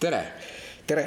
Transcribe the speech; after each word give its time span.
tere! 0.00 0.20
tere! 0.86 1.04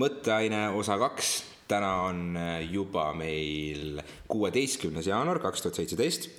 mõtteaine 0.00 0.70
osa 0.78 0.96
kaks, 1.00 1.30
täna 1.68 1.90
on 2.06 2.36
äh, 2.38 2.62
juba 2.72 3.10
meil 3.12 4.00
kuueteistkümnes 4.30 5.10
jaanuar 5.10 5.40
kaks 5.42 5.64
tuhat 5.64 5.76
seitseteist 5.80 6.30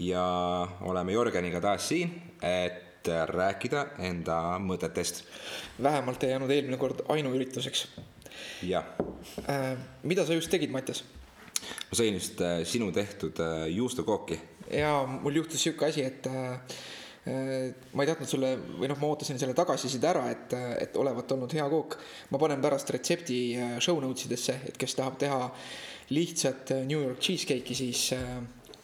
ja 0.00 0.22
oleme 0.88 1.12
Jörgeniga 1.12 1.60
taas 1.60 1.90
siin, 1.90 2.14
et 2.40 3.08
rääkida 3.08 3.84
enda 4.04 4.38
mõtetest. 4.64 5.24
vähemalt 5.82 6.24
ei 6.24 6.32
jäänud 6.32 6.50
eelmine 6.56 6.80
kord 6.80 7.04
ainuürituseks. 7.08 7.88
jah. 8.62 8.84
Äh, 9.44 9.76
mida 10.02 10.24
sa 10.24 10.32
just 10.32 10.50
tegid, 10.50 10.72
Mattias? 10.72 11.04
ma 11.90 12.00
sõin 12.00 12.16
just 12.16 12.40
äh, 12.40 12.62
sinu 12.64 12.92
tehtud 12.92 13.44
juustukooki. 13.74 14.40
ja 14.72 15.02
mul 15.04 15.42
juhtus 15.42 15.68
sihuke 15.68 15.92
asi, 15.92 16.04
et 16.04 16.32
Äh, 16.32 16.60
ma 17.28 18.04
ei 18.04 18.08
tahtnud 18.08 18.30
sulle 18.30 18.52
või 18.78 18.88
noh, 18.90 18.98
ma 19.00 19.08
ootasin 19.10 19.38
selle 19.40 19.54
tagasiside 19.56 20.08
ära, 20.08 20.24
et, 20.32 20.54
et 20.84 20.96
olevat 21.00 21.32
olnud 21.34 21.52
hea 21.56 21.66
kook. 21.70 21.98
ma 22.30 22.40
panen 22.40 22.62
pärast 22.62 22.90
retsepti 22.94 23.40
äh, 23.56 23.74
show 23.82 23.98
notes 24.02 24.28
idesse, 24.28 24.54
et 24.68 24.78
kes 24.78 24.96
tahab 24.98 25.18
teha 25.20 25.40
lihtsat 26.14 26.72
äh, 26.76 26.86
New 26.86 27.02
York 27.02 27.20
cheesecake'i, 27.24 27.74
siis, 27.76 28.14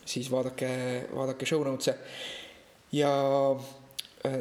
siis 0.04 0.28
vaadake, 0.32 0.68
vaadake 1.14 1.48
show 1.48 1.64
notes'e. 1.64 1.96
ja 2.98 3.14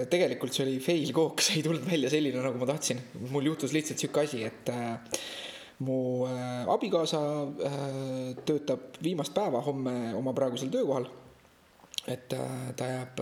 tegelikult 0.10 0.56
see 0.56 0.66
oli 0.66 0.76
fail 0.84 1.16
kook, 1.16 1.42
see 1.46 1.62
ei 1.62 1.66
tulnud 1.70 1.88
välja 1.88 2.12
selline, 2.12 2.44
nagu 2.44 2.60
ma 2.60 2.70
tahtsin. 2.74 3.00
mul 3.30 3.54
juhtus 3.54 3.76
lihtsalt 3.76 4.04
sihuke 4.04 4.26
asi, 4.26 4.44
et 4.44 4.74
mu 5.84 6.26
abikaasa 6.72 7.24
töötab 8.48 9.00
viimast 9.04 9.34
päeva 9.36 9.62
homme 9.64 10.14
oma 10.16 10.36
praegusel 10.36 10.72
töökohal. 10.74 11.10
et 12.08 12.32
ta 12.76 12.88
jääb 12.88 13.20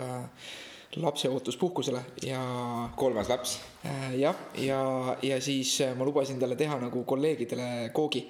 lapseootuspuhkusele 0.95 2.02
ja. 2.23 2.41
kolmas 2.95 3.30
laps. 3.30 3.59
Äh, 3.86 4.16
jah, 4.20 4.36
ja, 4.58 5.18
ja 5.22 5.41
siis 5.41 5.82
äh, 5.82 5.95
ma 5.98 6.05
lubasin 6.05 6.40
talle 6.40 6.55
teha 6.59 6.80
nagu 6.82 7.04
kolleegidele 7.04 7.90
koogi. 7.94 8.27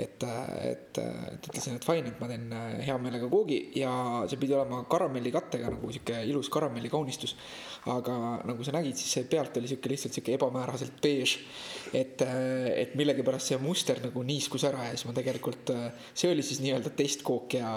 et, 0.00 0.22
äh, 0.22 0.70
et, 0.70 0.98
et 0.98 1.46
ütlesin, 1.50 1.76
et 1.76 1.84
fine, 1.84 2.08
et 2.08 2.20
ma 2.22 2.28
teen 2.30 2.46
hea 2.86 2.94
meelega 3.02 3.26
koogi 3.28 3.58
ja 3.76 3.90
see 4.30 4.38
pidi 4.40 4.54
olema 4.56 4.78
karamellikattega 4.88 5.68
nagu 5.74 5.90
sihuke 5.92 6.22
ilus 6.30 6.48
karamellikaunistus. 6.48 7.36
aga 7.90 8.14
nagu 8.48 8.64
sa 8.64 8.72
nägid, 8.74 8.96
siis 8.96 9.12
see 9.18 9.28
pealt 9.28 9.60
oli 9.60 9.68
sihuke 9.68 9.92
lihtsalt 9.92 10.16
sihuke 10.16 10.34
ebamääraselt 10.38 10.96
beež. 11.02 11.36
et, 11.92 12.22
et 12.22 12.96
millegipärast 12.96 13.52
see 13.52 13.60
muster 13.60 14.00
nagu 14.02 14.24
niiskus 14.24 14.64
ära 14.64 14.88
ja 14.88 14.96
siis 14.96 15.06
ma 15.10 15.14
tegelikult, 15.14 15.74
see 16.14 16.32
oli 16.32 16.42
siis 16.42 16.64
nii-öelda 16.64 16.96
testkook 16.96 17.60
ja, 17.60 17.76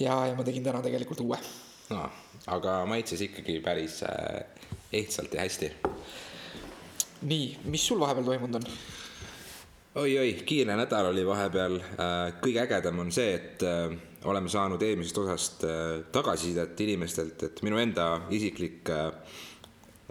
ja, 0.00 0.18
ja 0.30 0.34
ma 0.34 0.46
tegin 0.46 0.64
täna 0.64 0.82
tegelikult 0.82 1.20
uue 1.26 1.42
no,. 1.90 2.06
aga 2.46 2.76
maitses 2.88 3.22
ikkagi 3.26 3.60
päris 3.64 4.00
äh, 4.06 4.44
ehtsalt 4.92 5.34
ja 5.34 5.44
hästi. 5.44 5.70
nii, 7.22 7.46
mis 7.72 7.86
sul 7.86 8.00
vahepeal 8.00 8.26
toimunud 8.26 8.60
on? 8.60 8.68
oi-oi, 10.02 10.32
kiire 10.46 10.76
nädal 10.76 11.10
oli 11.12 11.24
vahepeal. 11.26 11.78
Äh, 11.80 12.36
kõige 12.42 12.62
ägedam 12.66 13.00
on 13.04 13.12
see, 13.14 13.34
et 13.38 13.64
äh, 13.64 13.96
oleme 14.28 14.50
saanud 14.52 14.82
eelmisest 14.82 15.18
osast 15.22 15.66
tagasisidet 16.12 16.80
inimestelt, 16.80 17.42
et 17.46 17.62
minu 17.62 17.78
enda 17.78 18.08
isiklik 18.34 18.90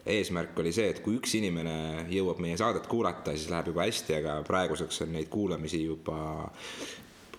eesmärk 0.05 0.59
oli 0.61 0.71
see, 0.73 0.87
et 0.93 1.01
kui 1.03 1.17
üks 1.19 1.33
inimene 1.37 2.05
jõuab 2.13 2.39
meie 2.43 2.57
saadet 2.57 2.87
kuulata, 2.87 3.33
siis 3.35 3.49
läheb 3.51 3.73
juba 3.73 3.87
hästi, 3.87 4.15
aga 4.21 4.37
praeguseks 4.47 5.01
on 5.03 5.11
neid 5.17 5.27
kuulamisi 5.33 5.81
juba 5.83 6.17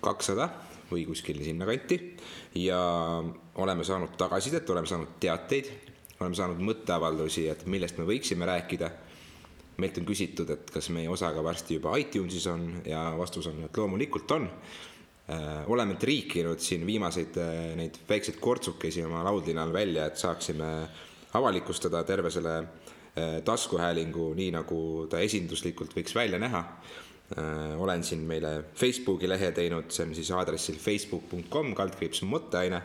kakssada 0.07 0.49
või 0.91 1.05
kuskil 1.07 1.43
sinnakanti. 1.45 1.99
ja 2.55 2.79
oleme 3.55 3.85
saanud 3.85 4.17
tagasisidet, 4.19 4.71
oleme 4.71 4.87
saanud 4.87 5.19
teateid, 5.21 5.71
oleme 6.21 6.35
saanud 6.39 6.63
mõtteavaldusi, 6.63 7.48
et 7.51 7.67
millest 7.67 7.98
me 7.98 8.07
võiksime 8.07 8.47
rääkida. 8.47 8.91
meilt 9.77 9.98
on 9.98 10.07
küsitud, 10.09 10.51
et 10.51 10.71
kas 10.73 10.89
meie 10.89 11.09
osa 11.09 11.33
ka 11.37 11.43
varsti 11.45 11.75
juba 11.75 11.97
iTunesis 12.01 12.47
on 12.47 12.83
ja 12.87 13.13
vastus 13.19 13.47
on, 13.47 13.65
et 13.65 13.77
loomulikult 13.77 14.31
on. 14.31 14.48
Äh, 15.29 15.67
oleme 15.67 15.95
triikinud 15.95 16.59
siin 16.63 16.87
viimaseid 16.87 17.36
äh, 17.36 17.75
neid 17.77 17.98
väikseid 18.09 18.39
kortsukesi 18.41 19.03
oma 19.05 19.25
laudlinal 19.25 19.73
välja, 19.73 20.07
et 20.07 20.17
saaksime 20.17 20.89
avalikustada 21.35 22.05
terve 22.05 22.30
selle 22.30 22.55
äh, 22.63 23.42
taskuhäälingu, 23.45 24.35
nii 24.35 24.51
nagu 24.55 24.79
ta 25.11 25.19
esinduslikult 25.19 25.97
võiks 25.98 26.14
välja 26.14 26.39
näha 26.39 26.63
Äh, 26.63 27.05
olen 27.79 28.05
siin 28.05 28.20
meile 28.23 28.64
Facebooki 28.75 29.29
lehe 29.29 29.51
teinud, 29.53 29.91
see 29.91 30.05
on 30.07 30.14
siis 30.14 30.31
aadressil 30.31 30.77
facebook.com 30.79 31.73
kaldkriips 31.75 32.23
mõtteaine. 32.23 32.81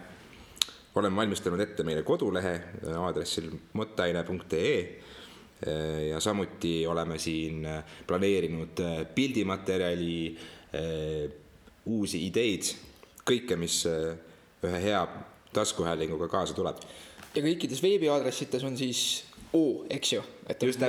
olen 0.95 1.15
valmistanud 1.15 1.59
ette 1.59 1.83
meile 1.83 2.03
kodulehe 2.03 2.53
äh, 2.53 2.97
aadressil 2.99 3.51
mõtteaine.ee 3.77 4.73
äh, 4.81 6.07
ja 6.09 6.19
samuti 6.19 6.87
oleme 6.87 7.19
siin 7.19 7.67
planeerinud 8.07 8.81
pildimaterjali, 9.15 10.37
uusi 11.85 12.25
ideid, 12.25 12.69
kõike, 13.27 13.57
mis 13.59 13.81
ühe 13.85 14.79
hea 14.83 15.01
taskuhäälinguga 15.53 16.27
kaasa 16.31 16.53
tuleb. 16.55 16.79
ja 17.35 17.43
kõikides 17.43 17.83
veebiaadressites 17.83 18.63
on 18.63 18.77
siis 18.77 19.23
O, 19.53 19.83
eks 19.91 20.13
ju, 20.13 20.21
et 20.47 20.63
just 20.63 20.79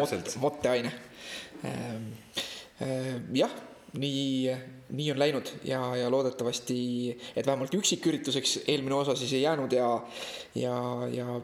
Äh, 2.82 3.20
jah, 3.36 3.50
nii, 3.98 4.50
nii 4.96 5.10
on 5.12 5.18
läinud 5.18 5.50
ja, 5.64 5.80
ja 5.96 6.10
loodetavasti, 6.10 6.78
et 7.36 7.46
vähemalt 7.46 7.74
üksikürituseks 7.74 8.62
eelmine 8.66 8.94
osa 8.94 9.14
siis 9.16 9.32
ei 9.32 9.42
jäänud 9.42 9.72
ja, 9.72 9.88
ja, 10.54 10.76
ja 11.12 11.40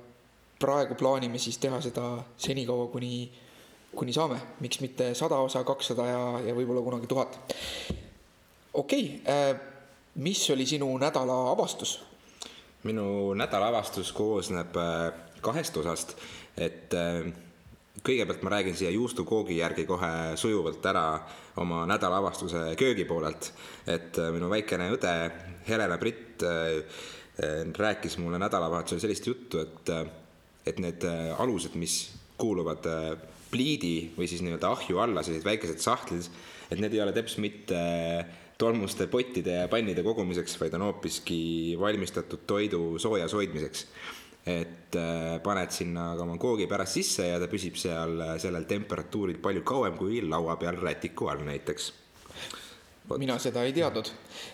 praegu 0.58 0.94
plaanime 0.98 1.38
siis 1.38 1.58
teha 1.58 1.80
seda 1.84 2.18
senikaua, 2.36 2.88
kuni, 2.90 3.30
kuni 3.94 4.12
saame, 4.12 4.40
miks 4.60 4.80
mitte 4.80 5.12
sada 5.14 5.38
osa, 5.44 5.62
kakssada 5.64 6.06
ja, 6.08 6.22
ja 6.48 6.56
võib-olla 6.56 6.82
kunagi 6.82 7.06
tuhat. 7.06 7.38
okei 8.74 9.04
okay,, 9.22 9.34
äh, 9.34 9.60
mis 10.14 10.50
oli 10.50 10.66
sinu 10.66 10.90
nädala 10.98 11.50
avastus? 11.52 12.00
minu 12.82 13.34
nädala 13.34 13.68
avastus 13.68 14.12
koosneb 14.12 14.76
äh, 14.76 15.12
kahest 15.40 15.76
osast, 15.76 16.16
et 16.56 16.94
kõigepealt 18.04 18.42
ma 18.46 18.52
räägin 18.52 18.76
siia 18.78 18.90
juustukoogi 18.94 19.58
järgi 19.58 19.84
kohe 19.88 20.36
sujuvalt 20.38 20.84
ära 20.86 21.04
oma 21.58 21.84
nädalaavastuse 21.88 22.74
köögi 22.78 23.04
poolelt. 23.04 23.52
et 23.86 24.18
äh, 24.18 24.32
minu 24.32 24.50
väikene 24.50 24.90
õde 24.94 25.14
Helena 25.68 25.98
Britt 25.98 26.42
äh, 26.42 26.82
äh, 27.42 27.64
rääkis 27.76 28.18
mulle 28.18 28.38
nädalavahetusel 28.38 29.00
sellist 29.00 29.26
juttu, 29.26 29.58
et, 29.58 29.90
et 30.66 30.78
need 30.78 31.04
alused, 31.38 31.74
mis 31.74 32.10
kuuluvad 32.38 32.84
pliidi 33.50 34.12
või 34.16 34.28
siis 34.28 34.42
nii-öelda 34.44 34.70
ahju 34.70 34.98
alla, 35.02 35.22
sellised 35.22 35.46
väikesed 35.46 35.80
sahtlid, 35.82 36.28
et 36.70 36.78
need 36.78 36.94
ei 36.94 37.00
ole 37.02 37.14
teps 37.16 37.38
mitte 37.42 37.78
tolmuste 38.58 39.06
pottide 39.06 39.62
ja 39.62 39.68
pannide 39.70 40.02
kogumiseks, 40.02 40.58
vaid 40.60 40.74
on 40.74 40.84
hoopiski 40.88 41.76
valmistatud 41.80 42.44
toidu 42.46 42.98
soojas 42.98 43.34
hoidmiseks 43.34 43.86
et 44.48 44.96
äh, 44.96 45.38
paned 45.44 45.72
sinna 45.74 46.14
ka 46.16 46.24
oma 46.24 46.38
koogi 46.40 46.68
pärast 46.70 46.96
sisse 46.96 47.28
ja 47.28 47.38
ta 47.40 47.48
püsib 47.50 47.76
seal 47.76 48.16
äh, 48.24 48.34
sellel 48.40 48.64
temperatuuril 48.68 49.40
palju 49.44 49.64
kauem 49.66 49.96
kui 50.00 50.22
laua 50.24 50.56
peal 50.60 50.80
rätiku 50.80 51.28
all 51.28 51.44
näiteks. 51.44 51.92
mina 53.18 53.38
seda 53.40 53.62
ei 53.64 53.72
teadnud. 53.72 54.08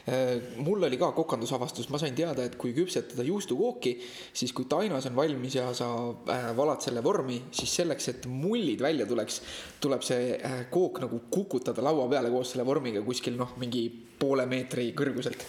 Äh, 0.07 0.59
mul 0.63 0.87
oli 0.87 0.99
ka 0.99 1.11
kokandusavastus, 1.13 1.89
ma 1.91 1.99
sain 1.99 2.15
teada, 2.15 2.45
et 2.45 2.55
kui 2.59 2.71
küpsetada 2.75 3.27
juustukooki, 3.27 3.97
siis 4.33 4.53
kui 4.55 4.69
tainas 4.71 5.07
on 5.11 5.17
valmis 5.17 5.57
ja 5.59 5.73
sa 5.75 5.89
valad 6.57 6.83
selle 6.83 7.03
vormi, 7.03 7.41
siis 7.51 7.75
selleks, 7.83 8.09
et 8.09 8.31
mullid 8.31 8.83
välja 8.83 9.07
tuleks, 9.11 9.41
tuleb 9.83 10.07
see 10.07 10.39
kook 10.71 11.03
nagu 11.03 11.25
kukutada 11.31 11.83
laua 11.83 12.07
peale 12.11 12.31
koos 12.31 12.55
selle 12.55 12.67
vormiga 12.67 13.03
kuskil 13.03 13.39
noh, 13.39 13.57
mingi 13.59 13.89
poole 14.19 14.47
meetri 14.47 14.93
kõrguselt 14.95 15.47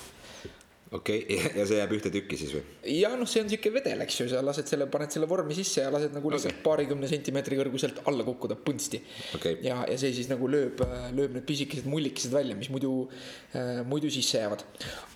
okei 0.95 1.23
okay., 1.23 1.51
ja 1.59 1.65
see 1.67 1.79
jääb 1.79 1.93
ühte 1.97 2.11
tükki 2.13 2.37
siis 2.39 2.53
või? 2.55 2.63
ja 2.95 3.11
noh, 3.17 3.27
see 3.29 3.41
on 3.43 3.49
sihuke 3.51 3.71
vedel, 3.73 4.03
eks 4.05 4.19
ju, 4.21 4.27
sa 4.31 4.41
lased 4.45 4.69
selle, 4.69 4.87
paned 4.91 5.13
selle 5.13 5.27
vormi 5.29 5.55
sisse 5.57 5.83
ja 5.83 5.91
lased 5.93 6.13
nagu 6.15 6.31
lihtsalt 6.31 6.53
okay. 6.53 6.63
paarikümne 6.65 7.09
sentimeetri 7.09 7.59
kõrguselt 7.59 8.01
alla 8.09 8.25
kukkuda 8.27 8.57
põnsti 8.65 9.01
okay.. 9.37 9.57
ja, 9.65 9.81
ja 9.89 9.97
see 9.99 10.13
siis 10.15 10.29
nagu 10.31 10.47
lööb, 10.51 10.83
lööb 11.15 11.35
need 11.35 11.47
pisikesed 11.47 11.89
mullikesed 11.89 12.33
välja, 12.35 12.57
mis 12.57 12.71
muidu 12.73 12.93
äh,, 13.07 13.81
muidu 13.87 14.11
sisse 14.13 14.39
jäävad. 14.39 14.63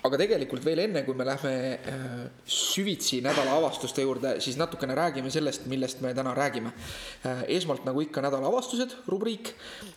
aga 0.08 0.22
tegelikult 0.24 0.66
veel 0.66 0.84
enne, 0.86 1.04
kui 1.08 1.18
me 1.18 1.28
lähme 1.28 1.54
äh, 1.78 2.18
süvitsi 2.50 3.22
nädala 3.26 3.58
avastuste 3.60 4.06
juurde, 4.06 4.36
siis 4.44 4.60
natukene 4.60 4.98
räägime 4.98 5.32
sellest, 5.34 5.68
millest 5.72 6.04
me 6.06 6.14
täna 6.18 6.36
räägime 6.38 6.74
äh,. 6.74 7.46
esmalt 7.60 7.86
nagu 7.88 8.04
ikka 8.06 8.24
nädala 8.26 8.50
avastused, 8.52 8.98
rubriik, 9.10 9.54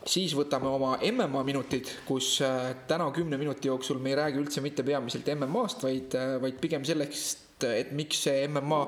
siis 0.07 0.37
võtame 0.39 0.71
oma 0.71 0.95
MMA 1.11 1.45
minutid, 1.49 1.91
kus 2.09 2.35
äh, 2.45 2.73
täna 2.91 3.11
kümne 3.15 3.41
minuti 3.41 3.73
jooksul 3.73 4.01
me 4.03 4.13
ei 4.13 4.21
räägi 4.21 4.43
üldse 4.43 4.65
mitte 4.65 4.85
peamiselt 4.87 5.29
MMA-st 5.33 5.72
rahast, 5.73 5.83
vaid, 5.83 6.41
vaid 6.41 6.61
pigem 6.61 6.85
sellest, 6.85 7.65
et 7.65 7.93
miks 7.93 8.25
see 8.27 8.47
MMA 8.49 8.87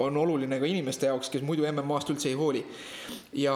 on 0.00 0.16
oluline 0.16 0.58
ka 0.58 0.66
inimeste 0.66 1.06
jaoks, 1.06 1.28
kes 1.30 1.42
muidu 1.44 1.66
MM-ast 1.68 2.10
üldse 2.10 2.30
ei 2.30 2.34
hooli. 2.34 2.64
ja 3.32 3.54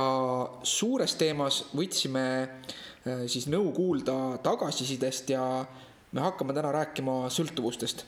suures 0.63 1.15
teemas 1.17 1.65
võtsime 1.75 2.25
äh, 2.45 3.25
siis 3.27 3.49
nõu 3.49 3.73
kuulda 3.73 4.39
tagasisidest 4.43 5.31
ja 5.31 5.65
me 6.13 6.21
hakkame 6.21 6.55
täna 6.55 6.73
rääkima 6.73 7.31
sõltuvustest. 7.31 8.05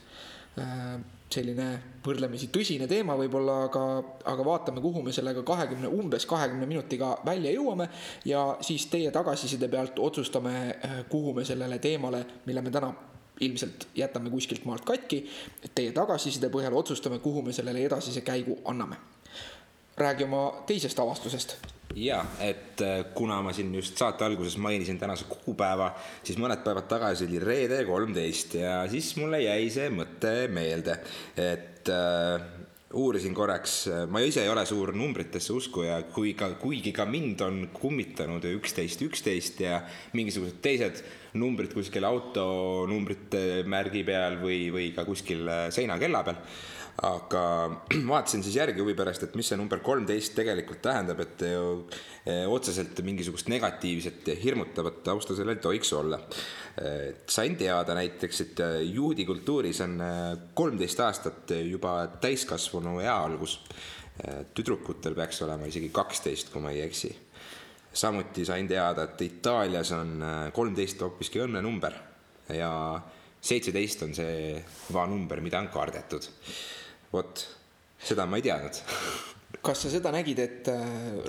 Äh, 0.60 0.98
selline 1.26 1.98
võrdlemisi 2.04 2.46
tõsine 2.54 2.86
teema 2.86 3.16
võib-olla, 3.18 3.64
aga, 3.66 3.80
aga 4.30 4.44
vaatame, 4.46 4.80
kuhu 4.80 5.02
me 5.02 5.12
sellega 5.12 5.42
kahekümne, 5.42 5.88
umbes 5.90 6.24
kahekümne 6.28 6.68
minutiga 6.70 7.16
välja 7.26 7.50
jõuame. 7.50 7.88
ja 8.24 8.56
siis 8.60 8.86
teie 8.86 9.10
tagasiside 9.10 9.68
pealt 9.68 9.98
otsustame, 9.98 10.76
äh, 10.84 11.04
kuhu 11.08 11.34
me 11.34 11.44
sellele 11.44 11.78
teemale, 11.78 12.24
mille 12.46 12.62
me 12.62 12.70
täna 12.70 12.94
ilmselt 13.40 13.88
jätame 13.94 14.30
kuskilt 14.30 14.64
maalt 14.64 14.84
katki. 14.84 15.24
Teie 15.74 15.92
tagasiside 15.92 16.50
põhjal 16.52 16.76
otsustame, 16.76 17.18
kuhu 17.18 17.42
me 17.42 17.52
sellele 17.52 17.84
edasise 17.84 18.20
käigu 18.20 18.60
anname. 18.64 18.96
räägi 19.96 20.24
oma 20.24 20.62
teisest 20.66 20.98
avastusest 20.98 21.56
ja, 21.96 22.24
et 22.40 22.80
äh, 22.80 23.04
kuna 23.14 23.38
ma 23.42 23.52
siin 23.56 23.74
just 23.74 23.96
saate 23.96 24.24
alguses 24.24 24.56
mainisin 24.60 24.98
tänase 24.98 25.24
kuupäeva, 25.28 25.94
siis 26.22 26.38
mõned 26.38 26.60
päevad 26.64 26.88
tagasi 26.90 27.24
oli 27.24 27.40
reede 27.40 27.84
kolmteist 27.88 28.58
ja 28.60 28.82
siis 28.90 29.14
mulle 29.16 29.40
jäi 29.40 29.70
see 29.72 29.88
mõte 29.94 30.34
meelde, 30.52 30.98
et 31.40 31.88
äh, 31.88 32.55
uurisin 32.96 33.34
korraks, 33.36 33.74
ma 34.10 34.22
ise 34.24 34.42
ei 34.44 34.50
ole 34.50 34.64
suur 34.68 34.92
numbritesse 34.96 35.52
uskuja, 35.52 36.00
kui 36.14 36.32
ka, 36.38 36.52
kuigi 36.60 36.92
ka 36.96 37.04
mind 37.08 37.42
on 37.44 37.60
kummitanud 37.74 38.44
üksteist, 38.56 39.02
üksteist 39.06 39.60
ja 39.64 39.80
mingisugused 40.16 40.62
teised 40.64 41.02
numbrid 41.36 41.74
kuskil 41.76 42.06
autonumbrite 42.08 43.62
märgi 43.68 44.04
peal 44.06 44.40
või, 44.40 44.66
või 44.72 44.88
ka 44.96 45.04
kuskil 45.08 45.44
äh, 45.44 45.68
seinakella 45.74 46.24
peal 46.26 46.40
aga 47.04 47.42
vaatasin 48.12 48.42
siis 48.44 48.56
järgi 48.56 48.80
huvi 48.80 48.94
pärast, 48.96 49.26
et 49.26 49.34
mis 49.36 49.48
see 49.50 49.58
number 49.60 49.82
kolmteist 49.84 50.36
tegelikult 50.38 50.80
tähendab, 50.84 51.20
et 51.24 51.44
ju 51.44 51.66
eh, 52.24 52.44
otseselt 52.48 53.02
mingisugust 53.04 53.50
negatiivset 53.52 54.32
ja 54.32 54.36
hirmutavat 54.40 55.02
tausta 55.04 55.36
sellel 55.36 55.58
ei 55.58 55.64
tohiks 55.64 55.92
olla. 55.92 56.20
sain 57.28 57.54
teada 57.56 57.94
näiteks, 57.96 58.40
et 58.40 58.58
juudi 58.84 59.24
kultuuris 59.24 59.80
on 59.80 59.94
kolmteist 60.54 61.00
aastat 61.00 61.54
juba 61.64 62.06
täiskasvanu 62.20 63.00
ea 63.00 63.14
algus. 63.16 63.60
tüdrukutel 64.54 65.14
peaks 65.14 65.42
olema 65.42 65.66
isegi 65.66 65.88
kaksteist, 65.88 66.50
kui 66.52 66.60
ma 66.60 66.70
ei 66.70 66.82
eksi. 66.84 67.16
samuti 67.92 68.44
sain 68.44 68.68
teada, 68.68 69.04
et 69.04 69.22
Itaalias 69.22 69.92
on 69.92 70.24
kolmteist 70.52 71.00
hoopiski 71.00 71.40
õnnenumber 71.40 71.96
ja 72.52 73.00
seitseteist 73.40 74.02
on 74.02 74.14
see 74.14 74.64
vanumber, 74.92 75.40
mida 75.40 75.58
on 75.58 75.68
kardetud 75.72 76.28
vot, 77.12 77.46
seda 78.02 78.26
ma 78.26 78.40
ei 78.40 78.46
teadnud 78.46 78.82
kas 79.66 79.82
sa 79.82 79.90
seda 79.90 80.12
nägid, 80.14 80.40
et 80.42 80.68
äh, 80.70 80.82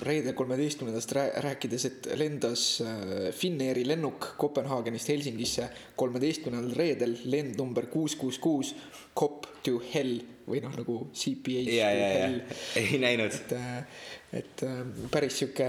reede 0.05 0.33
kolmeteistkümnendast 0.37 1.13
rääkides, 1.43 1.85
et 1.89 2.09
lendas 2.19 2.65
äh, 2.83 3.29
Finnairi 3.35 3.85
lennuk 3.87 4.33
Kopenhaagenist 4.41 5.09
Helsingisse 5.13 5.69
kolmeteistkümnendal 5.99 6.75
reedel 6.77 7.17
lend 7.31 7.57
number 7.59 7.87
kuus, 7.91 8.17
kuus, 8.19 8.39
kuus, 8.43 8.73
cop 9.17 9.47
to 9.65 9.81
hell 9.93 10.19
või 10.47 10.61
noh, 10.63 10.75
nagu 10.77 10.99
CPH. 11.17 11.73
ja, 11.79 11.89
ja, 11.91 12.11
ja, 12.21 12.29
ei 12.81 13.01
näinud. 13.01 13.33
et, 13.41 13.57
äh, 13.57 14.05
et 14.41 14.65
päris 15.13 15.41
sihuke 15.41 15.67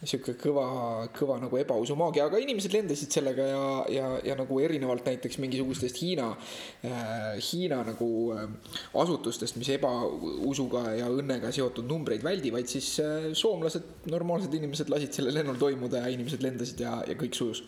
sihuke 0.00 0.32
kõva, 0.40 0.64
kõva 1.12 1.36
nagu 1.42 1.58
ebausumaagia, 1.60 2.24
aga 2.30 2.38
inimesed 2.40 2.72
lendasid 2.72 3.12
sellega 3.12 3.44
ja, 3.50 3.64
ja, 3.92 4.06
ja 4.30 4.36
nagu 4.38 4.60
erinevalt 4.64 5.04
näiteks 5.04 5.36
mingisugustest 5.42 6.00
Hiina 6.00 6.30
äh,, 6.32 7.36
Hiina 7.50 7.82
nagu 7.84 8.08
äh, 8.32 8.46
asutustest, 9.02 9.58
mis 9.60 9.68
ebausuga 9.76 10.86
ja 10.96 11.10
õnnega 11.12 11.52
seotud 11.52 11.88
numbreid 11.90 12.24
väldivad, 12.24 12.68
siis 12.70 12.94
äh, 13.04 13.30
soomlased, 13.36 14.08
normaalsed 14.08 14.56
inimesed 14.56 14.92
lasid 14.92 15.16
sellel 15.16 15.36
lennul 15.36 15.60
toimuda 15.60 16.06
ja 16.06 16.14
inimesed 16.16 16.44
lendasid 16.44 16.80
ja, 16.86 16.96
ja 17.04 17.16
kõik 17.20 17.36
sujus. 17.36 17.64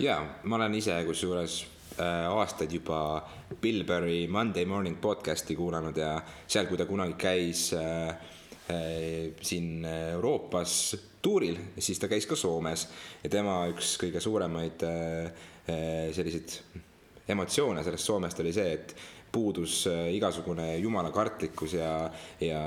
ja 0.00 0.22
ma 0.48 0.56
olen 0.56 0.80
ise 0.80 0.96
kusjuures 1.04 1.60
äh, 1.98 2.30
aastaid 2.32 2.72
juba 2.72 3.20
Bill 3.60 3.84
Burry 3.84 4.24
Monday 4.26 4.64
Morning 4.64 4.96
podcast'i 5.04 5.56
kuulanud 5.58 6.00
ja 6.00 6.16
seal, 6.46 6.64
kui 6.70 6.80
ta 6.80 6.88
kunagi 6.88 7.20
käis 7.20 7.68
äh, 7.76 8.32
siin 8.64 9.84
Euroopas 9.84 10.94
tuuril, 11.24 11.56
siis 11.78 12.00
ta 12.00 12.08
käis 12.10 12.26
ka 12.28 12.36
Soomes. 12.36 12.86
Ja 13.24 13.32
tema 13.32 13.62
üks 13.72 13.94
kõige 14.00 14.20
suuremaid 14.22 14.84
äh, 14.86 15.44
äh, 15.68 16.08
selliseid 16.14 16.58
emotsioone 17.28 17.84
sellest 17.84 18.08
Soomest 18.10 18.42
oli 18.44 18.52
see, 18.56 18.74
et 18.76 18.94
puudus 19.32 19.84
äh, 19.90 20.10
igasugune 20.16 20.74
jumala 20.82 21.12
kartlikkus 21.14 21.78
ja, 21.78 21.94
ja 22.44 22.60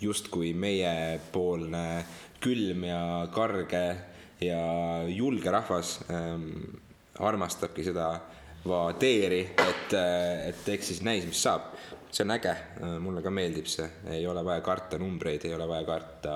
justkui 0.00 0.54
meiepoolne 0.56 1.84
külm 2.40 2.86
ja 2.88 3.02
karge 3.34 3.84
ja 4.40 4.62
julge 5.10 5.50
rahvas 5.50 5.98
ähm, 6.14 6.52
armastabki 7.18 7.82
seda 7.82 8.12
vadeeri, 8.68 9.42
et, 9.64 9.94
et 10.48 10.72
eks 10.74 10.92
siis 10.92 11.04
näis, 11.06 11.26
mis 11.28 11.40
saab. 11.42 11.72
See 12.08 12.24
on 12.24 12.32
äge, 12.32 12.54
mulle 13.04 13.20
ka 13.20 13.30
meeldib 13.32 13.66
see, 13.68 13.84
ei 14.14 14.24
ole 14.26 14.40
vaja 14.44 14.62
karta 14.64 14.96
numbreid, 15.00 15.44
ei 15.44 15.52
ole 15.56 15.66
vaja 15.68 15.84
karta 15.88 16.34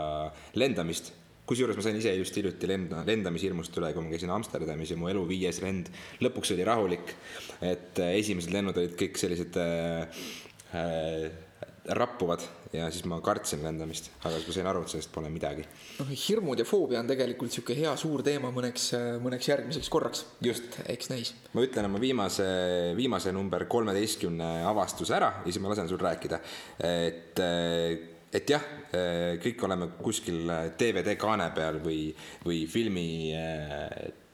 lendamist. 0.60 1.12
Kusjuures 1.48 1.76
ma 1.76 1.82
sain 1.82 1.96
ise 1.98 2.12
just 2.14 2.36
hiljuti 2.38 2.68
lenda, 2.70 3.00
lendamishirmust 3.06 3.74
üle, 3.80 3.90
kui 3.92 4.04
ma 4.04 4.12
käisin 4.12 4.30
Amsterdamis 4.30 4.92
ja 4.92 4.98
mu 5.00 5.08
elu 5.10 5.24
viies 5.26 5.58
lend 5.64 5.88
lõpuks 6.22 6.52
oli 6.54 6.66
rahulik. 6.68 7.16
et 7.60 7.98
äh, 7.98 8.12
esimesed 8.20 8.54
lennud 8.54 8.78
olid 8.78 8.94
kõik 8.98 9.18
sellised 9.18 9.58
äh, 9.58 10.22
äh, 10.78 11.26
rappuvad 11.84 12.44
ja 12.72 12.86
siis 12.92 13.04
ma 13.10 13.18
kartsin 13.24 13.62
lendamist, 13.64 14.12
aga 14.22 14.36
siis 14.36 14.46
ma 14.48 14.54
sain 14.56 14.68
aru, 14.70 14.84
et 14.84 14.92
sellest 14.92 15.10
pole 15.14 15.30
midagi. 15.32 15.64
noh, 15.98 16.12
hirmud 16.24 16.62
ja 16.62 16.66
foobia 16.68 17.00
on 17.02 17.10
tegelikult 17.10 17.52
sihuke 17.54 17.74
hea 17.76 17.92
suur 17.98 18.22
teema 18.26 18.52
mõneks, 18.54 18.92
mõneks 19.24 19.50
järgmiseks 19.50 19.90
korraks. 19.92 20.24
just. 20.44 20.78
eks 20.86 21.10
näis. 21.10 21.34
ma 21.52 21.66
ütlen 21.66 21.90
oma 21.90 22.00
viimase, 22.02 22.46
viimase 22.98 23.34
number 23.34 23.66
kolmeteistkümne 23.66 24.54
avastuse 24.68 25.18
ära 25.18 25.34
ja 25.42 25.50
siis 25.50 25.60
ma 25.62 25.74
lasen 25.74 25.90
sul 25.90 26.00
rääkida. 26.02 26.40
et 26.86 27.44
et 28.32 28.48
jah, 28.48 28.62
kõik 29.42 29.66
oleme 29.66 29.90
kuskil 30.00 30.46
DVD 30.80 31.18
kaane 31.20 31.50
peal 31.52 31.82
või, 31.84 32.06
või 32.46 32.62
filmi 32.70 33.08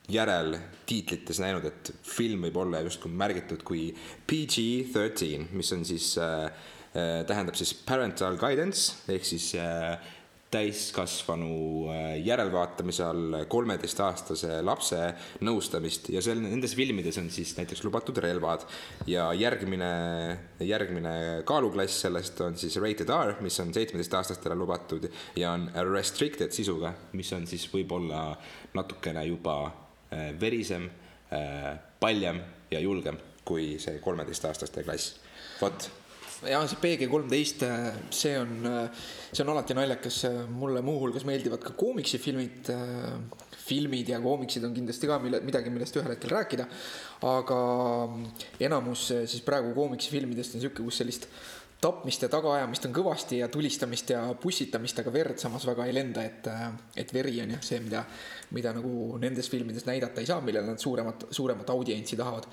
järel 0.09 0.55
tiitlites 0.89 1.41
näinud, 1.43 1.67
et 1.69 1.91
film 2.07 2.47
võib 2.47 2.57
olla 2.63 2.81
justkui 2.87 3.11
märgitud 3.13 3.65
kui 3.67 3.89
PG-13, 4.31 5.51
mis 5.53 5.73
on 5.75 5.85
siis 5.89 6.15
äh,, 6.23 6.47
tähendab 6.93 7.55
siis 7.59 7.75
parental 7.87 8.39
guidance 8.41 9.13
ehk 9.13 9.27
siis 9.29 9.51
äh, 9.61 9.99
täiskasvanu 10.51 11.89
äh, 11.93 12.21
järelvaatamise 12.25 13.05
all 13.05 13.37
kolmeteistaastase 13.53 14.61
lapse 14.65 15.01
nõustamist. 15.45 16.09
Ja 16.13 16.23
seal 16.25 16.41
nendes 16.41 16.73
filmides 16.77 17.19
on 17.21 17.29
siis 17.33 17.53
näiteks 17.59 17.85
lubatud 17.85 18.17
relvad. 18.25 18.65
Ja 19.11 19.29
järgmine, 19.37 19.91
järgmine 20.65 21.15
kaaluklass 21.49 22.01
sellest 22.07 22.41
on 22.45 22.57
siis 22.61 22.79
rated 22.81 23.13
R, 23.13 23.37
mis 23.45 23.61
on 23.61 23.75
seitsmeteistaastastele 23.77 24.57
lubatud 24.57 25.05
ja 25.37 25.53
on 25.53 25.69
restricted 25.93 26.57
sisuga, 26.57 26.95
mis 27.13 27.33
on 27.37 27.45
siis 27.51 27.69
võib-olla 27.73 28.31
natukene 28.79 29.27
juba 29.29 29.61
äh, 29.69 30.33
verisem, 30.41 30.89
äh, 31.29 31.75
paljem 32.01 32.41
ja 32.73 32.81
julgem 32.81 33.21
kui 33.49 33.77
see 33.81 34.01
kolmeteistaastaste 34.05 34.85
klass. 34.85 35.19
vot 35.61 35.91
ja 36.47 36.61
see 36.71 36.79
PG 36.83 37.09
kolmteist, 37.11 37.65
see 38.15 38.35
on, 38.39 38.55
see 39.33 39.43
on 39.43 39.53
alati 39.55 39.77
naljakas, 39.77 40.23
mulle 40.55 40.83
muuhulgas 40.87 41.27
meeldivad 41.29 41.65
ka 41.65 41.75
koomiksifilmid. 41.79 42.73
filmid 43.69 44.09
ja 44.09 44.17
koomiksid 44.21 44.65
on 44.65 44.73
kindlasti 44.73 45.07
ka 45.07 45.19
mille, 45.21 45.43
midagi, 45.45 45.69
millest 45.69 45.97
ühel 46.01 46.15
hetkel 46.15 46.31
rääkida. 46.33 46.65
aga 47.29 47.59
enamus 48.65 49.09
siis 49.09 49.43
praegu 49.45 49.75
koomiksifilmidest 49.75 50.55
on 50.55 50.63
sihuke, 50.63 50.83
kus 50.83 51.03
sellist 51.03 51.29
tapmist 51.81 52.23
ja 52.23 52.31
tagaajamist 52.33 52.89
on 52.89 52.95
kõvasti 52.97 53.39
ja 53.43 53.49
tulistamist 53.53 54.11
ja 54.11 54.23
pussitamist, 54.41 54.99
aga 54.99 55.13
verd 55.15 55.39
samas 55.39 55.67
väga 55.69 55.87
ei 55.87 55.95
lenda, 55.95 56.25
et, 56.25 56.49
et 56.97 57.13
veri 57.15 57.37
on 57.45 57.55
jah 57.55 57.63
see, 57.63 57.79
mida, 57.85 58.03
mida 58.57 58.73
nagu 58.75 59.19
nendes 59.23 59.51
filmides 59.51 59.87
näidata 59.87 60.23
ei 60.23 60.31
saa, 60.31 60.41
millele 60.43 60.73
nad 60.73 60.83
suuremat, 60.83 61.29
suuremat 61.31 61.71
audientsi 61.71 62.19
tahavad 62.19 62.49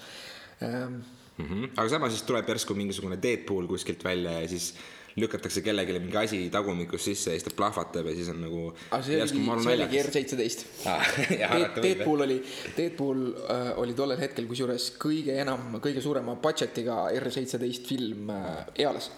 mm. 1.38 1.46
-hmm. 1.46 1.72
aga 1.78 1.90
samas 1.90 2.14
siis 2.16 2.24
tuleb 2.24 2.50
järsku 2.50 2.74
mingisugune 2.74 3.20
Deadpool 3.22 3.68
kuskilt 3.68 4.04
välja 4.04 4.40
ja 4.42 4.48
siis 4.48 4.74
lükatakse 5.16 5.62
kellelegi 5.62 6.00
mingi 6.00 6.18
asi 6.18 6.50
tagumikust 6.52 7.06
sisse 7.06 7.32
ja 7.32 7.40
siis 7.40 7.44
ta 7.48 7.56
plahvatab 7.56 8.06
ja 8.06 8.16
siis 8.16 8.30
on 8.30 8.42
nagu. 8.42 8.74
see 9.02 9.22
oligi, 9.22 9.74
oligi 9.74 10.02
R17 10.02 10.66
ah,. 10.92 11.08
Deadpool 11.86 12.26
oli, 12.28 12.44
Deadpool 12.78 13.24
äh, 13.28 13.72
oli 13.80 13.94
tollel 13.94 14.20
hetkel 14.20 14.48
kusjuures 14.50 14.92
kõige 15.00 15.40
enam, 15.42 15.80
kõige 15.80 16.04
suurema 16.04 16.36
budget'iga 16.36 17.08
R17 17.16 17.88
film 17.88 18.30
äh, 18.30 18.66
eales 18.88 19.12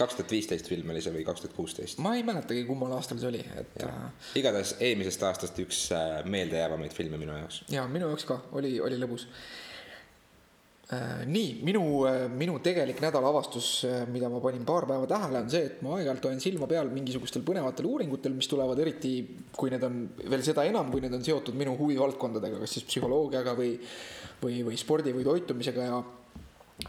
kaks 0.00 0.16
tuhat 0.16 0.30
viisteist 0.32 0.68
film 0.70 0.92
oli 0.94 1.02
see 1.04 1.12
või 1.12 1.24
kaks 1.26 1.44
tuhat 1.44 1.56
kuusteist? 1.56 1.98
ma 2.04 2.14
ei 2.16 2.22
mäletagi, 2.26 2.62
kummal 2.68 2.94
aastal 2.96 3.18
see 3.20 3.30
oli, 3.32 3.40
et. 3.60 3.74
Äh, 3.84 4.30
igatahes 4.40 4.76
eelmisest 4.78 5.26
aastast 5.28 5.58
üks 5.64 5.88
äh, 5.96 6.20
meeldejäävamaid 6.30 6.94
filme 6.96 7.18
minu 7.20 7.34
jaoks. 7.36 7.64
ja 7.74 7.88
minu 7.90 8.08
jaoks 8.12 8.28
ka 8.28 8.38
oli, 8.56 8.76
oli 8.80 9.00
lõbus 9.02 9.26
nii, 10.90 11.60
minu, 11.62 11.82
äh, 12.08 12.24
minu 12.34 12.56
tegelik 12.58 12.98
nädalaavastus, 12.98 13.66
äh, 13.86 14.00
mida 14.10 14.28
ma 14.28 14.40
panin 14.42 14.64
paar 14.66 14.88
päeva 14.90 15.06
tähele, 15.06 15.38
on 15.44 15.50
see, 15.52 15.68
et 15.68 15.82
ma 15.86 15.92
aeg-ajalt 15.94 16.24
hoian 16.26 16.40
silma 16.42 16.66
peal 16.70 16.88
mingisugustel 16.90 17.44
põnevatel 17.46 17.86
uuringutel, 17.86 18.34
mis 18.34 18.48
tulevad 18.50 18.78
eriti, 18.82 19.12
kui 19.54 19.70
need 19.70 19.84
on 19.86 20.00
veel 20.18 20.42
seda 20.42 20.64
enam, 20.66 20.90
kui 20.90 21.04
need 21.04 21.14
on 21.14 21.22
seotud 21.22 21.54
minu 21.58 21.76
huvivaldkondadega, 21.78 22.58
kas 22.64 22.74
siis 22.74 22.88
psühholoogiaga 22.88 23.54
või, 23.58 23.76
või, 24.42 24.64
või 24.66 24.80
spordi 24.80 25.14
või 25.14 25.26
toitumisega. 25.28 25.86
Ja 25.86 26.00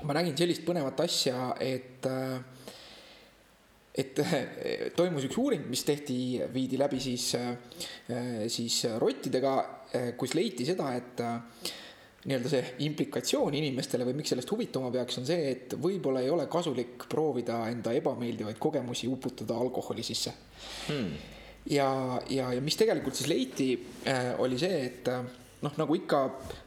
ma 0.08 0.15
nägin 0.17 0.34
sellist 0.39 0.65
põnevat 0.65 1.03
asja, 1.05 1.51
et 1.62 2.10
et 4.01 4.17
toimus 4.96 5.27
üks 5.27 5.38
uuring, 5.38 5.67
mis 5.70 5.84
tehti, 5.86 6.39
viidi 6.53 6.79
läbi 6.79 6.98
siis, 7.03 7.25
siis 8.55 8.77
rottidega, 9.03 9.53
kus 10.17 10.34
leiti 10.39 10.65
seda, 10.65 10.93
et 10.96 11.22
nii-öelda 12.25 12.51
see 12.51 12.62
implikatsioon 12.86 13.56
inimestele 13.58 14.06
või 14.06 14.20
miks 14.20 14.34
sellest 14.34 14.51
huvituma 14.54 14.92
peaks, 14.94 15.18
on 15.22 15.28
see, 15.28 15.51
et 15.56 15.75
võib-olla 15.82 16.22
ei 16.22 16.30
ole 16.30 16.46
kasulik 16.51 17.08
proovida 17.10 17.63
enda 17.72 17.94
ebameeldivaid 17.98 18.60
kogemusi 18.62 19.10
uputada 19.10 19.58
alkoholi 19.58 20.06
sisse 20.06 20.34
hmm. 20.88 21.13
ja, 21.74 21.90
ja, 22.30 22.51
ja 22.54 22.62
mis 22.62 22.78
tegelikult 22.78 23.18
siis 23.18 23.32
leiti, 23.32 23.72
oli 24.44 24.60
see, 24.62 24.84
et 24.86 25.10
noh, 25.66 25.75
nagu 25.78 25.96
ikka, 25.98 26.22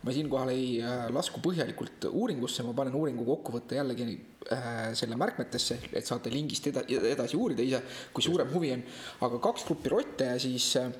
ma 0.06 0.14
siinkohal 0.14 0.52
ei 0.54 0.68
äh, 0.82 1.06
lasku 1.14 1.42
põhjalikult 1.44 2.08
uuringusse, 2.10 2.64
ma 2.66 2.74
panen 2.76 2.94
uuringu 2.98 3.26
kokkuvõtte 3.26 3.78
jällegi 3.78 4.06
äh, 4.54 4.92
selle 4.98 5.18
märkmetesse, 5.20 5.80
et 5.92 6.06
saate 6.06 6.32
lingist 6.32 6.70
eda, 6.70 6.84
edasi 7.14 7.38
uurida 7.38 7.66
ise, 7.66 7.82
kui 8.14 8.26
suurem 8.26 8.50
huvi 8.54 8.72
on. 8.76 8.86
aga 9.26 9.42
kaks 9.48 9.66
gruppi 9.68 9.92
rotte 9.92 10.30
ja 10.30 10.38
siis 10.42 10.70
äh, 10.80 10.90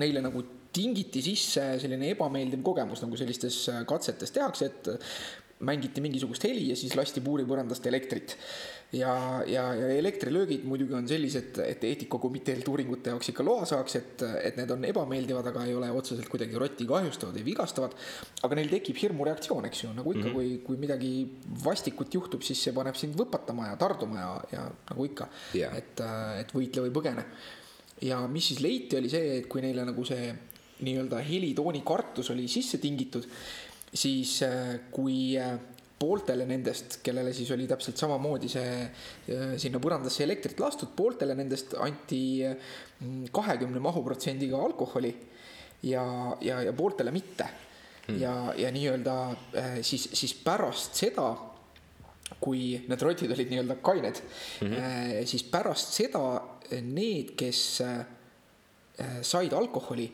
neile 0.00 0.24
nagu 0.24 0.44
tingiti 0.72 1.22
sisse 1.24 1.66
selline 1.82 2.12
ebameeldiv 2.14 2.62
kogemus, 2.64 3.04
nagu 3.04 3.18
sellistes 3.20 3.64
äh, 3.72 3.82
katsetes 3.88 4.34
tehakse, 4.34 4.70
et 4.70 4.92
mängiti 5.62 6.02
mingisugust 6.02 6.44
heli 6.48 6.70
ja 6.72 6.76
siis 6.78 6.94
lasti 6.98 7.22
puuripõrandast 7.22 7.84
elektrit 7.86 8.36
ja, 8.92 9.42
ja, 9.46 9.62
ja 9.74 9.88
elektrilöögid 9.96 10.64
muidugi 10.68 10.94
on 10.96 11.06
sellised, 11.08 11.56
et 11.64 11.84
eetikakomiteel 11.86 12.64
uuringute 12.68 13.12
jaoks 13.12 13.30
ikka 13.32 13.46
loa 13.46 13.64
saaks, 13.68 13.96
et, 14.00 14.24
et 14.42 14.58
need 14.60 14.74
on 14.74 14.84
ebameeldivad, 14.90 15.48
aga 15.52 15.64
ei 15.68 15.74
ole 15.78 15.88
otseselt 15.94 16.28
kuidagi 16.32 16.58
rotti 16.60 16.86
kahjustavad 16.88 17.38
või 17.38 17.46
vigastavad. 17.52 17.96
aga 18.42 18.58
neil 18.58 18.70
tekib 18.72 19.00
hirmureaktsioon, 19.04 19.70
eks 19.70 19.84
ju, 19.84 19.94
nagu 19.96 20.12
ikka 20.12 20.26
mm, 20.26 20.34
-hmm. 20.34 20.36
kui, 20.36 20.60
kui 20.66 20.82
midagi 20.82 21.12
vastikut 21.64 22.14
juhtub, 22.14 22.42
siis 22.42 22.62
see 22.62 22.76
paneb 22.76 22.98
sind 22.98 23.16
võpatama 23.18 23.70
ja 23.70 23.80
tarduma 23.80 24.20
ja, 24.20 24.30
ja 24.52 24.68
nagu 24.90 25.08
ikka 25.08 25.28
yeah., 25.54 25.76
et, 25.78 26.04
et 26.42 26.54
võitle 26.54 26.88
või 26.88 26.96
põgene. 27.00 27.24
ja 28.02 28.20
mis 28.28 28.48
siis 28.52 28.60
leiti, 28.60 28.96
oli 28.98 29.08
see, 29.08 29.38
et 29.38 29.48
kui 29.48 29.62
neile 29.62 29.86
nagu 29.88 30.04
see 30.04 30.32
nii-öelda 30.82 31.20
helitooni 31.26 31.82
kartus 31.86 32.30
oli 32.34 32.48
sisse 32.48 32.78
tingitud, 32.82 33.28
siis 33.92 34.40
kui 34.90 35.36
pooltele 36.02 36.46
nendest, 36.48 36.98
kellele 37.04 37.32
siis 37.36 37.50
oli 37.54 37.68
täpselt 37.70 38.00
samamoodi 38.00 38.50
see 38.50 38.70
äh, 38.82 39.52
sinna 39.60 39.80
põrandasse 39.82 40.24
elektrit 40.26 40.58
lastud, 40.62 40.90
pooltele 40.98 41.36
nendest 41.38 41.76
anti 41.82 42.22
mm, 42.42 43.28
kahekümne 43.34 43.82
mahuprotsendiga 43.82 44.58
alkoholi 44.66 45.12
ja, 45.86 46.04
ja, 46.42 46.60
ja 46.66 46.74
pooltele 46.76 47.14
mitte 47.14 47.46
hmm.. 48.08 48.18
ja, 48.22 48.34
ja 48.58 48.74
nii-öelda 48.74 49.16
äh, 49.30 49.78
siis, 49.86 50.08
siis 50.18 50.34
pärast 50.42 50.98
seda, 51.04 51.30
kui 52.42 52.74
need 52.88 53.06
rotid 53.06 53.34
olid 53.34 53.52
nii-öelda 53.52 53.78
kained 53.84 54.18
mm, 54.18 54.72
-hmm. 54.72 55.26
siis 55.28 55.44
pärast 55.52 55.94
seda 55.94 56.24
need, 56.82 57.34
kes 57.36 57.82
said 59.22 59.52
alkoholi, 59.52 60.06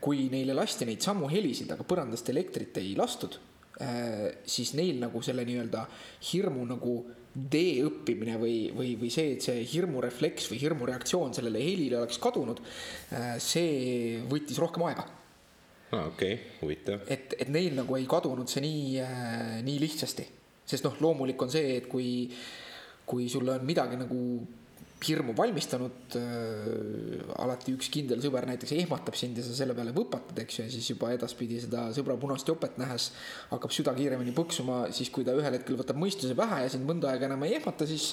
kui 0.00 0.30
neile 0.32 0.54
lasti 0.56 0.86
neid 0.88 1.04
samu 1.04 1.26
helisid, 1.28 1.68
aga 1.74 1.84
põrandast 1.84 2.30
elektrit 2.32 2.78
ei 2.80 2.94
lastud 2.96 3.36
Äh, 3.78 4.32
siis 4.42 4.72
neil 4.74 4.96
nagu 4.98 5.20
selle 5.22 5.44
nii-öelda 5.46 5.84
hirmu 6.32 6.64
nagu 6.66 6.94
de-õppimine 7.30 8.34
või, 8.40 8.56
või, 8.74 8.96
või 8.98 9.10
see, 9.14 9.36
et 9.36 9.44
see 9.44 9.60
hirmurefleks 9.70 10.48
või 10.50 10.58
hirmureaktsioon 10.64 11.36
sellele 11.36 11.62
helile 11.62 12.00
oleks 12.00 12.18
kadunud, 12.18 12.58
äh, 13.14 13.36
see 13.38 14.18
võttis 14.26 14.58
rohkem 14.58 14.82
aega. 14.88 15.04
ah,, 15.92 16.08
okei 16.08 16.34
okay., 16.34 16.56
huvitav. 16.64 17.06
et, 17.06 17.36
et 17.38 17.52
neil 17.54 17.78
nagu 17.78 17.94
ei 17.94 18.08
kadunud 18.10 18.50
see 18.50 18.64
nii, 18.66 18.82
äh, 19.04 19.54
nii 19.62 19.78
lihtsasti, 19.84 20.26
sest 20.66 20.88
noh, 20.88 20.98
loomulik 21.04 21.46
on 21.46 21.54
see, 21.54 21.76
et 21.78 21.86
kui, 21.92 22.26
kui 23.06 23.30
sulle 23.30 23.60
on 23.60 23.68
midagi 23.68 24.00
nagu 24.00 24.20
hirmu 25.06 25.34
valmistanud 25.38 26.16
äh,. 26.18 27.22
alati 27.38 27.74
üks 27.76 27.90
kindel 27.94 28.20
sõber 28.22 28.46
näiteks 28.48 28.72
ehmatab 28.74 29.16
sind 29.18 29.38
ja 29.38 29.44
sa 29.46 29.54
selle 29.54 29.76
peale 29.76 29.92
võpatad, 29.94 30.34
eks 30.42 30.58
ju, 30.58 30.66
ja 30.66 30.72
siis 30.72 30.88
juba 30.90 31.12
edaspidi 31.14 31.60
seda 31.62 31.86
sõbra 31.94 32.16
punast 32.20 32.48
jopet 32.50 32.78
nähes 32.80 33.10
hakkab 33.52 33.74
süda 33.74 33.94
kiiremini 33.96 34.34
põksuma, 34.36 34.80
siis 34.94 35.12
kui 35.14 35.26
ta 35.26 35.36
ühel 35.38 35.58
hetkel 35.58 35.78
võtab 35.78 36.00
mõistuse 36.00 36.34
pähe 36.38 36.64
ja 36.64 36.72
sind 36.72 36.86
mõnda 36.88 37.12
aega 37.12 37.28
enam 37.28 37.44
ei 37.46 37.54
ehmata, 37.60 37.86
siis, 37.88 38.10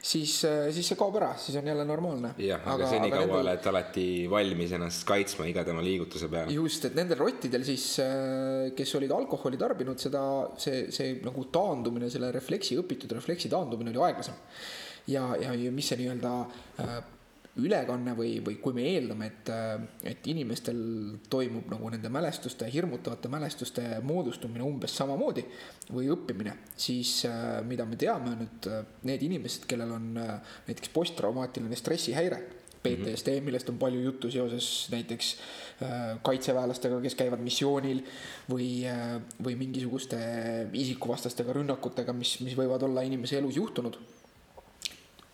siis, 0.00 0.38
siis 0.42 0.92
see 0.92 0.98
kaob 1.00 1.18
ära, 1.20 1.32
siis 1.40 1.58
on 1.60 1.68
jälle 1.68 1.84
normaalne. 1.88 2.32
jah, 2.40 2.62
aga, 2.64 2.78
aga 2.78 2.92
senikaua 2.94 3.26
nendel... 3.26 3.40
oled 3.42 3.68
alati 3.72 4.06
valmis 4.32 4.76
ennast 4.78 5.04
kaitsma 5.08 5.48
iga 5.50 5.66
tema 5.68 5.84
liigutuse 5.84 6.30
peale. 6.32 6.54
just, 6.56 6.88
et 6.88 6.96
nendel 6.96 7.20
rottidel 7.20 7.66
siis, 7.68 7.90
äh, 8.04 8.70
kes 8.78 8.96
olid 9.00 9.12
alkoholi 9.12 9.60
tarbinud, 9.60 10.00
seda, 10.00 10.24
see, 10.60 10.86
see 10.94 11.18
nagu 11.26 11.44
taandumine, 11.52 12.08
selle 12.12 12.32
refleksi, 12.34 12.78
õpitud 12.80 13.12
refleksi 13.18 13.52
taandumine 13.52 13.92
oli 13.92 14.06
aeglasem 14.08 14.40
ja, 15.06 15.24
ja, 15.40 15.54
ja 15.54 15.72
mis 15.72 15.90
see 15.90 15.98
nii-öelda 16.02 16.32
äh, 16.82 16.94
ülekanne 17.62 18.14
või, 18.16 18.36
või 18.44 18.56
kui 18.62 18.76
me 18.76 18.84
eeldame, 18.94 19.28
et, 19.32 19.50
äh, 19.52 19.84
et 20.12 20.30
inimestel 20.30 20.78
toimub 21.32 21.68
nagu 21.72 21.90
nende 21.92 22.12
mälestuste, 22.12 22.68
hirmutavate 22.72 23.30
mälestuste 23.32 23.84
moodustumine 24.06 24.64
umbes 24.66 24.94
samamoodi 24.96 25.44
või 25.90 26.08
õppimine, 26.14 26.56
siis 26.76 27.20
äh, 27.28 27.60
mida 27.66 27.86
me 27.88 28.00
teame, 28.00 28.36
on, 28.36 28.48
et 28.48 28.72
need 29.08 29.28
inimesed, 29.28 29.68
kellel 29.70 29.94
on 29.98 30.10
näiteks 30.16 30.92
posttraumaatiline 30.94 31.78
stressihäire, 31.78 32.42
PTSD, 32.82 33.36
mhm. 33.36 33.44
millest 33.46 33.68
on 33.70 33.76
palju 33.78 34.00
juttu 34.02 34.26
seoses 34.34 34.88
näiteks 34.90 35.28
kaitseväelastega, 36.26 36.96
kes 37.04 37.14
käivad 37.14 37.38
missioonil 37.42 38.00
või, 38.50 38.82
või 39.38 39.54
mingisuguste 39.60 40.18
isikuvastastega 40.74 41.54
rünnakutega, 41.60 42.10
mis, 42.14 42.40
mis 42.42 42.58
võivad 42.58 42.82
olla 42.88 43.06
inimese 43.06 43.38
elus 43.38 43.60
juhtunud 43.60 44.00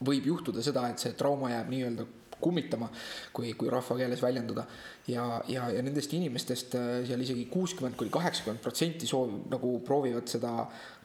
võib 0.04 0.30
juhtuda 0.30 0.62
seda, 0.62 0.86
et 0.90 1.02
see 1.02 1.16
trauma 1.18 1.50
jääb 1.52 1.70
nii-öelda 1.72 2.06
kummitama, 2.40 2.88
kui, 3.34 3.52
kui 3.58 3.70
rahvakeeles 3.70 4.22
väljenduda. 4.22 4.64
ja, 5.08 5.42
ja, 5.48 5.68
ja 5.74 5.82
nendest 5.82 6.12
inimestest 6.14 6.74
äh, 6.78 6.88
seal 7.08 7.22
isegi 7.24 7.46
kuuskümmend 7.50 7.96
kuni 7.98 8.12
kaheksakümmend 8.14 8.62
protsenti 8.62 9.06
soov 9.10 9.32
nagu 9.50 9.78
proovivad 9.86 10.28
seda 10.30 10.52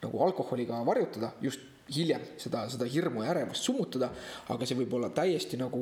nagu 0.03 0.23
alkoholiga 0.25 0.83
varjutada, 0.85 1.31
just 1.41 1.71
hiljem 1.93 2.21
seda, 2.39 2.67
seda 2.71 2.85
hirmu 2.87 3.23
ja 3.23 3.33
ärevust 3.33 3.65
summutada. 3.65 4.11
aga 4.53 4.65
see 4.65 4.77
võib 4.77 4.93
olla 4.97 5.09
täiesti 5.15 5.57
nagu 5.59 5.81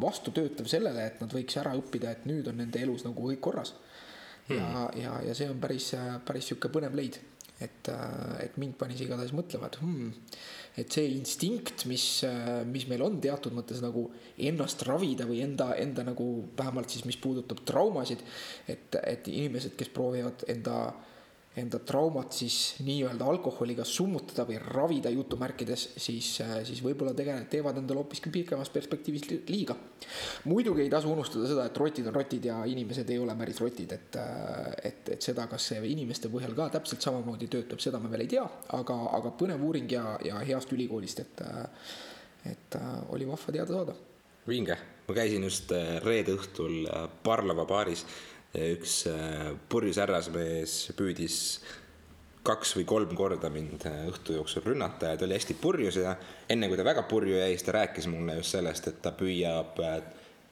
vastutöötav 0.00 0.68
sellele, 0.70 1.06
et 1.06 1.20
nad 1.22 1.32
võiks 1.34 1.58
ära 1.60 1.74
õppida, 1.78 2.12
et 2.12 2.28
nüüd 2.28 2.48
on 2.52 2.60
nende 2.60 2.82
elus 2.82 3.04
nagu 3.08 3.30
kõik 3.30 3.40
korras. 3.40 3.74
ja 4.48 4.60
hmm., 4.60 5.00
ja, 5.00 5.18
ja 5.30 5.34
see 5.34 5.50
on 5.50 5.60
päris, 5.62 5.92
päris 6.26 6.50
sihuke 6.50 6.70
põnev 6.72 6.94
leid, 6.98 7.20
et, 7.60 7.90
et 8.40 8.56
mind 8.58 8.76
pani 8.78 8.96
see 8.98 9.08
igatahes 9.08 9.34
mõtlema, 9.36 9.70
et 9.70 9.80
hmm 9.80 10.12
et 10.78 10.92
see 10.92 11.10
instinkt, 11.16 11.84
mis, 11.90 12.04
mis 12.70 12.86
meil 12.90 13.02
on 13.02 13.18
teatud 13.22 13.54
mõttes 13.56 13.82
nagu 13.82 14.06
ennast 14.38 14.84
ravida 14.86 15.26
või 15.28 15.42
enda, 15.44 15.72
enda 15.80 16.04
nagu 16.06 16.26
vähemalt 16.58 16.92
siis, 16.92 17.04
mis 17.08 17.18
puudutab 17.20 17.64
traumasid, 17.66 18.22
et, 18.70 18.98
et 19.02 19.30
inimesed, 19.32 19.74
kes 19.78 19.90
proovivad 19.94 20.46
enda 20.52 20.76
enda 21.58 21.80
traumat 21.82 22.30
siis 22.32 22.56
nii-öelda 22.86 23.26
alkoholiga 23.26 23.82
summutada 23.84 24.44
või 24.46 24.60
ravida 24.62 25.10
jutumärkides, 25.10 25.86
siis, 25.98 26.28
siis 26.68 26.82
võib-olla 26.84 27.10
tegelikult 27.16 27.50
teevad 27.50 27.80
endale 27.80 28.04
hoopiski 28.04 28.30
pikemas 28.30 28.70
perspektiivis 28.70 29.26
liiga. 29.48 29.74
muidugi 30.44 30.84
ei 30.84 30.92
tasu 30.92 31.10
unustada 31.10 31.48
seda, 31.50 31.64
et 31.66 31.80
rotid 31.82 32.06
on 32.06 32.14
rotid 32.14 32.46
ja 32.46 32.60
inimesed 32.70 33.10
ei 33.10 33.18
ole 33.18 33.34
päris 33.34 33.58
rotid, 33.60 33.96
et, 33.98 34.20
et, 34.84 35.08
et 35.16 35.26
seda, 35.26 35.48
kas 35.50 35.66
see 35.72 35.82
inimeste 35.90 36.30
põhjal 36.30 36.54
ka 36.54 36.68
täpselt 36.78 37.02
samamoodi 37.02 37.50
töötab, 37.50 37.82
seda 37.82 37.98
me 37.98 38.12
veel 38.14 38.28
ei 38.28 38.32
tea, 38.36 38.46
aga, 38.78 39.00
aga 39.18 39.34
põnev 39.42 39.66
uuring 39.66 39.90
ja, 39.90 40.04
ja 40.24 40.38
heast 40.46 40.70
ülikoolist, 40.76 41.24
et, 41.26 41.44
et 42.46 42.78
oli 43.10 43.26
vahva 43.26 43.58
teada 43.58 43.74
saada. 43.74 43.98
vinge, 44.46 44.78
ma 45.08 45.18
käisin 45.18 45.42
just 45.50 45.74
reede 46.06 46.38
õhtul 46.38 46.86
Parlava 47.26 47.66
baaris 47.66 48.06
üks 48.58 49.04
äh, 49.06 49.52
purjus 49.70 50.00
härrasmees 50.00 50.74
püüdis 50.98 51.36
kaks 52.46 52.72
või 52.78 52.86
kolm 52.88 53.12
korda 53.14 53.50
mind 53.52 53.84
äh, 53.86 54.08
õhtu 54.10 54.34
jooksul 54.34 54.64
rünnata 54.66 55.12
ja 55.12 55.18
ta 55.18 55.26
oli 55.26 55.36
hästi 55.38 55.54
purjus 55.60 56.00
ja 56.00 56.16
enne 56.50 56.70
kui 56.70 56.78
ta 56.80 56.86
väga 56.86 57.04
purju 57.06 57.36
jäi, 57.38 57.52
siis 57.54 57.66
ta 57.68 57.76
rääkis 57.78 58.08
mulle 58.10 58.40
just 58.40 58.56
sellest, 58.56 58.88
et 58.90 58.98
ta 59.04 59.14
püüab 59.14 59.78
äh, 59.86 60.00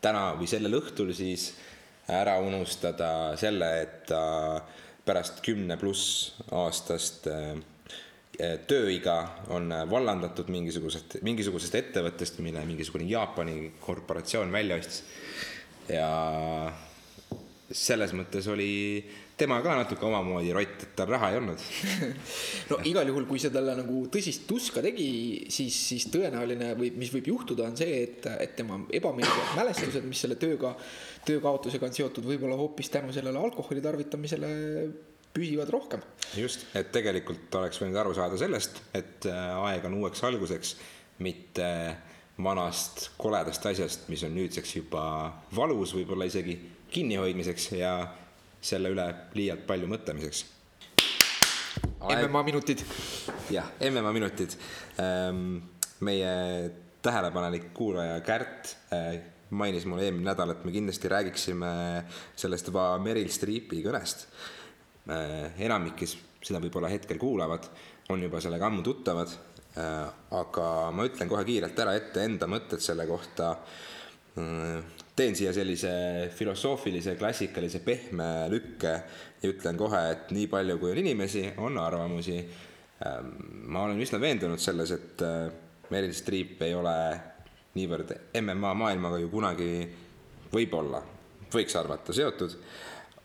täna 0.05 0.31
või 0.39 0.47
sellel 0.51 0.79
õhtul 0.79 1.11
siis 1.17 1.51
ära 2.09 2.39
unustada 2.41 3.35
selle, 3.37 3.73
et 3.83 4.05
ta 4.09 4.23
pärast 5.05 5.43
kümne 5.45 5.77
pluss 5.81 6.37
aastast 6.55 7.27
tööiga 8.69 9.15
on 9.53 9.73
vallandatud 9.91 10.49
mingisugusest, 10.53 11.19
mingisugusest 11.27 11.75
ettevõttest, 11.75 12.39
mille 12.45 12.63
mingisugune 12.69 13.09
Jaapani 13.11 13.73
korporatsioon 13.83 14.53
välja 14.55 14.79
ostis. 14.79 15.03
ja 15.91 16.09
selles 17.69 18.15
mõttes 18.17 18.47
oli 18.49 19.03
tema 19.39 19.59
ka 19.63 19.75
natuke 19.77 20.07
omamoodi 20.09 20.53
rott, 20.57 20.85
et 20.87 20.95
tal 20.97 21.11
raha 21.13 21.29
ei 21.31 21.39
olnud 21.39 21.65
no 22.71 22.79
igal 22.89 23.11
juhul, 23.11 23.27
kui 23.29 23.41
see 23.43 23.53
talle 23.55 23.75
nagu 23.79 24.01
tõsist 24.13 24.47
tuska 24.49 24.83
tegi, 24.85 25.09
siis, 25.53 25.77
siis 25.91 26.09
tõenäoline 26.13 26.73
või 26.79 26.91
mis 26.99 27.13
võib 27.13 27.29
juhtuda, 27.35 27.69
on 27.69 27.77
see, 27.79 28.01
et, 28.07 28.29
et 28.41 28.57
tema 28.59 28.81
ebameeldivad 28.89 29.53
mälestused, 29.61 30.07
mis 30.09 30.25
selle 30.25 30.39
tööga, 30.41 30.73
töökaotusega 31.29 31.91
on 31.91 31.99
seotud, 32.01 32.29
võib-olla 32.31 32.57
hoopis 32.59 32.91
tänu 32.95 33.13
sellele 33.15 33.41
alkoholi 33.43 33.85
tarvitamisele 33.85 34.53
püsivad 35.37 35.69
rohkem. 35.71 36.03
just, 36.41 36.65
et 36.79 36.89
tegelikult 36.95 37.53
oleks 37.61 37.83
võinud 37.83 38.01
aru 38.01 38.17
saada 38.17 38.41
sellest, 38.41 38.81
et 38.97 39.29
äh, 39.29 39.51
aeg 39.69 39.85
on 39.91 40.01
uueks 40.01 40.25
alguseks, 40.25 40.73
mitte 41.21 41.69
vanast 42.43 43.11
koledast 43.19 43.67
asjast, 43.67 44.09
mis 44.09 44.23
on 44.25 44.35
nüüdseks 44.39 44.77
juba 44.79 45.05
valus, 45.55 45.93
võib-olla 45.99 46.29
isegi 46.31 46.57
kinnihoidmiseks 46.91 47.73
ja 47.79 47.95
selle 48.61 48.93
üle 48.95 49.07
liialt 49.39 49.67
palju 49.69 49.89
mõtlemiseks. 49.91 50.45
MMA 51.99 52.43
minutid. 52.47 52.85
jah, 53.51 53.73
MMA 53.91 54.13
minutid. 54.15 54.55
Ähm, 55.03 55.59
meie 56.01 56.31
tähelepanelik 57.03 57.73
kuulaja 57.75 58.21
Kärt 58.27 58.77
äh, 58.95 59.19
mainis 59.51 59.87
mulle 59.87 60.07
eelmine 60.07 60.31
nädal, 60.31 60.53
et 60.53 60.65
me 60.65 60.73
kindlasti 60.73 61.09
räägiksime 61.09 61.71
sellest 62.37 62.71
juba 62.71 62.91
Meryl 63.03 63.31
Streepi 63.33 63.83
kõnest. 63.85 64.27
Äh, 65.09 65.59
enamik, 65.65 65.97
kes 66.03 66.17
seda 66.45 66.61
võib-olla 66.63 66.91
hetkel 66.93 67.21
kuulavad, 67.21 67.69
on 68.13 68.23
juba 68.23 68.43
sellega 68.45 68.69
ammu 68.69 68.85
tuttavad. 68.87 69.35
Äh, 69.79 69.99
aga 70.39 70.69
ma 70.95 71.07
ütlen 71.09 71.31
kohe 71.31 71.45
kiirelt 71.49 71.79
ära 71.79 71.95
ette 71.99 72.25
enda 72.27 72.49
mõtted 72.51 72.83
selle 72.85 73.07
kohta. 73.09 73.57
Teen 75.19 75.35
siia 75.37 75.53
sellise 75.55 75.91
filosoofilise, 76.37 77.17
klassikalise 77.19 77.81
pehme 77.85 78.29
lükke 78.53 78.93
ja 79.43 79.51
ütlen 79.51 79.79
kohe, 79.79 80.03
et 80.15 80.31
nii 80.35 80.47
palju, 80.51 80.79
kui 80.79 80.93
on 80.95 81.01
inimesi, 81.03 81.45
on 81.65 81.79
arvamusi. 81.83 82.39
ma 83.71 83.83
olen 83.85 84.01
üsna 84.03 84.19
veendunud 84.21 84.59
selles, 84.59 84.91
et 84.95 85.23
Meryl 85.91 86.15
Streep 86.15 86.63
ei 86.67 86.75
ole 86.75 86.95
niivõrd 87.79 88.15
MMA 88.41 88.75
maailmaga 88.83 89.21
ju 89.23 89.31
kunagi 89.33 89.71
võib-olla, 90.53 91.01
võiks 91.53 91.77
arvata, 91.79 92.15
seotud. 92.17 92.57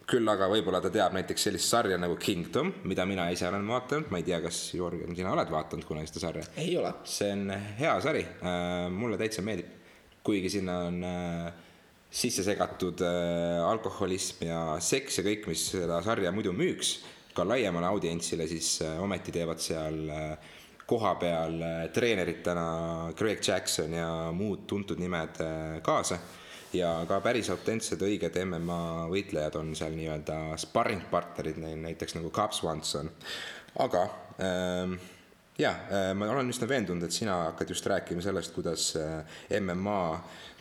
küll 0.07 0.27
aga 0.27 0.49
võib-olla 0.51 0.81
ta 0.83 0.89
teab 0.91 1.13
näiteks 1.15 1.45
sellist 1.47 1.69
sarja 1.71 1.97
nagu 1.97 2.17
Kingdom, 2.19 2.73
mida 2.83 3.05
mina 3.07 3.29
ise 3.31 3.47
olen 3.47 3.67
vaadanud, 3.67 4.09
ma 4.11 4.19
ei 4.19 4.25
tea, 4.27 4.41
kas 4.43 4.57
Jörgen, 4.75 5.15
sina 5.15 5.31
oled 5.31 5.49
vaadanud 5.49 5.87
kunagi 5.87 6.11
seda 6.11 6.25
sarja? 6.27 6.47
ei 6.57 6.75
ole. 6.77 6.93
see 7.05 7.31
on 7.31 7.53
hea 7.79 7.93
sari, 8.03 8.25
äh, 8.43 8.89
mulle 8.91 9.17
täitsa 9.17 9.41
meeldib, 9.41 9.71
kuigi 10.23 10.51
sinna 10.57 10.79
on 10.89 10.99
äh, 11.07 11.62
sisse 12.13 12.45
segatud 12.45 13.01
äh, 13.01 13.59
alkoholism 13.65 14.45
ja 14.45 14.59
seks 14.81 15.19
ja 15.19 15.25
kõik, 15.25 15.47
mis 15.49 15.69
seda 15.73 16.01
sarja 16.05 16.31
muidu 16.31 16.53
müüks 16.53 16.99
ka 17.33 17.45
laiemale 17.47 17.87
audientsile, 17.89 18.45
siis 18.45 18.75
ometi 19.01 19.33
teevad 19.33 19.61
seal 19.63 20.03
äh, 20.13 20.51
koha 20.85 21.15
peal 21.15 21.61
äh, 21.61 21.89
treeneritena 21.93 23.11
Greg 23.17 23.39
Jackson 23.47 23.93
ja 23.93 24.31
muud 24.35 24.67
tuntud 24.67 24.99
nimed 24.99 25.39
äh, 25.41 25.79
kaasa 25.83 26.19
ja 26.73 26.91
ka 27.07 27.19
päris 27.23 27.49
autentsed 27.53 28.01
õiged 28.03 28.37
MMA 28.43 29.07
võitlejad 29.11 29.57
on 29.59 29.73
seal 29.77 29.95
nii-öelda 29.95 30.57
sparringpartnerid, 30.59 31.59
näiteks 31.85 32.17
nagu 32.17 32.31
Cub 32.33 32.55
Swanson. 32.57 33.11
aga 33.79 34.03
ähm, 34.41 34.97
äh, 35.61 36.13
ma 36.17 36.31
olen 36.33 36.51
üsna 36.51 36.67
veendunud, 36.69 37.05
et 37.07 37.15
sina 37.15 37.43
hakkad 37.49 37.69
just 37.69 37.87
rääkima 37.87 38.21
sellest, 38.21 38.53
kuidas 38.53 38.91
MMA 39.61 39.99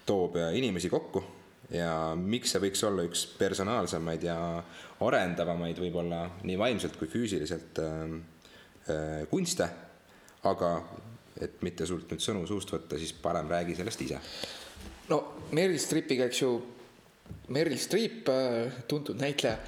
toob 0.06 0.37
inimesi 0.54 0.90
kokku 0.92 1.25
ja 1.73 1.93
miks 2.19 2.52
see 2.52 2.61
võiks 2.67 2.83
olla 2.85 3.07
üks 3.07 3.25
personaalsemaid 3.38 4.26
ja 4.29 4.37
arendavamaid 5.02 5.79
võib-olla 5.81 6.26
nii 6.43 6.59
vaimselt 6.61 6.99
kui 7.00 7.09
füüsiliselt 7.11 7.81
äh, 7.83 9.25
kunste 9.31 9.71
aga 10.49 10.75
et 11.43 11.62
mitte 11.64 11.87
sult 11.88 12.11
nüüd 12.12 12.23
sõnu 12.23 12.45
suust 12.49 12.73
võtta, 12.75 12.99
siis 13.00 13.14
parem 13.23 13.49
räägi 13.50 13.76
sellest 13.79 14.05
ise. 14.05 14.21
no 15.11 15.23
Meryl 15.57 15.81
Streepiga, 15.81 16.26
eks 16.31 16.43
ju, 16.43 16.52
Meryl 17.55 17.79
Streep, 17.81 18.29
äh, 18.29 18.83
tuntud 18.88 19.21
näitleja, 19.21 19.59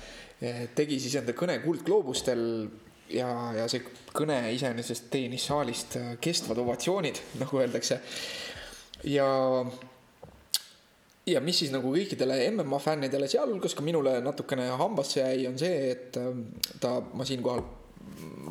äh, 0.42 0.64
tegi 0.74 0.98
siis 1.00 1.14
enda 1.20 1.34
kõne 1.36 1.60
Kuldgloobustel 1.62 2.44
ja, 3.14 3.28
ja 3.58 3.68
see 3.70 3.84
kõne 4.14 4.38
iseenesest 4.54 5.08
teenis 5.12 5.46
saalist 5.48 5.98
äh, 6.00 6.14
kestvad 6.20 6.60
ovatsioonid, 6.64 7.22
nagu 7.40 7.62
öeldakse. 7.62 8.00
ja, 9.10 9.28
ja 11.26 11.40
mis 11.40 11.62
siis 11.62 11.72
nagu 11.72 11.92
kõikidele 11.94 12.36
MMA 12.52 12.78
fännidele, 12.82 13.28
sealhulgas 13.30 13.74
ka 13.76 13.84
minule 13.84 14.18
natukene 14.24 14.68
hambasse 14.80 15.22
jäi, 15.22 15.46
on 15.48 15.56
see, 15.60 15.94
et 15.94 16.18
ta, 16.80 16.98
ma 17.14 17.24
siinkohal 17.28 17.64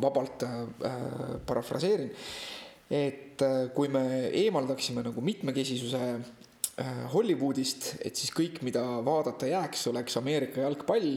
vabalt 0.01 0.43
äh, 0.43 0.93
parafraseerin. 1.45 2.11
et 2.91 3.41
äh, 3.41 3.69
kui 3.73 3.87
me 3.89 4.29
eemaldaksime 4.29 5.01
nagu 5.05 5.21
mitmekesisuse 5.21 6.01
äh, 6.13 7.13
Hollywoodist, 7.13 7.95
et 8.05 8.15
siis 8.19 8.33
kõik, 8.35 8.59
mida 8.61 8.83
vaadata 9.05 9.47
jääks, 9.49 9.87
oleks 9.89 10.17
Ameerika 10.19 10.61
jalgpall 10.61 11.15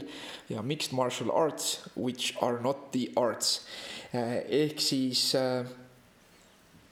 ja 0.49 0.61
mixed 0.61 0.95
martial 0.97 1.33
arts, 1.35 1.81
which 1.97 2.37
are 2.41 2.61
not 2.61 2.91
the 2.91 3.09
arts. 3.15 3.61
ehk 4.13 4.79
siis 4.81 5.33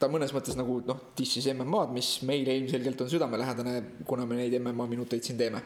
ta 0.06 0.12
mõnes 0.12 0.32
mõttes 0.34 0.56
nagu 0.58 0.78
noh, 0.86 1.02
dissis 1.18 1.48
MM-ad, 1.52 1.92
mis 1.96 2.16
meile 2.28 2.54
ilmselgelt 2.60 3.02
on 3.04 3.12
südamelähedane, 3.12 3.76
kuna 4.08 4.26
me 4.28 4.38
neid 4.38 4.56
MMA 4.60 4.88
minuteid 4.94 5.26
siin 5.26 5.38
teeme. 5.40 5.62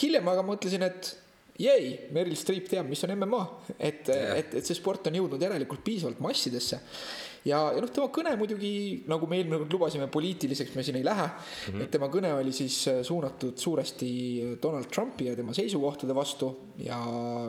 hiljem 0.00 0.28
aga 0.32 0.44
mõtlesin, 0.46 0.86
et 0.86 1.12
jäi, 1.60 2.10
Meryl 2.14 2.36
Streep 2.38 2.68
teab, 2.70 2.88
mis 2.90 3.02
on 3.06 3.14
MMA, 3.16 3.42
et 3.78 4.10
et, 4.12 4.54
et 4.60 4.66
see 4.66 4.76
sport 4.78 5.08
on 5.10 5.18
jõudnud 5.18 5.42
järelikult 5.42 5.84
piisavalt 5.86 6.22
massidesse. 6.24 6.80
Ja, 7.46 7.60
ja 7.74 7.82
noh, 7.82 7.90
tema 7.92 8.08
kõne 8.14 8.32
muidugi, 8.38 8.72
nagu 9.10 9.28
me 9.30 9.38
eelmine 9.38 9.60
kord 9.62 9.76
lubasime, 9.76 10.08
poliitiliseks 10.12 10.74
me 10.76 10.84
siin 10.86 10.98
ei 10.98 11.06
lähe 11.06 11.26
mm. 11.26 11.68
-hmm. 11.68 11.84
et 11.84 11.92
tema 11.94 12.08
kõne 12.12 12.32
oli 12.34 12.52
siis 12.56 12.78
äh, 12.90 13.00
suunatud 13.06 13.58
suuresti 13.58 14.10
Donald 14.62 14.90
Trumpi 14.92 15.30
ja 15.30 15.36
tema 15.36 15.54
seisukohtade 15.54 16.14
vastu 16.14 16.50
ja, 16.82 16.98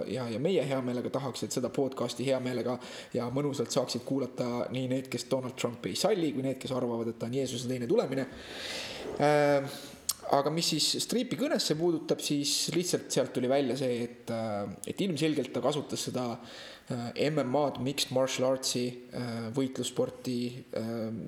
ja, 0.08 0.30
ja 0.30 0.40
meie 0.40 0.66
hea 0.68 0.82
meelega 0.82 1.10
tahaks, 1.10 1.44
et 1.44 1.58
seda 1.58 1.70
podcast'i 1.74 2.26
hea 2.28 2.40
meelega 2.40 2.78
ja 3.14 3.30
mõnusalt 3.34 3.74
saaksid 3.74 4.06
kuulata 4.06 4.68
nii 4.70 4.88
need, 4.94 5.12
kes 5.12 5.28
Donald 5.32 5.58
Trumpi 5.58 5.96
ei 5.96 6.00
salli, 6.00 6.32
kui 6.34 6.46
need, 6.46 6.62
kes 6.62 6.72
arvavad, 6.72 7.14
et 7.14 7.20
ta 7.20 7.30
on 7.30 7.38
Jeesuse 7.42 7.68
teine 7.68 7.88
tulemine 7.88 8.28
äh, 9.20 9.78
aga 10.38 10.52
mis 10.52 10.74
siis 10.76 10.88
Streepi 11.06 11.38
kõnesse 11.40 11.78
puudutab, 11.80 12.20
siis 12.20 12.70
lihtsalt 12.76 13.12
sealt 13.12 13.32
tuli 13.34 13.50
välja 13.50 13.78
see, 13.80 14.02
et, 14.04 14.34
äh, 14.34 14.66
et 14.88 15.02
ilmselgelt 15.02 15.54
ta 15.56 15.64
kasutas 15.64 16.10
seda 16.10 16.32
äh, 16.36 16.58
MM-ad, 16.88 17.82
mixed 17.84 18.14
martial 18.16 18.54
arts'i, 18.54 18.86
äh, 19.12 19.48
võitlussporti 19.56 20.38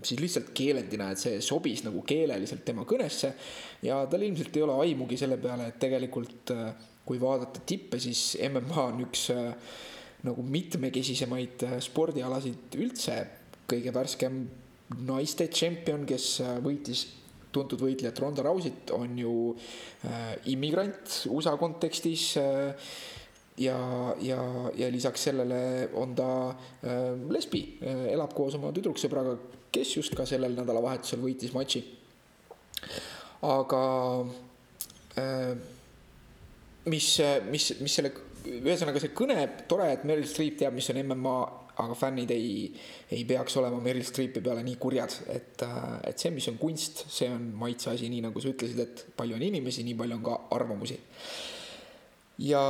siis 0.08 0.22
lihtsalt 0.22 0.54
keelendina, 0.56 1.10
et 1.12 1.20
see 1.20 1.42
sobis 1.44 1.84
nagu 1.84 2.04
keeleliselt 2.08 2.64
tema 2.66 2.86
kõnesse. 2.88 3.34
ja 3.84 4.06
tal 4.08 4.24
ilmselt 4.24 4.56
ei 4.56 4.64
ole 4.64 4.78
aimugi 4.86 5.18
selle 5.20 5.38
peale, 5.38 5.68
et 5.68 5.80
tegelikult 5.80 6.54
kui 7.06 7.20
vaadata 7.20 7.60
tippe, 7.66 8.00
siis 8.00 8.38
MMA 8.48 8.84
on 8.86 9.04
üks 9.08 9.30
nagu 10.24 10.44
mitmekesisemaid 10.44 11.68
spordialasid 11.84 12.80
üldse. 12.80 13.20
kõige 13.70 13.94
värskem 13.94 14.42
naiste 15.06 15.48
tšempion, 15.48 16.06
kes 16.08 16.40
võitis 16.64 17.06
tuntud 17.56 17.82
võitlejat 17.82 18.20
Ronda 18.22 18.44
Rousit 18.46 18.92
on 18.96 19.16
ju 19.18 19.34
äh, 20.06 20.36
immigrant 20.54 21.24
USA 21.34 21.56
kontekstis 21.60 22.32
äh, 22.40 22.92
ja, 23.60 23.78
ja, 24.24 24.40
ja 24.78 24.90
lisaks 24.92 25.28
sellele 25.30 25.90
on 26.00 26.16
ta 26.16 26.30
äh, 26.50 27.16
lesbi 27.32 27.64
äh,, 27.82 28.06
elab 28.14 28.34
koos 28.38 28.58
oma 28.60 28.72
tüdruksõbraga, 28.76 29.36
kes 29.74 29.96
just 29.98 30.16
ka 30.18 30.26
sellel 30.30 30.56
nädalavahetusel 30.58 31.22
võitis 31.24 31.54
matši. 31.56 31.84
aga 33.48 33.84
äh, 35.20 35.54
mis, 36.90 37.14
mis, 37.52 37.72
mis 37.84 37.96
selle, 38.00 38.14
ühesõnaga 38.50 39.02
see 39.04 39.16
kõne, 39.16 39.42
tore, 39.70 39.92
et 39.94 40.06
Meryl 40.08 40.28
Streep 40.28 40.60
teab, 40.62 40.78
mis 40.78 40.90
on 40.94 41.04
MMA 41.04 41.40
aga 41.80 41.96
fännid 41.96 42.32
ei, 42.36 42.68
ei 43.12 43.24
peaks 43.28 43.56
olema 43.60 43.80
Meryl 43.84 44.04
Streepi 44.08 44.42
peale 44.44 44.64
nii 44.66 44.76
kurjad, 44.82 45.16
et, 45.32 45.64
et 46.08 46.20
see, 46.20 46.32
mis 46.36 46.48
on 46.52 46.60
kunst, 46.60 47.06
see 47.08 47.30
on 47.32 47.50
maitse 47.60 47.92
asi, 47.94 48.10
nii 48.12 48.26
nagu 48.26 48.44
sa 48.44 48.52
ütlesid, 48.52 48.82
et 48.84 49.04
palju 49.20 49.38
on 49.38 49.46
inimesi, 49.48 49.86
nii 49.88 49.96
palju 50.00 50.18
on 50.20 50.26
ka 50.26 50.38
arvamusi. 50.58 51.00
ja 52.44 52.64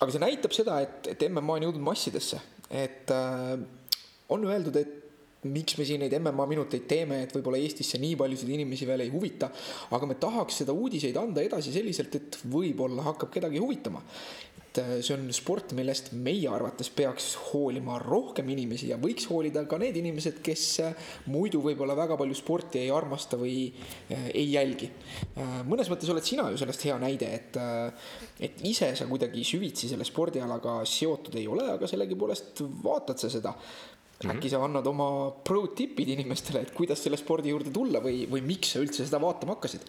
aga 0.00 0.14
see 0.14 0.22
näitab 0.22 0.56
seda, 0.56 0.80
et, 0.84 1.12
et 1.12 1.28
MMA 1.28 1.58
on 1.58 1.68
jõudnud 1.68 1.84
massidesse, 1.90 2.40
et 2.72 3.12
äh, 3.12 3.54
on 4.32 4.46
öeldud, 4.48 4.76
et 4.80 4.96
miks 5.48 5.78
me 5.78 5.86
siin 5.88 6.02
neid 6.04 6.12
MMA 6.20 6.44
minuteid 6.50 6.84
teeme, 6.88 7.22
et 7.24 7.32
võib-olla 7.32 7.60
Eestisse 7.60 7.98
nii 8.00 8.16
paljusid 8.20 8.50
inimesi 8.52 8.88
veel 8.88 9.06
ei 9.06 9.12
huvita, 9.12 9.48
aga 9.96 10.08
me 10.08 10.16
tahaks 10.20 10.60
seda 10.62 10.74
uudiseid 10.76 11.16
anda 11.16 11.44
edasi 11.44 11.72
selliselt, 11.72 12.16
et 12.18 12.40
võib-olla 12.52 13.06
hakkab 13.08 13.32
kedagi 13.32 13.62
huvitama 13.62 14.02
et 14.70 14.78
äh, 14.78 15.00
see 15.02 15.14
on 15.16 15.26
sport, 15.34 15.72
millest 15.74 16.12
meie 16.14 16.46
arvates 16.50 16.90
peaks 16.94 17.32
hoolima 17.50 17.96
rohkem 18.02 18.48
inimesi 18.54 18.90
ja 18.92 18.98
võiks 19.02 19.26
hoolida 19.30 19.64
ka 19.68 19.78
need 19.82 19.96
inimesed, 19.98 20.38
kes 20.46 20.64
äh, 20.84 21.08
muidu 21.32 21.62
võib-olla 21.64 21.96
väga 21.98 22.18
palju 22.20 22.36
sporti 22.38 22.84
ei 22.84 22.90
armasta 22.94 23.38
või 23.40 23.66
äh, 23.66 24.28
ei 24.30 24.46
jälgi. 24.52 24.90
mõnes 25.66 25.90
mõttes 25.90 26.10
oled 26.12 26.26
sina 26.26 26.46
ju 26.52 26.58
sellest 26.60 26.84
hea 26.86 26.96
näide, 27.02 27.30
et, 27.34 27.56
et 28.38 28.60
ise 28.66 28.92
sa 28.96 29.06
kuidagi 29.10 29.42
süvitsi 29.46 29.88
selle 29.90 30.06
spordialaga 30.06 30.80
seotud 30.86 31.38
ei 31.40 31.48
ole, 31.50 31.66
aga 31.74 31.88
sellegipoolest 31.90 32.62
vaatad 32.84 33.18
sa 33.18 33.30
seda. 33.30 33.54
Mm 34.20 34.28
-hmm. 34.28 34.36
äkki 34.36 34.50
sa 34.52 34.60
annad 34.64 34.86
oma 34.86 35.30
pro 35.44 35.66
tipid 35.66 36.08
inimestele, 36.12 36.60
et 36.60 36.74
kuidas 36.76 37.02
selle 37.02 37.16
spordi 37.16 37.48
juurde 37.50 37.70
tulla 37.72 38.02
või, 38.04 38.28
või 38.30 38.42
miks 38.44 38.74
sa 38.74 38.82
üldse 38.84 39.06
seda 39.06 39.20
vaatama 39.20 39.56
hakkasid? 39.56 39.80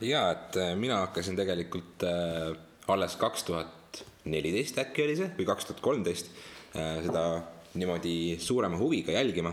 ja, 0.00 0.30
et 0.30 0.60
mina 0.76 1.00
hakkasin 1.06 1.36
tegelikult 1.36 2.04
alles 2.86 3.16
kaks 3.16 3.44
tuhat 3.48 3.77
neliteist 4.28 4.78
äkki 4.82 5.06
oli 5.06 5.16
see 5.18 5.30
või 5.38 5.48
kaks 5.48 5.68
tuhat 5.68 5.82
kolmteist 5.84 6.30
äh, 6.76 6.98
seda 7.06 7.24
niimoodi 7.78 8.36
suurema 8.42 8.78
huviga 8.80 9.12
jälgima. 9.12 9.52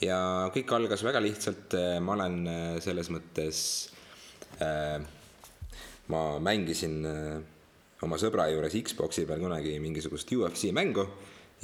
ja 0.00 0.18
kõik 0.52 0.72
algas 0.76 1.02
väga 1.06 1.22
lihtsalt, 1.24 1.76
ma 2.04 2.16
olen 2.18 2.40
selles 2.84 3.08
mõttes 3.08 3.60
äh,, 4.60 5.00
ma 6.12 6.22
mängisin 6.42 6.98
äh, 7.06 7.38
oma 8.04 8.18
sõbra 8.20 8.48
juures 8.52 8.76
Xbox'i 8.76 9.26
peal 9.28 9.40
kunagi 9.42 9.78
mingisugust 9.82 10.30
UFC 10.36 10.70
mängu 10.76 11.06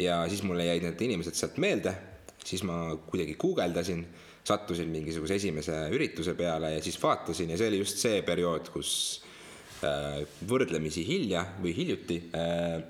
ja 0.00 0.22
siis 0.30 0.42
mulle 0.46 0.66
jäid 0.66 0.86
need 0.86 1.04
inimesed 1.04 1.36
sealt 1.36 1.58
meelde, 1.62 1.92
siis 2.42 2.64
ma 2.66 2.94
kuidagi 3.06 3.36
guugeldasin 3.40 4.06
sattusin 4.42 4.88
mingisuguse 4.90 5.36
esimese 5.38 5.76
ürituse 5.94 6.34
peale 6.34 6.72
ja 6.74 6.80
siis 6.82 6.96
vaatasin 7.02 7.52
ja 7.52 7.60
see 7.60 7.68
oli 7.70 7.82
just 7.82 8.00
see 8.02 8.22
periood, 8.26 8.72
kus 8.74 8.94
äh, 9.20 9.31
võrdlemisi 10.48 11.04
hilja 11.06 11.44
või 11.62 11.74
hiljuti 11.76 12.18
äh, 12.36 12.80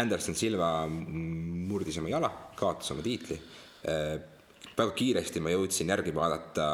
Anderson 0.00 0.36
Silva 0.38 0.86
murdis 0.88 1.98
oma 2.00 2.12
jala, 2.12 2.30
kaotas 2.56 2.92
oma 2.94 3.04
tiitli 3.04 3.38
äh,. 3.88 4.20
väga 4.72 4.92
kiiresti 4.96 5.40
ma 5.44 5.50
jõudsin 5.52 5.90
järgi 5.92 6.14
vaadata 6.16 6.66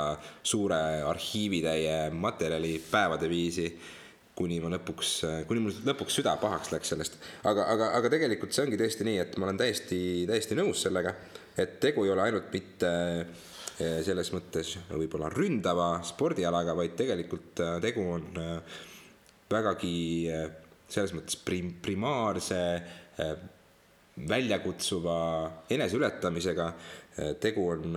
suure 0.42 1.03
arhiivitäie 1.03 2.11
materjali 2.14 2.77
päevade 2.90 3.29
viisi 3.29 3.73
kuni 4.38 4.61
ma 4.62 4.71
lõpuks, 4.71 5.12
kuni 5.51 5.62
mul 5.64 5.75
lõpuks 5.88 6.21
süda 6.21 6.37
pahaks 6.38 6.71
läks 6.71 6.92
sellest. 6.92 7.18
aga, 7.49 7.66
aga, 7.75 7.90
aga 7.99 8.11
tegelikult 8.12 8.55
see 8.55 8.66
ongi 8.66 8.79
tõesti 8.79 9.07
nii, 9.09 9.18
et 9.25 9.38
ma 9.38 9.49
olen 9.49 9.59
täiesti, 9.59 10.01
täiesti 10.31 10.59
nõus 10.59 10.85
sellega, 10.87 11.14
et 11.59 11.79
tegu 11.83 12.07
ei 12.07 12.12
ole 12.14 12.27
ainult 12.29 12.53
mitte 12.55 12.90
äh, 12.92 13.99
selles 14.07 14.31
mõttes 14.35 14.77
võib-olla 14.92 15.33
ründava 15.35 15.90
spordialaga, 16.07 16.77
vaid 16.79 16.94
tegelikult 16.99 17.64
äh, 17.64 17.81
tegu 17.83 18.07
on 18.14 18.29
äh, 18.38 18.79
vägagi 19.51 19.99
äh, 20.33 20.47
selles 20.89 21.13
mõttes 21.17 21.39
prim-, 21.45 21.75
primaarse 21.83 22.61
väljakutsuva 24.29 25.19
eneseületamisega. 25.75 26.67
tegu 27.43 27.65
on 27.73 27.97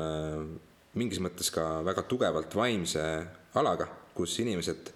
mingis 0.98 1.22
mõttes 1.22 1.52
ka 1.54 1.84
väga 1.86 2.04
tugevalt 2.10 2.56
vaimse 2.58 3.04
alaga, 3.62 3.86
kus 4.18 4.34
inimesed 4.42 4.92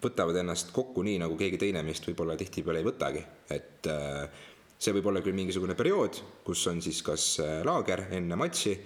võtavad 0.00 0.38
ennast 0.40 0.70
kokku 0.72 1.02
nii, 1.04 1.18
nagu 1.20 1.36
keegi 1.36 1.58
teine 1.60 1.82
meist 1.84 2.06
võib-olla 2.06 2.38
tihtipeale 2.40 2.80
ei 2.80 2.86
võtagi, 2.86 3.24
et 3.50 3.90
see 4.78 4.94
võib 4.96 5.10
olla 5.10 5.20
küll 5.20 5.36
mingisugune 5.36 5.74
periood, 5.76 6.22
kus 6.46 6.62
on 6.70 6.80
siis 6.80 7.02
kas 7.04 7.26
laager 7.66 8.06
enne 8.16 8.38
matši 8.38 8.76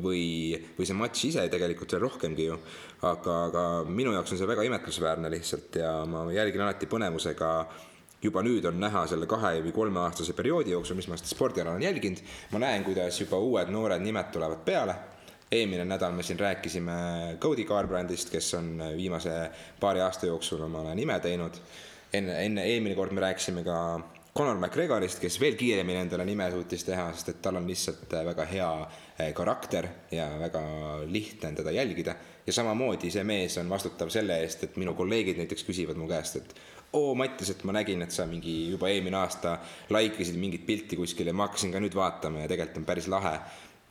või, 0.00 0.56
või 0.78 0.88
see 0.88 0.96
matš 0.96 1.24
ise 1.28 1.46
tegelikult 1.52 1.92
veel 1.92 2.04
rohkemgi 2.06 2.48
ju. 2.48 2.58
aga, 3.02 3.38
aga 3.48 3.62
minu 3.88 4.12
jaoks 4.14 4.32
on 4.32 4.40
see 4.40 4.48
väga 4.48 4.64
imetlusväärne 4.68 5.30
lihtsalt 5.30 5.80
ja 5.82 5.94
ma 6.08 6.24
jälgin 6.32 6.64
alati 6.64 6.86
põnevusega 6.86 7.52
juba 8.22 8.42
nüüd 8.46 8.64
on 8.70 8.78
näha 8.80 9.04
selle 9.10 9.26
kahe 9.26 9.58
või 9.64 9.72
kolmeaastase 9.74 10.36
perioodi 10.38 10.72
jooksul, 10.76 10.96
mis 10.96 11.08
ma 11.10 11.18
seda 11.18 11.32
spordiala 11.32 11.72
olen 11.74 11.82
jälginud, 11.82 12.22
ma 12.52 12.62
näen, 12.62 12.84
kuidas 12.86 13.18
juba 13.20 13.40
uued 13.42 13.72
noored 13.74 14.02
nimed 14.02 14.30
tulevad 14.32 14.62
peale. 14.64 14.94
eelmine 15.52 15.84
nädal 15.84 16.12
me 16.16 16.22
siin 16.22 16.38
rääkisime 16.40 16.92
Cody 17.40 17.64
Garbrandist, 17.64 18.30
kes 18.30 18.54
on 18.54 18.82
viimase 18.96 19.50
paari 19.80 20.00
aasta 20.00 20.26
jooksul 20.26 20.62
omale 20.62 20.94
nime 20.94 21.20
teinud. 21.20 21.58
enne, 22.12 22.44
enne 22.44 22.64
eelmine 22.64 22.94
kord 22.94 23.12
me 23.12 23.20
rääkisime 23.20 23.64
ka 23.64 24.00
Conor 24.36 24.56
McGregorist, 24.56 25.18
kes 25.20 25.34
veel 25.40 25.58
kiiremini 25.60 25.98
endale 26.06 26.24
nime 26.24 26.46
suutis 26.50 26.84
teha, 26.84 27.10
sest 27.12 27.28
et 27.28 27.42
tal 27.44 27.58
on 27.58 27.66
lihtsalt 27.68 28.14
väga 28.24 28.46
hea 28.48 28.68
karakter 29.36 29.88
ja 30.10 30.26
väga 30.40 30.62
lihtne 31.06 31.48
on 31.48 31.58
teda 31.60 31.70
jälgida. 31.70 32.14
ja 32.46 32.52
samamoodi 32.52 33.10
see 33.10 33.22
mees 33.24 33.58
on 33.58 33.68
vastutav 33.70 34.08
selle 34.10 34.40
eest, 34.42 34.64
et 34.64 34.76
minu 34.76 34.94
kolleegid 34.98 35.38
näiteks 35.38 35.62
küsivad 35.68 35.98
mu 35.98 36.08
käest, 36.10 36.36
et 36.40 36.54
oo 36.92 37.14
Mattias, 37.14 37.52
et 37.54 37.62
ma 37.64 37.72
nägin, 37.76 38.02
et 38.02 38.10
sa 38.10 38.26
mingi 38.26 38.70
juba 38.72 38.90
eelmine 38.90 39.16
aasta 39.16 39.56
like 39.94 40.20
isid 40.22 40.40
mingit 40.40 40.66
pilti 40.66 40.98
kuskil 40.98 41.30
ja 41.30 41.34
ma 41.36 41.46
hakkasin 41.46 41.72
ka 41.72 41.80
nüüd 41.80 41.94
vaatama 41.94 42.42
ja 42.42 42.50
tegelikult 42.50 42.82
on 42.82 42.88
päris 42.88 43.08
lahe. 43.08 43.38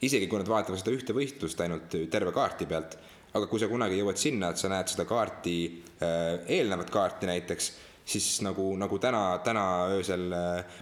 isegi 0.02 0.28
kui 0.28 0.40
nad 0.42 0.50
vaatavad 0.50 0.80
seda 0.82 0.92
ühte 0.98 1.14
võistlust 1.14 1.60
ainult 1.62 1.96
terve 2.10 2.32
kaarti 2.34 2.66
pealt, 2.66 2.98
aga 3.34 3.48
kui 3.48 3.60
sa 3.62 3.70
kunagi 3.70 4.00
jõuad 4.00 4.18
sinna, 4.18 4.50
et 4.50 4.58
sa 4.58 4.70
näed 4.70 4.90
seda 4.90 5.06
kaarti, 5.06 5.56
eh, 6.02 6.58
eelnevat 6.58 6.90
kaarti 6.90 7.30
näiteks 7.30 7.72
siis 8.06 8.42
nagu, 8.46 8.66
nagu 8.80 8.98
täna, 9.00 9.40
täna 9.46 9.66
öösel 9.94 10.26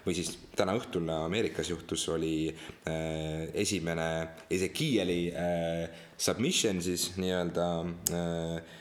või 0.05 0.15
siis 0.17 0.31
täna 0.55 0.75
õhtul 0.77 1.07
Ameerikas 1.13 1.69
juhtus, 1.71 2.07
oli 2.13 2.49
äh, 2.49 3.49
esimene 3.53 4.09
Ezekieli 4.49 5.21
äh, 5.31 6.01
submission 6.17 6.81
siis 6.83 7.11
nii-öelda 7.19 7.67
äh, 8.15 8.77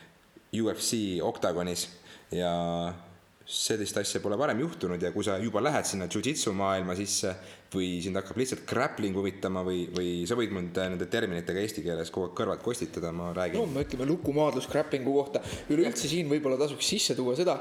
UFC 0.59 1.19
oktagonis 1.23 1.87
ja 2.31 2.53
sellist 3.49 3.97
asja 3.97 4.19
pole 4.21 4.37
varem 4.37 4.59
juhtunud 4.61 5.01
ja 5.01 5.09
kui 5.09 5.25
sa 5.25 5.39
juba 5.41 5.61
lähed 5.63 5.87
sinna 5.89 6.05
jujitsu 6.11 6.51
maailma 6.53 6.93
sisse 6.97 7.31
või 7.73 7.95
sind 8.03 8.17
hakkab 8.19 8.37
lihtsalt 8.37 8.61
grappling 8.69 9.17
huvitama 9.17 9.63
või, 9.65 9.87
või 9.93 10.11
sa 10.29 10.37
võid 10.37 10.53
mind 10.53 10.77
nende 10.77 11.07
terminitega 11.09 11.63
eesti 11.63 11.81
keeles 11.85 12.13
kogu 12.13 12.29
aeg 12.29 12.35
kõrvalt 12.37 12.63
kostitada, 12.65 13.11
ma 13.15 13.31
räägin. 13.33 13.57
no 13.57 13.65
me 13.73 13.85
ütleme 13.85 14.05
lukumaadlus 14.09 14.69
grapplingu 14.69 15.13
kohta. 15.17 15.41
üleüldse 15.73 16.09
siin 16.11 16.29
võib-olla 16.29 16.59
tasuks 16.61 16.91
sisse 16.93 17.17
tuua 17.17 17.33
seda, 17.39 17.57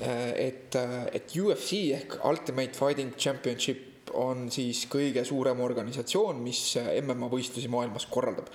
et, 0.00 0.76
et 0.76 1.36
UFC 1.40 1.86
ehk 1.96 2.20
Ultimate 2.20 2.76
Fighting 2.76 3.16
Championship 3.16 3.89
on 4.18 4.48
siis 4.52 4.84
kõige 4.90 5.24
suurem 5.26 5.60
organisatsioon, 5.64 6.40
mis 6.42 6.62
MMA 7.02 7.28
võistlusi 7.32 7.70
maailmas 7.72 8.06
korraldab. 8.10 8.48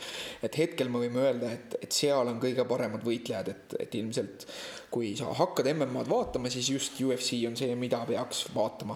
et 0.44 0.58
hetkel 0.58 0.89
me 0.89 1.04
võime 1.06 1.24
öelda, 1.24 1.52
et, 1.52 1.78
et 1.82 1.91
seal 1.91 2.28
on 2.32 2.41
kõige 2.41 2.65
paremad 2.68 3.06
võitlejad, 3.06 3.52
et, 3.54 3.78
et 3.86 3.96
ilmselt 4.02 4.48
kui 4.96 5.12
sa 5.20 5.34
hakkad 5.36 5.68
MM-ad 5.74 6.10
vaatama, 6.10 6.52
siis 6.52 6.70
just 6.72 7.02
UFC 7.04 7.41
on 7.50 7.58
see, 7.60 7.76
mida 7.80 8.00
peaks 8.08 8.46
vaatama. 8.56 8.96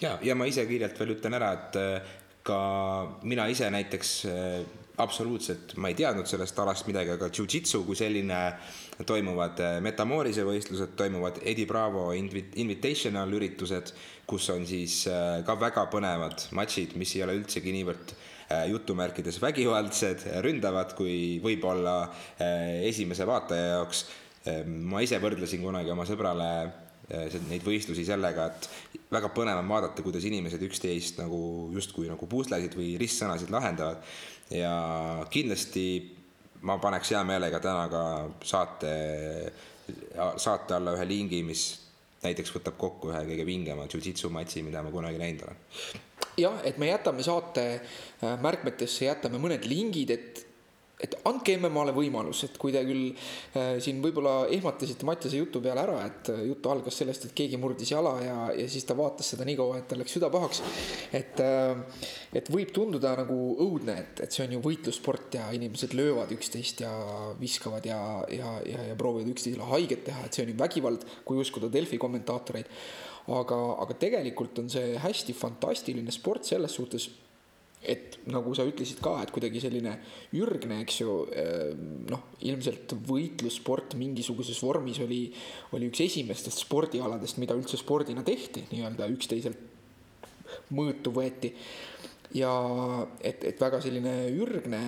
ja, 0.00 0.18
ja 0.22 0.34
ma 0.34 0.48
ise 0.50 0.66
kiirelt 0.66 0.98
veel 0.98 1.14
ütlen 1.14 1.38
ära, 1.38 1.52
et 1.54 1.78
äh, 1.78 2.12
ka 2.46 2.58
mina 3.22 3.46
ise 3.50 3.70
näiteks 3.70 4.12
äh, 4.26 4.60
absoluutselt, 4.98 5.76
ma 5.78 5.92
ei 5.92 5.96
teadnud 5.98 6.26
sellest 6.26 6.58
alast 6.58 6.88
midagi, 6.90 7.14
aga 7.14 7.30
jujitsu 7.30 7.84
kui 7.86 7.98
selline 7.98 8.40
toimuvad 9.06 9.62
äh, 9.62 9.78
Metamorise 9.84 10.46
võistlused, 10.46 10.96
toimuvad 10.98 11.42
Eddie 11.44 11.68
Bravo 11.70 12.08
Invitational 12.16 13.34
üritused, 13.38 13.94
kus 14.28 14.48
on 14.52 14.66
siis 14.68 15.02
äh, 15.10 15.40
ka 15.46 15.56
väga 15.60 15.86
põnevad 15.92 16.48
matšid, 16.56 16.96
mis 17.00 17.14
ei 17.16 17.24
ole 17.24 17.38
üldsegi 17.40 17.72
niivõrd 17.74 18.12
äh, 18.14 18.66
jutumärkides 18.72 19.40
vägivaldsed, 19.42 20.26
ründavad, 20.44 20.94
kui 20.98 21.38
võib-olla 21.44 22.00
esimese 22.88 23.26
vaataja 23.28 23.78
jaoks. 23.78 24.06
ma 24.64 25.02
ise 25.04 25.18
võrdlesin 25.20 25.60
kunagi 25.60 25.90
oma 25.92 26.06
sõbrale 26.08 26.46
neid 27.08 27.64
võistlusi 27.64 28.04
sellega, 28.06 28.46
et 28.48 28.68
väga 29.12 29.28
põnev 29.34 29.58
on 29.60 29.68
vaadata, 29.68 30.04
kuidas 30.04 30.24
inimesed 30.28 30.62
üksteist 30.64 31.18
nagu 31.20 31.40
justkui 31.74 32.08
nagu 32.08 32.28
puslesid 32.28 32.76
või 32.76 32.94
ristsõnasid 33.00 33.50
lahendavad 33.52 34.04
ja 34.52 34.72
kindlasti 35.32 35.84
ma 36.62 36.78
paneks 36.82 37.12
hea 37.14 37.22
meelega 37.26 37.60
täna 37.62 37.86
ka 37.92 38.02
saate, 38.44 38.92
saate 40.36 40.74
alla 40.74 40.96
ühe 40.96 41.06
lingi, 41.08 41.42
mis 41.46 41.66
näiteks 42.24 42.52
võtab 42.56 42.78
kokku 42.80 43.12
ühe 43.12 43.22
kõige 43.30 43.46
vingema 43.46 43.86
jujitsu 43.90 44.30
matši, 44.34 44.64
mida 44.66 44.82
ma 44.82 44.92
kunagi 44.94 45.20
näinud 45.20 45.46
olen. 45.46 45.62
jah, 46.38 46.60
et 46.64 46.78
me 46.78 46.90
jätame 46.90 47.22
saate 47.26 47.66
äh, 47.78 48.34
märkmetesse, 48.42 49.06
jätame 49.08 49.40
mõned 49.42 49.66
lingid, 49.68 50.14
et 50.14 50.44
et 50.98 51.14
andke 51.30 51.54
MM-ale 51.54 51.92
võimalus, 51.94 52.40
et 52.48 52.56
kui 52.58 52.72
te 52.74 52.80
küll 52.86 53.12
äh, 53.12 53.76
siin 53.82 54.00
võib-olla 54.02 54.48
ehmatasite 54.54 55.06
Mattiase 55.06 55.38
jutu 55.38 55.60
peale 55.62 55.84
ära, 55.84 55.98
et 56.08 56.30
äh, 56.32 56.40
jutt 56.48 56.66
algas 56.66 56.98
sellest, 56.98 57.28
et 57.28 57.34
keegi 57.38 57.60
murdis 57.60 57.92
jala 57.92 58.16
ja, 58.24 58.38
ja 58.58 58.66
siis 58.70 58.86
ta 58.88 58.96
vaatas 58.98 59.30
seda 59.32 59.46
nii 59.46 59.58
kaua, 59.60 59.78
et 59.78 59.86
tal 59.90 60.02
läks 60.02 60.16
süda 60.18 60.30
pahaks. 60.34 60.62
et 61.14 61.42
äh,, 61.44 61.78
et 62.38 62.50
võib 62.52 62.72
tunduda 62.74 63.14
nagu 63.20 63.36
õudne, 63.62 63.94
et, 64.02 64.24
et 64.26 64.34
see 64.34 64.44
on 64.46 64.56
ju 64.56 64.62
võitlussport 64.64 65.38
ja 65.38 65.46
inimesed 65.54 65.94
löövad 65.96 66.34
üksteist 66.34 66.82
ja 66.82 66.90
viskavad 67.38 67.86
ja, 67.86 68.00
ja, 68.34 68.56
ja, 68.66 68.88
ja 68.90 68.98
proovivad 68.98 69.30
üksteisele 69.36 69.70
haiget 69.70 70.04
teha, 70.10 70.26
et 70.26 70.34
see 70.34 70.44
on 70.44 70.52
ju 70.52 70.58
vägivald, 70.58 71.06
kui 71.24 71.38
uskuda 71.38 71.70
Delfi 71.72 72.00
kommentaatoreid. 72.00 72.74
aga, 73.28 73.56
aga 73.84 73.94
tegelikult 74.00 74.58
on 74.58 74.70
see 74.72 74.98
hästi 74.98 75.34
fantastiline 75.36 76.10
sport 76.10 76.48
selles 76.48 76.74
suhtes 76.74 77.10
et 77.82 78.18
nagu 78.32 78.52
sa 78.56 78.66
ütlesid 78.66 79.00
ka, 79.02 79.14
et 79.22 79.32
kuidagi 79.34 79.62
selline 79.62 79.94
ürgne, 80.36 80.80
eks 80.82 81.00
ju, 81.00 81.12
ehm, 81.30 81.84
noh, 82.10 82.24
ilmselt 82.48 82.94
võitlussport 83.08 83.94
mingisuguses 83.98 84.58
vormis 84.62 84.98
oli, 85.04 85.22
oli 85.76 85.90
üks 85.90 86.02
esimestest 86.04 86.64
spordialadest, 86.64 87.38
mida 87.38 87.56
üldse 87.58 87.78
spordina 87.80 88.24
tehti, 88.26 88.66
nii-öelda 88.72 89.08
üksteiselt 89.14 89.76
mõõtu 90.74 91.12
võeti. 91.14 91.54
ja 92.36 92.50
et, 93.24 93.44
et 93.48 93.60
väga 93.60 93.78
selline 93.80 94.10
ürgne 94.36 94.80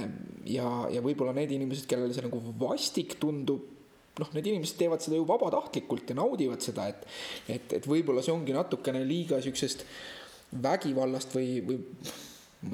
ja, 0.44 0.66
ja 0.92 1.00
võib-olla 1.00 1.33
need 1.33 1.55
inimesed, 1.57 1.87
kellele 1.88 2.12
see 2.12 2.26
nagu 2.26 2.40
vastik 2.61 3.14
tundub, 3.22 3.62
noh, 4.20 4.33
need 4.37 4.50
inimesed 4.50 4.76
teevad 4.76 5.00
seda 5.00 5.16
ju 5.16 5.24
vabatahtlikult 5.24 6.12
ja 6.12 6.18
naudivad 6.18 6.61
seda, 6.61 6.90
et, 6.92 7.07
et, 7.48 7.79
et 7.79 7.88
võib-olla 7.88 8.20
see 8.24 8.35
ongi 8.35 8.53
natukene 8.53 9.00
liiga 9.09 9.40
siuksest 9.40 9.87
vägivallast 10.61 11.33
või, 11.33 11.62
või 11.64 11.79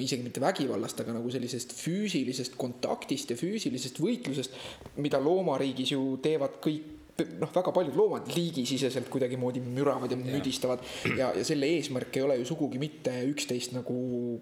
isegi 0.03 0.25
mitte 0.27 0.43
vägivallast, 0.43 1.01
aga 1.01 1.15
nagu 1.15 1.31
sellisest 1.31 1.77
füüsilisest 1.79 2.57
kontaktist 2.59 3.31
ja 3.31 3.39
füüsilisest 3.39 4.01
võitlusest, 4.03 4.57
mida 4.99 5.21
loomariigis 5.23 5.95
ju 5.95 6.17
teevad 6.23 6.59
kõik 6.65 6.96
noh, 7.41 7.51
väga 7.55 7.73
paljud 7.75 7.97
loomad 7.97 8.29
liigisiseselt 8.35 9.09
kuidagimoodi 9.13 9.63
müravad 9.65 10.13
ja 10.13 10.19
müdistavad 10.21 10.83
ja, 11.17 11.31
ja 11.37 11.45
selle 11.47 11.69
eesmärk 11.77 12.19
ei 12.19 12.25
ole 12.27 12.39
ju 12.41 12.49
sugugi 12.51 12.81
mitte 12.83 13.13
üksteist 13.31 13.75
nagu 13.77 13.97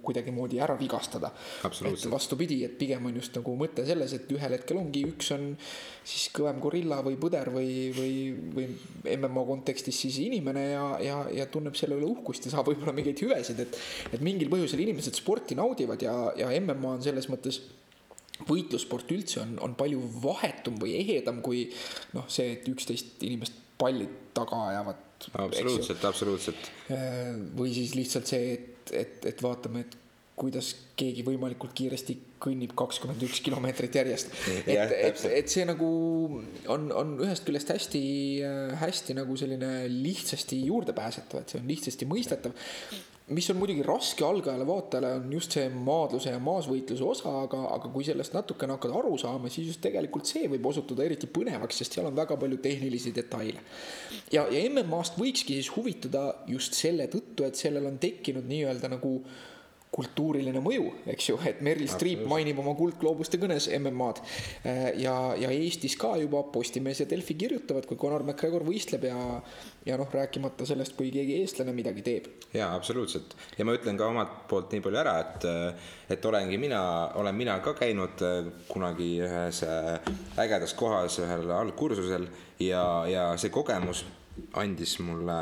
kuidagimoodi 0.04 0.60
ära 0.62 0.76
vigastada. 0.80 1.30
et 1.64 2.06
vastupidi, 2.10 2.62
et 2.66 2.78
pigem 2.78 3.06
on 3.06 3.20
just 3.20 3.36
nagu 3.38 3.54
mõte 3.58 3.86
selles, 3.86 4.16
et 4.16 4.32
ühel 4.34 4.56
hetkel 4.56 4.80
ongi, 4.80 5.04
üks 5.14 5.30
on 5.36 5.52
siis 6.04 6.28
kõvem 6.34 6.60
gorilla 6.62 7.00
või 7.04 7.18
põder 7.20 7.50
või, 7.54 7.92
või, 7.96 8.14
või 8.56 8.66
MMA 9.16 9.46
kontekstis 9.48 10.02
siis 10.06 10.18
inimene 10.24 10.66
ja, 10.72 10.84
ja, 11.04 11.20
ja 11.42 11.46
tunneb 11.46 11.78
selle 11.78 11.98
üle 12.00 12.10
uhkust 12.10 12.48
ja 12.48 12.56
saab 12.56 12.68
võib-olla 12.72 12.96
mingeid 12.96 13.22
hüvesid, 13.24 13.62
et, 13.64 13.78
et 14.12 14.24
mingil 14.24 14.50
põhjusel 14.52 14.82
inimesed 14.84 15.16
sporti 15.16 15.56
naudivad 15.58 16.02
ja, 16.02 16.14
ja 16.38 16.52
MMA 16.60 16.98
on 16.98 17.06
selles 17.06 17.30
mõttes 17.32 17.62
võitlussport 18.48 19.10
üldse 19.14 19.40
on, 19.44 19.56
on 19.62 19.74
palju 19.78 20.00
vahetum 20.22 20.78
või 20.82 20.96
ehedam 20.98 21.40
kui 21.44 21.68
noh, 22.16 22.26
see, 22.28 22.56
et 22.56 22.68
üksteist 22.70 23.22
inimest 23.22 23.60
palli 23.78 24.08
taga 24.34 24.60
ajavad. 24.70 25.02
absoluutselt, 25.32 26.04
absoluutselt. 26.04 26.70
Äh, 26.92 27.34
või 27.56 27.74
siis 27.74 27.94
lihtsalt 27.98 28.30
see, 28.30 28.56
et, 28.56 28.94
et, 28.94 29.28
et 29.30 29.44
vaatame, 29.44 29.86
et 29.86 30.00
kuidas 30.34 30.72
keegi 30.98 31.22
võimalikult 31.26 31.74
kiiresti 31.78 32.16
kõnnib 32.42 32.74
kakskümmend 32.76 33.22
üks 33.22 33.38
kilomeetrit 33.44 33.94
järjest. 34.00 34.34
et, 34.66 34.90
et, 34.90 35.24
et 35.30 35.50
see 35.50 35.62
nagu 35.68 35.88
on, 36.74 36.88
on 36.90 37.14
ühest 37.22 37.46
küljest 37.46 37.70
hästi, 37.70 38.02
hästi 38.80 39.14
nagu 39.20 39.36
selline 39.38 39.86
lihtsasti 39.92 40.58
juurdepääsetav, 40.66 41.44
et 41.44 41.54
see 41.54 41.62
on 41.62 41.70
lihtsasti 41.70 42.10
mõistetav 42.10 42.56
mis 43.28 43.46
on 43.50 43.56
muidugi 43.56 43.82
raske 43.86 44.24
algajale 44.24 44.66
vaatajale, 44.68 45.14
on 45.16 45.32
just 45.32 45.54
see 45.56 45.64
maadluse 45.72 46.32
ja 46.32 46.40
maasvõitluse 46.44 47.06
osa, 47.08 47.32
aga, 47.46 47.62
aga 47.76 47.88
kui 47.94 48.04
sellest 48.04 48.36
natukene 48.36 48.76
hakkad 48.76 48.92
aru 48.98 49.14
saama, 49.20 49.48
siis 49.52 49.70
just 49.70 49.80
tegelikult 49.84 50.28
see 50.28 50.44
võib 50.52 50.68
osutuda 50.68 51.06
eriti 51.06 51.30
põnevaks, 51.32 51.80
sest 51.80 51.96
seal 51.96 52.10
on 52.10 52.18
väga 52.18 52.36
palju 52.40 52.60
tehnilisi 52.66 53.14
detaile. 53.16 53.64
ja, 54.32 54.44
ja 54.44 54.60
MM-ast 54.68 55.16
võikski 55.20 55.56
siis 55.56 55.72
huvitada 55.76 56.26
just 56.50 56.76
selle 56.76 57.08
tõttu, 57.12 57.48
et 57.48 57.56
sellel 57.56 57.88
on 57.88 57.96
tekkinud 58.02 58.44
nii-öelda 58.50 58.92
nagu 58.92 59.16
äh, 59.22 59.53
kultuuriline 59.94 60.58
mõju, 60.62 60.88
eks 61.14 61.28
ju, 61.30 61.38
et 61.46 61.60
Meryl 61.64 61.88
Streep 61.90 62.24
mainib 62.30 62.58
oma 62.62 62.74
kuldgloobuste 62.78 63.38
kõnes 63.38 63.68
MM-ad. 63.76 64.20
Ja, 64.98 65.14
ja 65.38 65.50
Eestis 65.54 65.94
ka 66.00 66.14
juba 66.18 66.42
Postimees 66.54 67.02
ja 67.02 67.06
Delfi 67.10 67.36
kirjutavad, 67.38 67.86
kui 67.86 67.98
Conor 68.00 68.24
McGregor 68.26 68.64
võistleb 68.66 69.06
ja, 69.06 69.18
ja 69.86 69.98
noh, 70.00 70.08
rääkimata 70.10 70.66
sellest, 70.66 70.96
kui 70.98 71.12
keegi 71.14 71.38
eestlane 71.42 71.74
midagi 71.76 72.02
teeb. 72.06 72.26
jaa, 72.54 72.72
absoluutselt. 72.74 73.36
ja 73.58 73.66
ma 73.66 73.74
ütlen 73.76 73.98
ka 74.00 74.08
omalt 74.10 74.34
poolt 74.50 74.74
nii 74.74 74.82
palju 74.84 75.00
ära, 75.00 75.14
et, 75.22 75.46
et 76.16 76.26
olengi 76.26 76.58
mina, 76.58 76.80
olen 77.20 77.38
mina 77.38 77.58
ka 77.64 77.76
käinud 77.78 78.24
äh, 78.24 78.50
kunagi 78.68 79.10
ühes 79.22 79.62
äh, 79.66 80.10
ägedas 80.42 80.74
kohas 80.78 81.20
ühel 81.22 81.50
algkursusel 81.54 82.26
ja, 82.62 82.84
ja 83.10 83.28
see 83.38 83.52
kogemus 83.54 84.04
andis 84.58 84.98
mulle 85.04 85.38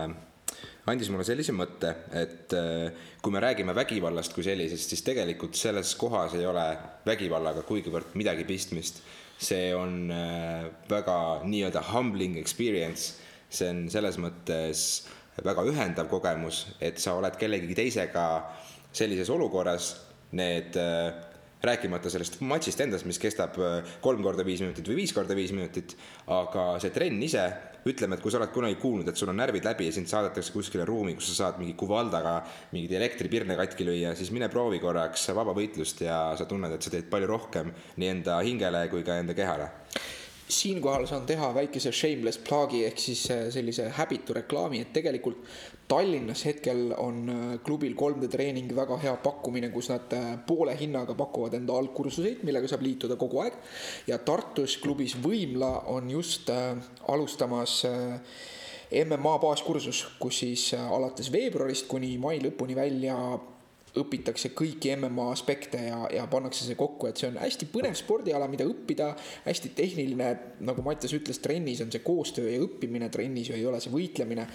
andis 0.91 1.11
mulle 1.13 1.25
sellise 1.27 1.55
mõtte, 1.55 1.93
et 2.19 2.55
äh, 2.59 3.09
kui 3.23 3.35
me 3.35 3.43
räägime 3.43 3.75
vägivallast 3.77 4.35
kui 4.35 4.45
sellisest, 4.47 4.91
siis 4.91 5.05
tegelikult 5.07 5.59
selles 5.59 5.95
kohas 5.99 6.35
ei 6.39 6.47
ole 6.49 6.65
vägivallaga 7.07 7.63
kuigivõrd 7.69 8.17
midagi 8.19 8.47
pistmist. 8.49 9.03
see 9.43 9.73
on 9.75 10.11
äh, 10.15 10.69
väga 10.91 11.43
nii-öelda 11.43 11.81
humbling 11.91 12.37
experience, 12.39 13.17
see 13.51 13.71
on 13.71 13.89
selles 13.91 14.19
mõttes 14.23 15.05
väga 15.43 15.65
ühendav 15.67 16.07
kogemus, 16.11 16.67
et 16.81 17.01
sa 17.03 17.17
oled 17.19 17.35
kellegi 17.39 17.75
teisega 17.75 18.27
sellises 18.93 19.31
olukorras, 19.31 19.97
need 20.39 20.77
äh, 20.79 21.11
rääkimata 21.63 22.11
sellest 22.11 22.41
matšist 22.43 22.81
endast, 22.83 23.07
mis 23.07 23.19
kestab 23.23 23.55
kolm 24.03 24.23
korda 24.23 24.43
viis 24.47 24.63
minutit 24.63 24.89
või 24.89 25.03
viis 25.03 25.15
korda 25.15 25.35
viis 25.39 25.53
minutit, 25.55 25.95
aga 26.27 26.73
see 26.83 26.91
trenn 26.91 27.23
ise 27.23 27.47
ütleme, 27.89 28.17
et 28.17 28.23
kui 28.23 28.33
sa 28.33 28.39
oled 28.41 28.53
kunagi 28.55 28.79
kuulnud, 28.81 29.09
et 29.09 29.19
sul 29.19 29.33
on 29.33 29.39
närvid 29.41 29.67
läbi 29.67 29.89
ja 29.89 29.95
sind 29.97 30.11
saadetakse 30.11 30.55
kuskile 30.55 30.87
ruumi, 30.89 31.17
kus 31.19 31.33
sa 31.33 31.39
saad 31.41 31.61
mingi 31.63 31.75
kuvaldaga 31.79 32.39
mingeid 32.73 32.97
elektripirne 33.01 33.57
katki 33.59 33.87
lüüa, 33.89 34.15
siis 34.19 34.33
mine 34.35 34.49
proovi 34.53 34.81
korraks 34.83 35.29
vabavõitlust 35.35 36.05
ja 36.07 36.23
sa 36.39 36.49
tunned, 36.49 36.73
et 36.75 36.83
sa 36.83 36.95
teed 36.95 37.11
palju 37.13 37.31
rohkem 37.31 37.73
nii 37.99 38.13
enda 38.17 38.41
hingele 38.47 38.87
kui 38.93 39.07
ka 39.07 39.19
enda 39.23 39.37
kehale. 39.39 39.71
Siinkohal 40.53 41.07
saan 41.09 41.25
teha 41.27 41.49
väikese 41.57 41.93
shameless 41.97 42.41
plug'i 42.45 42.83
ehk 42.85 42.99
siis 43.01 43.23
äh, 43.33 43.47
sellise 43.55 43.87
häbitu 43.97 44.35
reklaami, 44.37 44.83
et 44.85 44.93
tegelikult 44.93 45.41
Tallinnas 45.93 46.47
hetkel 46.49 46.95
on 46.97 47.19
äh, 47.29 47.41
klubil 47.65 47.93
3D 47.99 48.31
treening 48.33 48.71
väga 48.73 48.97
hea 49.03 49.13
pakkumine, 49.21 49.69
kus 49.75 49.91
nad 49.93 50.15
äh, 50.17 50.31
poole 50.47 50.73
hinnaga 50.79 51.13
pakuvad 51.19 51.59
enda 51.59 51.77
algkursuseid, 51.77 52.41
millega 52.49 52.71
saab 52.71 52.85
liituda 52.87 53.19
kogu 53.21 53.43
aeg. 53.45 53.59
ja 54.09 54.17
Tartus 54.25 54.79
klubis 54.81 55.19
Võimla 55.21 55.85
on 55.93 56.09
just 56.11 56.49
alustamas 57.13 57.83
MMA 58.93 59.37
baaskursus, 59.43 60.03
kus 60.21 60.41
siis 60.43 60.65
alates 60.81 61.29
veebruarist 61.33 61.87
kuni 61.89 62.17
mai 62.21 62.39
lõpuni 62.41 62.77
välja 62.77 63.17
õpitakse 63.99 64.53
kõiki 64.57 64.95
MMA 64.97 65.27
aspekte 65.35 65.81
ja, 65.85 65.99
ja 66.13 66.25
pannakse 66.31 66.65
see 66.65 66.77
kokku, 66.79 67.11
et 67.11 67.21
see 67.21 67.29
on 67.29 67.37
hästi 67.37 67.67
põnev 67.69 67.97
spordiala, 67.99 68.47
mida 68.49 68.65
õppida, 68.65 69.11
hästi 69.45 69.73
tehniline, 69.77 70.29
nagu 70.65 70.85
Mattias 70.87 71.13
ütles, 71.17 71.43
trennis 71.45 71.83
on 71.85 71.93
see 71.93 72.01
koostöö 72.05 72.49
ja 72.49 72.63
õppimine, 72.65 73.11
trennis 73.13 73.51
ju 73.51 73.57
ei 73.59 73.67
ole 73.69 73.83
see 73.85 73.93
võitlemine. 73.93 74.47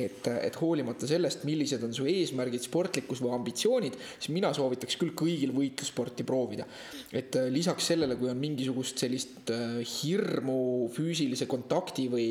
et, 0.00 0.28
et 0.40 0.56
hoolimata 0.60 1.08
sellest, 1.08 1.44
millised 1.48 1.84
on 1.84 1.92
su 1.96 2.06
eesmärgid, 2.08 2.64
sportlikkus 2.64 3.20
või 3.20 3.34
ambitsioonid, 3.36 3.98
siis 4.16 4.32
mina 4.32 4.52
soovitaks 4.56 4.96
küll 5.00 5.12
kõigil 5.16 5.52
võitlussporti 5.56 6.24
proovida. 6.24 6.64
et 7.12 7.36
äh, 7.36 7.50
lisaks 7.52 7.92
sellele, 7.92 8.16
kui 8.16 8.32
on 8.32 8.40
mingisugust 8.40 9.04
sellist 9.04 9.52
äh, 9.52 9.76
hirmu 9.84 10.88
füüsilise 10.96 11.44
kontakti 11.50 12.08
või, 12.12 12.28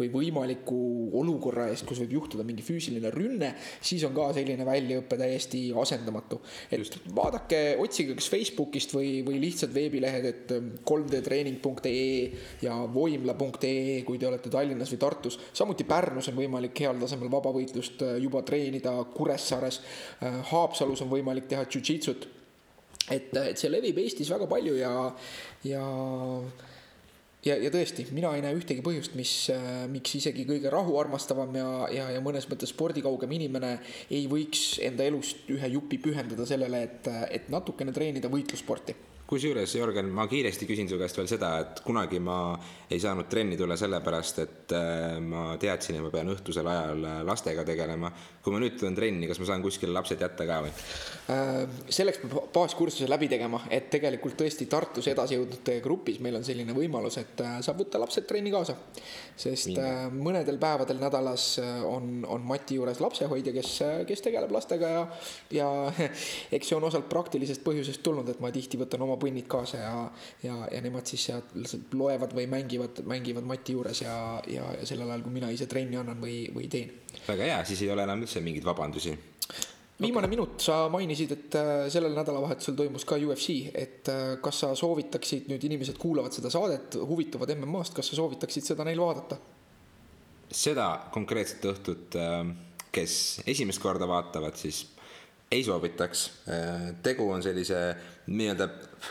või 0.00 0.10
võimaliku 0.10 0.80
olukorra 1.20 1.68
eest, 1.70 1.86
kus 1.86 2.02
võib 2.02 2.18
juhtuda 2.18 2.46
mingi 2.48 2.66
füüsiline 2.66 3.14
rünne, 3.14 3.54
siis 3.80 4.02
on 4.08 4.16
ka 4.18 4.32
selline 4.34 4.66
väljaõpe 4.66 5.20
täiesti 5.20 5.68
asendav 5.78 6.07
asendamatu. 6.08 6.40
et 6.70 6.78
Just. 6.78 6.98
vaadake, 7.14 7.76
otsige 7.78 8.14
kas 8.18 8.28
Facebookist 8.32 8.94
või, 8.94 9.22
või 9.26 9.40
lihtsalt 9.42 9.74
veebilehed, 9.74 10.24
et 10.24 10.54
3dtreening.ee 10.88 12.24
ähm, 12.28 12.38
ja 12.62 12.76
voimla.ee, 12.94 14.02
kui 14.06 14.18
te 14.18 14.28
olete 14.28 14.50
Tallinnas 14.50 14.92
või 14.92 15.02
Tartus. 15.02 15.38
samuti 15.52 15.84
Pärnus 15.84 16.28
on 16.28 16.38
võimalik 16.38 16.78
heal 16.80 16.98
tasemel 17.00 17.30
vabavõitlust 17.32 18.02
äh, 18.02 18.16
juba 18.22 18.42
treenida, 18.42 18.96
Kuressaares, 19.14 19.82
äh, 20.22 20.40
Haapsalus 20.52 21.02
on 21.04 21.12
võimalik 21.12 21.48
teha 21.48 21.66
jujitsut. 21.68 22.28
et, 23.10 23.32
et 23.36 23.58
see 23.58 23.70
levib 23.70 23.98
Eestis 23.98 24.30
väga 24.30 24.46
palju 24.46 24.76
ja, 24.76 24.92
ja 25.64 25.84
ja, 27.46 27.56
ja 27.56 27.70
tõesti, 27.72 28.06
mina 28.14 28.32
ei 28.36 28.42
näe 28.44 28.56
ühtegi 28.58 28.82
põhjust, 28.84 29.14
mis, 29.18 29.32
äh, 29.54 29.84
miks 29.90 30.16
isegi 30.18 30.46
kõige 30.48 30.72
rahuarmastavam 30.72 31.54
ja, 31.58 31.68
ja, 31.94 32.08
ja 32.16 32.22
mõnes 32.24 32.48
mõttes 32.50 32.72
spordikaugem 32.74 33.32
inimene 33.38 33.76
ei 34.10 34.26
võiks 34.30 34.78
enda 34.84 35.06
elust 35.06 35.48
ühe 35.52 35.74
jupi 35.74 36.00
pühendada 36.02 36.46
sellele, 36.48 36.82
et, 36.88 37.12
et 37.30 37.52
natukene 37.52 37.94
treenida 37.94 38.30
võitlussporti 38.32 38.96
kusjuures, 39.28 39.74
Jörgen, 39.76 40.06
ma 40.16 40.24
kiiresti 40.24 40.64
küsin 40.64 40.88
su 40.88 40.96
käest 40.96 41.18
veel 41.20 41.26
seda, 41.28 41.50
et 41.60 41.82
kunagi 41.84 42.16
ma 42.16 42.54
ei 42.88 42.96
saanud 43.02 43.26
trenni 43.28 43.58
tulla 43.60 43.76
sellepärast, 43.76 44.38
et 44.40 44.72
äh, 44.72 45.18
ma 45.20 45.50
teadsin, 45.60 45.98
et 45.98 46.04
ma 46.06 46.08
pean 46.14 46.32
õhtusel 46.32 46.70
ajal 46.72 47.04
lastega 47.28 47.66
tegelema. 47.68 48.08
Kui 48.48 48.56
ma 48.56 48.62
nüüd 48.64 48.78
tulen 48.80 48.96
trenni, 48.96 49.28
kas 49.28 49.40
ma 49.42 49.48
saan 49.50 49.64
kuskile 49.64 49.92
lapsed 49.92 50.24
jätta 50.24 50.46
ka 50.48 50.58
või? 50.64 50.72
Äh, 51.28 51.58
selleks 51.92 52.22
peab 52.22 52.48
baaskursuse 52.54 53.08
läbi 53.10 53.28
tegema, 53.28 53.60
et 53.70 53.90
tegelikult 53.92 54.38
tõesti 54.40 54.64
Tartus 54.70 55.10
edasijõudnute 55.12 55.78
grupis 55.84 56.22
meil 56.24 56.38
on 56.40 56.46
selline 56.46 56.72
võimalus, 56.76 57.18
et 57.20 57.42
saab 57.64 57.82
võtta 57.82 58.00
lapsed 58.00 58.24
trenni 58.28 58.52
kaasa. 58.54 58.76
sest 59.36 59.70
Minna. 59.70 60.08
mõnedel 60.12 60.56
päevadel 60.58 60.98
nädalas 60.98 61.58
on, 61.84 62.24
on 62.26 62.46
Mati 62.48 62.78
juures 62.78 63.00
lapsehoidja, 63.04 63.52
kes, 63.52 63.74
kes 64.08 64.24
tegeleb 64.24 64.52
lastega 64.54 64.88
ja, 64.94 65.04
ja 65.52 65.68
eks 66.56 66.70
see 66.70 66.78
on 66.78 66.88
osalt 66.88 67.08
praktilisest 67.12 67.62
põhjusest 67.66 68.02
tulnud, 68.02 68.28
et 68.32 68.40
ma 68.40 68.50
tihti 68.54 68.80
võtan 68.80 69.04
oma 69.04 69.18
põnnid 69.20 69.46
kaasa 69.50 69.82
ja, 69.82 69.92
ja, 70.42 70.56
ja 70.72 70.80
nemad 70.84 71.06
siis 71.08 71.28
sealt 71.28 71.52
loevad 71.92 72.32
või 72.36 72.48
mängivad, 72.50 73.02
mängivad 73.08 73.46
mati 73.48 73.76
juures 73.76 74.02
ja, 74.04 74.16
ja, 74.48 74.72
ja 74.80 74.88
sellel 74.88 75.10
ajal, 75.10 75.26
kui 75.26 75.36
mina 75.36 75.52
ise 75.54 75.68
trenni 75.70 76.00
annan 76.00 76.20
või, 76.22 76.40
või 76.54 76.70
teen. 76.72 76.94
väga 77.28 77.50
hea, 77.50 77.60
siis 77.68 77.84
ei 77.84 77.92
ole 77.92 78.08
enam 78.08 78.24
üldse 78.24 78.37
mingeid 78.44 78.66
vabandusi 78.66 79.16
viimane 80.00 80.26
okay. 80.26 80.36
minut, 80.36 80.60
sa 80.62 80.86
mainisid, 80.92 81.32
et 81.34 81.56
äh, 81.58 81.86
sellel 81.92 82.14
nädalavahetusel 82.16 82.76
toimus 82.78 83.06
ka 83.08 83.18
UFC, 83.18 83.72
et 83.74 84.08
äh, 84.12 84.36
kas 84.42 84.62
sa 84.62 84.72
soovitaksid, 84.78 85.48
nüüd 85.50 85.64
inimesed 85.66 85.98
kuulavad 85.98 86.34
seda 86.34 86.52
saadet, 86.54 86.98
huvituvad 87.02 87.50
MM-ast, 87.56 87.96
kas 87.98 88.12
sa 88.12 88.18
soovitaksid 88.20 88.72
seda 88.72 88.86
neil 88.88 89.02
vaadata? 89.02 89.40
seda 90.48 90.84
konkreetset 91.12 91.66
õhtut, 91.68 92.14
äh, 92.16 92.38
kes 92.94 93.16
esimest 93.50 93.82
korda 93.82 94.06
vaatavad, 94.08 94.56
siis 94.56 94.86
ei 95.52 95.64
soovitaks. 95.64 96.22
tegu 97.02 97.24
on 97.32 97.42
sellise 97.42 97.78
nii-öelda, 98.28 98.66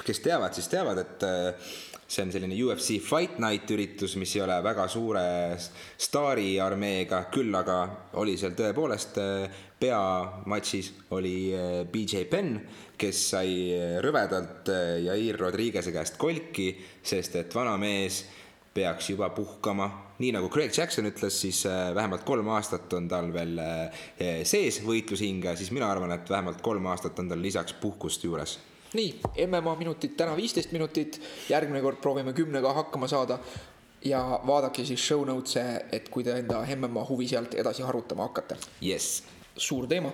kes 0.06 0.20
teavad, 0.22 0.54
siis 0.54 0.68
teavad, 0.70 1.02
et 1.02 1.24
äh, 1.26 1.72
see 2.08 2.24
on 2.24 2.32
selline 2.32 2.56
UFC 2.56 3.02
Fight 3.04 3.36
Night 3.44 3.70
üritus, 3.76 4.16
mis 4.20 4.32
ei 4.38 4.44
ole 4.46 4.56
väga 4.64 4.88
suure 4.88 5.24
staariarmeega, 5.60 7.26
küll 7.34 7.56
aga 7.60 7.78
oli 8.22 8.38
seal 8.40 8.56
tõepoolest 8.56 9.20
äh, 9.20 9.58
peamatšis 9.80 10.92
oli 11.18 11.36
äh, 11.52 11.82
BJ 11.92 12.24
Penn, 12.32 12.62
kes 12.98 13.24
sai 13.36 13.52
rõvedalt 14.02 14.72
Jair 15.04 15.38
Rodriguez'e 15.38 15.92
käest 15.94 16.16
kolki, 16.18 16.72
sest 17.04 17.36
et 17.38 17.54
vana 17.54 17.76
mees 17.78 18.24
peaks 18.74 19.12
juba 19.12 19.30
puhkama. 19.36 19.90
Nii 20.18 20.32
nagu 20.34 20.48
Craig 20.54 20.72
Jackson 20.74 21.06
ütles, 21.12 21.42
siis 21.44 21.60
äh, 21.70 21.92
vähemalt 21.94 22.24
kolm 22.26 22.48
aastat 22.56 22.94
on 22.98 23.12
tal 23.12 23.30
veel 23.36 23.60
sees 24.48 24.80
võitlushinge, 24.86 25.54
siis 25.60 25.76
mina 25.76 25.92
arvan, 25.92 26.16
et 26.16 26.32
vähemalt 26.32 26.64
kolm 26.66 26.88
aastat 26.90 27.20
on 27.20 27.36
tal 27.36 27.44
lisaks 27.44 27.76
puhkust 27.84 28.24
juures 28.26 28.58
nii, 28.98 29.14
MMA 29.48 29.76
minutid 29.80 30.18
täna 30.20 30.36
viisteist 30.38 30.74
minutit, 30.76 31.20
järgmine 31.50 31.82
kord 31.86 32.02
proovime 32.02 32.34
kümnega 32.38 32.74
hakkama 32.82 33.10
saada 33.12 33.40
ja 34.06 34.22
vaadake 34.48 34.86
siis 34.86 35.02
show 35.02 35.24
notes'e, 35.28 35.64
et 35.94 36.10
kui 36.14 36.26
te 36.26 36.36
enda 36.38 36.62
MMA 36.76 37.04
huvi 37.10 37.28
sealt 37.30 37.58
edasi 37.58 37.86
harutama 37.86 38.28
hakkate 38.30 38.58
yes.. 38.84 39.24
suur 39.58 39.88
teema. 39.90 40.12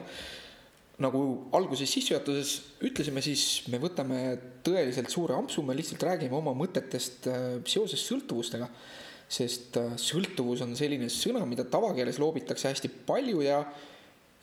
nagu 1.04 1.20
alguses 1.58 1.90
sissejuhatuses 1.92 2.52
ütlesime, 2.86 3.22
siis 3.26 3.64
me 3.74 3.80
võtame 3.82 4.20
tõeliselt 4.64 5.10
suure 5.12 5.36
ampsu, 5.36 5.64
me 5.66 5.76
lihtsalt 5.76 6.04
räägime 6.06 6.38
oma 6.38 6.54
mõtetest 6.56 7.28
äh, 7.28 7.48
seoses 7.66 8.06
sõltuvustega. 8.08 8.70
sest 9.28 9.80
äh, 9.82 9.96
sõltuvus 9.98 10.62
on 10.62 10.76
selline 10.78 11.10
sõna, 11.10 11.44
mida 11.50 11.66
tavakeeles 11.66 12.20
loobitakse 12.22 12.70
hästi 12.70 12.92
palju 13.08 13.42
ja, 13.42 13.64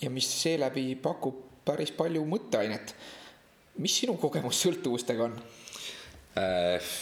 ja 0.02 0.10
mis 0.10 0.28
seeläbi 0.42 0.94
pakub 1.00 1.46
päris 1.64 1.92
palju 1.94 2.24
mõtteainet. 2.26 2.94
Mis 3.80 3.96
sinu 4.02 4.16
kogemus 4.20 4.60
sõltuvustega 4.66 5.26
on 5.26 5.40
äh,? 6.38 6.92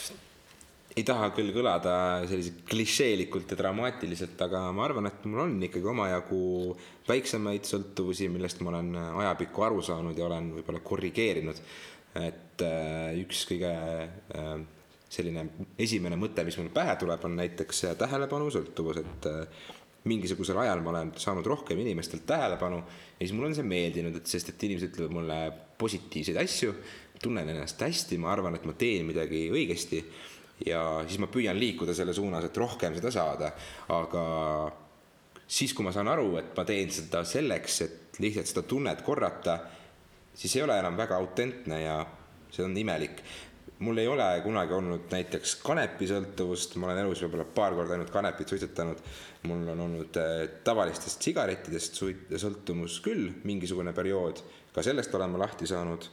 ei 0.99 1.05
taha 1.07 1.29
küll 1.37 1.53
kõlada 1.55 1.93
selliselt 2.27 2.65
klišeelikult 2.67 3.53
ja 3.53 3.59
dramaatiliselt, 3.61 4.41
aga 4.43 4.65
ma 4.75 4.83
arvan, 4.89 5.07
et 5.07 5.27
mul 5.31 5.45
on 5.45 5.53
ikkagi 5.63 5.87
omajagu 5.93 6.41
väiksemaid 7.07 7.69
sõltuvusi, 7.69 8.27
millest 8.33 8.65
ma 8.65 8.73
olen 8.73 8.97
ajapikku 8.97 9.67
aru 9.69 9.85
saanud 9.85 10.19
ja 10.19 10.27
olen 10.27 10.51
võib-olla 10.57 10.83
korrigeerinud. 10.85 11.63
et 12.19 12.63
äh, 12.65 13.15
üks 13.21 13.45
kõige 13.47 13.71
äh, 13.71 14.53
selline 15.13 15.45
esimene 15.79 16.17
mõte, 16.19 16.43
mis 16.45 16.57
mul 16.59 16.73
pähe 16.75 16.97
tuleb, 16.99 17.23
on 17.25 17.37
näiteks 17.39 17.85
tähelepanusõltuvus, 18.01 19.03
et 19.05 19.29
äh, 19.31 19.69
mingisugusel 20.09 20.59
ajal 20.65 20.83
ma 20.85 20.95
olen 20.95 21.13
saanud 21.21 21.47
rohkem 21.47 21.79
inimestelt 21.83 22.25
tähelepanu 22.29 22.81
ja 22.81 23.21
siis 23.21 23.35
mulle 23.37 23.53
on 23.53 23.59
see 23.59 23.69
meeldinud, 23.69 24.17
et 24.19 24.31
sest 24.31 24.53
et 24.53 24.65
inimesed 24.69 24.93
ütlevad 24.93 25.15
mulle 25.15 25.39
positiivseid 25.79 26.41
asju, 26.43 26.75
tunnen 27.23 27.49
ennast 27.53 27.81
hästi, 27.83 28.19
ma 28.23 28.33
arvan, 28.33 28.57
et 28.59 28.67
ma 28.67 28.75
teen 28.79 29.07
midagi 29.09 29.47
õigesti 29.53 30.03
ja 30.67 30.83
siis 31.07 31.21
ma 31.23 31.31
püüan 31.31 31.59
liikuda 31.59 31.95
selle 31.95 32.15
suunas, 32.17 32.49
et 32.49 32.59
rohkem 32.59 32.97
seda 32.99 33.13
saada, 33.15 33.53
aga 33.95 34.25
siis, 35.47 35.73
kui 35.75 35.87
ma 35.87 35.93
saan 35.95 36.11
aru, 36.13 36.33
et 36.41 36.55
ma 36.57 36.65
teen 36.69 36.91
seda 36.93 37.25
selleks, 37.27 37.81
et 37.87 38.23
lihtsalt 38.23 38.53
seda 38.53 38.65
tunnet 38.69 39.03
korrata, 39.07 39.59
siis 40.35 40.57
ei 40.57 40.65
ole 40.67 40.79
enam 40.79 40.99
väga 40.99 41.19
autentne 41.19 41.83
ja 41.83 41.99
see 42.53 42.65
on 42.65 42.77
imelik. 42.77 43.23
Mul 43.79 43.99
ei 44.03 44.09
ole 44.11 44.27
kunagi 44.43 44.75
olnud 44.75 45.11
näiteks 45.13 45.57
kanepisõltuvust, 45.63 46.77
ma 46.77 46.89
olen 46.89 47.05
elus 47.05 47.23
võib-olla 47.25 47.47
paar 47.55 47.77
korda 47.79 47.95
ainult 47.95 48.11
kanepit 48.11 48.51
suitsetanud. 48.51 49.03
mul 49.47 49.69
on 49.71 49.81
olnud 49.81 50.17
eh, 50.19 50.49
tavalistest 50.65 51.23
sigarettidest 51.23 52.01
sõltumus 52.43 52.99
küll 53.05 53.31
mingisugune 53.47 53.93
periood, 53.95 54.43
ka 54.75 54.83
sellest 54.83 55.15
olen 55.15 55.31
ma 55.31 55.45
lahti 55.45 55.67
saanud 55.67 56.09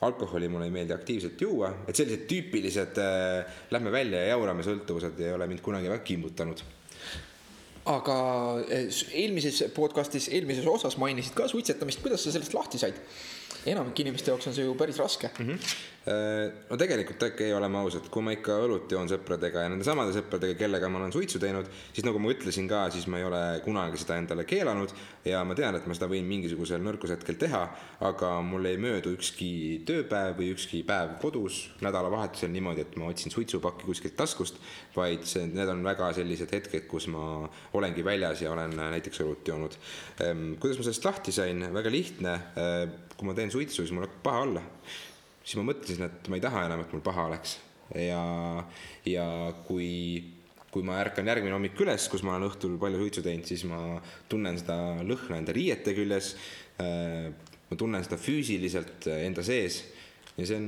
alkoholi 0.00 0.48
mulle 0.48 0.64
ei 0.64 0.70
meeldi 0.70 0.92
aktiivselt 0.92 1.40
juua, 1.40 1.70
et 1.88 1.96
sellised 1.96 2.26
tüüpilised 2.28 2.98
äh, 3.00 3.60
lähme 3.72 3.92
välja 3.92 4.20
ja 4.20 4.34
jaurame 4.34 4.64
sõltuvused 4.66 5.20
ei 5.24 5.32
ole 5.32 5.48
mind 5.48 5.62
kunagi 5.64 5.88
väga 5.88 6.04
kimbutanud. 6.04 6.60
aga 7.86 8.18
äh, 8.66 8.90
eelmises 9.14 9.62
podcast'is, 9.74 10.28
eelmises 10.28 10.66
osas 10.68 10.98
mainisid 11.00 11.34
ka 11.38 11.48
suitsetamist, 11.48 12.02
kuidas 12.04 12.24
sa 12.24 12.34
sellest 12.34 12.54
lahti 12.54 12.82
said? 12.82 13.00
Enamike 13.72 14.04
inimeste 14.06 14.30
jaoks 14.32 14.50
on 14.50 14.56
see 14.56 14.66
ju 14.66 14.74
päris 14.78 14.98
raske 15.02 15.30
mm. 15.38 15.46
-hmm 15.52 15.94
no 16.06 16.76
tegelikult 16.78 17.22
äkki 17.26 17.48
oleme 17.56 17.80
ausad, 17.80 18.04
kui 18.14 18.22
ma 18.22 18.30
ikka 18.36 18.60
õlut 18.62 18.92
joon 18.94 19.08
sõpradega 19.10 19.64
ja 19.64 19.70
nende 19.72 19.86
samade 19.86 20.12
sõpradega, 20.14 20.54
kellega 20.60 20.88
ma 20.92 21.00
olen 21.00 21.14
suitsu 21.14 21.40
teinud, 21.42 21.66
siis 21.90 22.06
nagu 22.06 22.20
ma 22.22 22.30
ütlesin 22.30 22.68
ka, 22.70 22.84
siis 22.94 23.08
ma 23.10 23.18
ei 23.18 23.26
ole 23.26 23.40
kunagi 23.64 23.98
seda 23.98 24.18
endale 24.20 24.44
keelanud 24.46 24.94
ja 25.26 25.40
ma 25.46 25.56
tean, 25.58 25.74
et 25.74 25.88
ma 25.88 25.96
seda 25.98 26.06
võin 26.10 26.28
mingisugusel 26.28 26.84
nõrkushetkel 26.84 27.38
teha, 27.40 27.62
aga 28.06 28.30
mul 28.46 28.70
ei 28.70 28.78
möödu 28.78 29.16
ükski 29.16 29.50
tööpäev 29.88 30.38
või 30.38 30.52
ükski 30.54 30.84
päev 30.86 31.16
kodus 31.22 31.64
nädalavahetusel 31.82 32.54
niimoodi, 32.54 32.86
et 32.86 32.94
ma 33.00 33.10
otsin 33.10 33.34
suitsupakki 33.34 33.90
kuskilt 33.90 34.14
taskust, 34.20 34.62
vaid 34.94 35.26
see, 35.26 35.48
need 35.50 35.74
on 35.74 35.82
väga 35.86 36.12
sellised 36.20 36.54
hetked, 36.54 36.86
kus 36.86 37.10
ma 37.10 37.48
olengi 37.74 38.06
väljas 38.06 38.46
ja 38.46 38.54
olen 38.54 38.78
näiteks 38.78 39.24
õlut 39.26 39.50
joonud. 39.50 39.74
Kuidas 40.62 40.78
ma 40.78 40.86
sellest 40.86 41.10
lahti 41.10 41.34
sain, 41.34 41.66
väga 41.74 41.90
lihtne, 41.90 42.38
kui 43.16 43.28
ma 43.28 43.34
teen 43.36 43.52
suitsu, 43.52 43.82
siis 43.82 43.94
mul 43.96 44.06
hakkab 44.06 44.24
paha 44.26 44.46
olla 44.46 44.64
siis 45.46 45.60
ma 45.60 45.68
mõtlesin, 45.70 46.06
et 46.08 46.30
ma 46.30 46.38
ei 46.38 46.44
taha 46.44 46.64
enam, 46.66 46.82
et 46.82 46.94
mul 46.94 47.04
paha 47.06 47.28
oleks. 47.30 47.58
ja, 47.94 48.20
ja 49.06 49.26
kui, 49.68 49.88
kui 50.74 50.82
ma 50.86 50.98
ärkan 50.98 51.28
järgmine 51.30 51.54
hommik 51.54 51.78
üles, 51.84 52.08
kus 52.10 52.24
ma 52.26 52.34
olen 52.34 52.48
õhtul 52.48 52.74
palju 52.82 53.04
suitsu 53.04 53.22
teinud, 53.22 53.46
siis 53.46 53.62
ma 53.70 54.00
tunnen 54.30 54.58
seda 54.58 54.78
lõhna 55.06 55.38
enda 55.38 55.54
riiete 55.54 55.94
küljes. 55.96 56.34
Äh, 56.82 57.30
ma 57.66 57.78
tunnen 57.78 58.02
seda 58.04 58.18
füüsiliselt 58.20 59.08
enda 59.10 59.42
sees 59.42 59.80
ja 60.36 60.44
see 60.46 60.58
on 60.58 60.66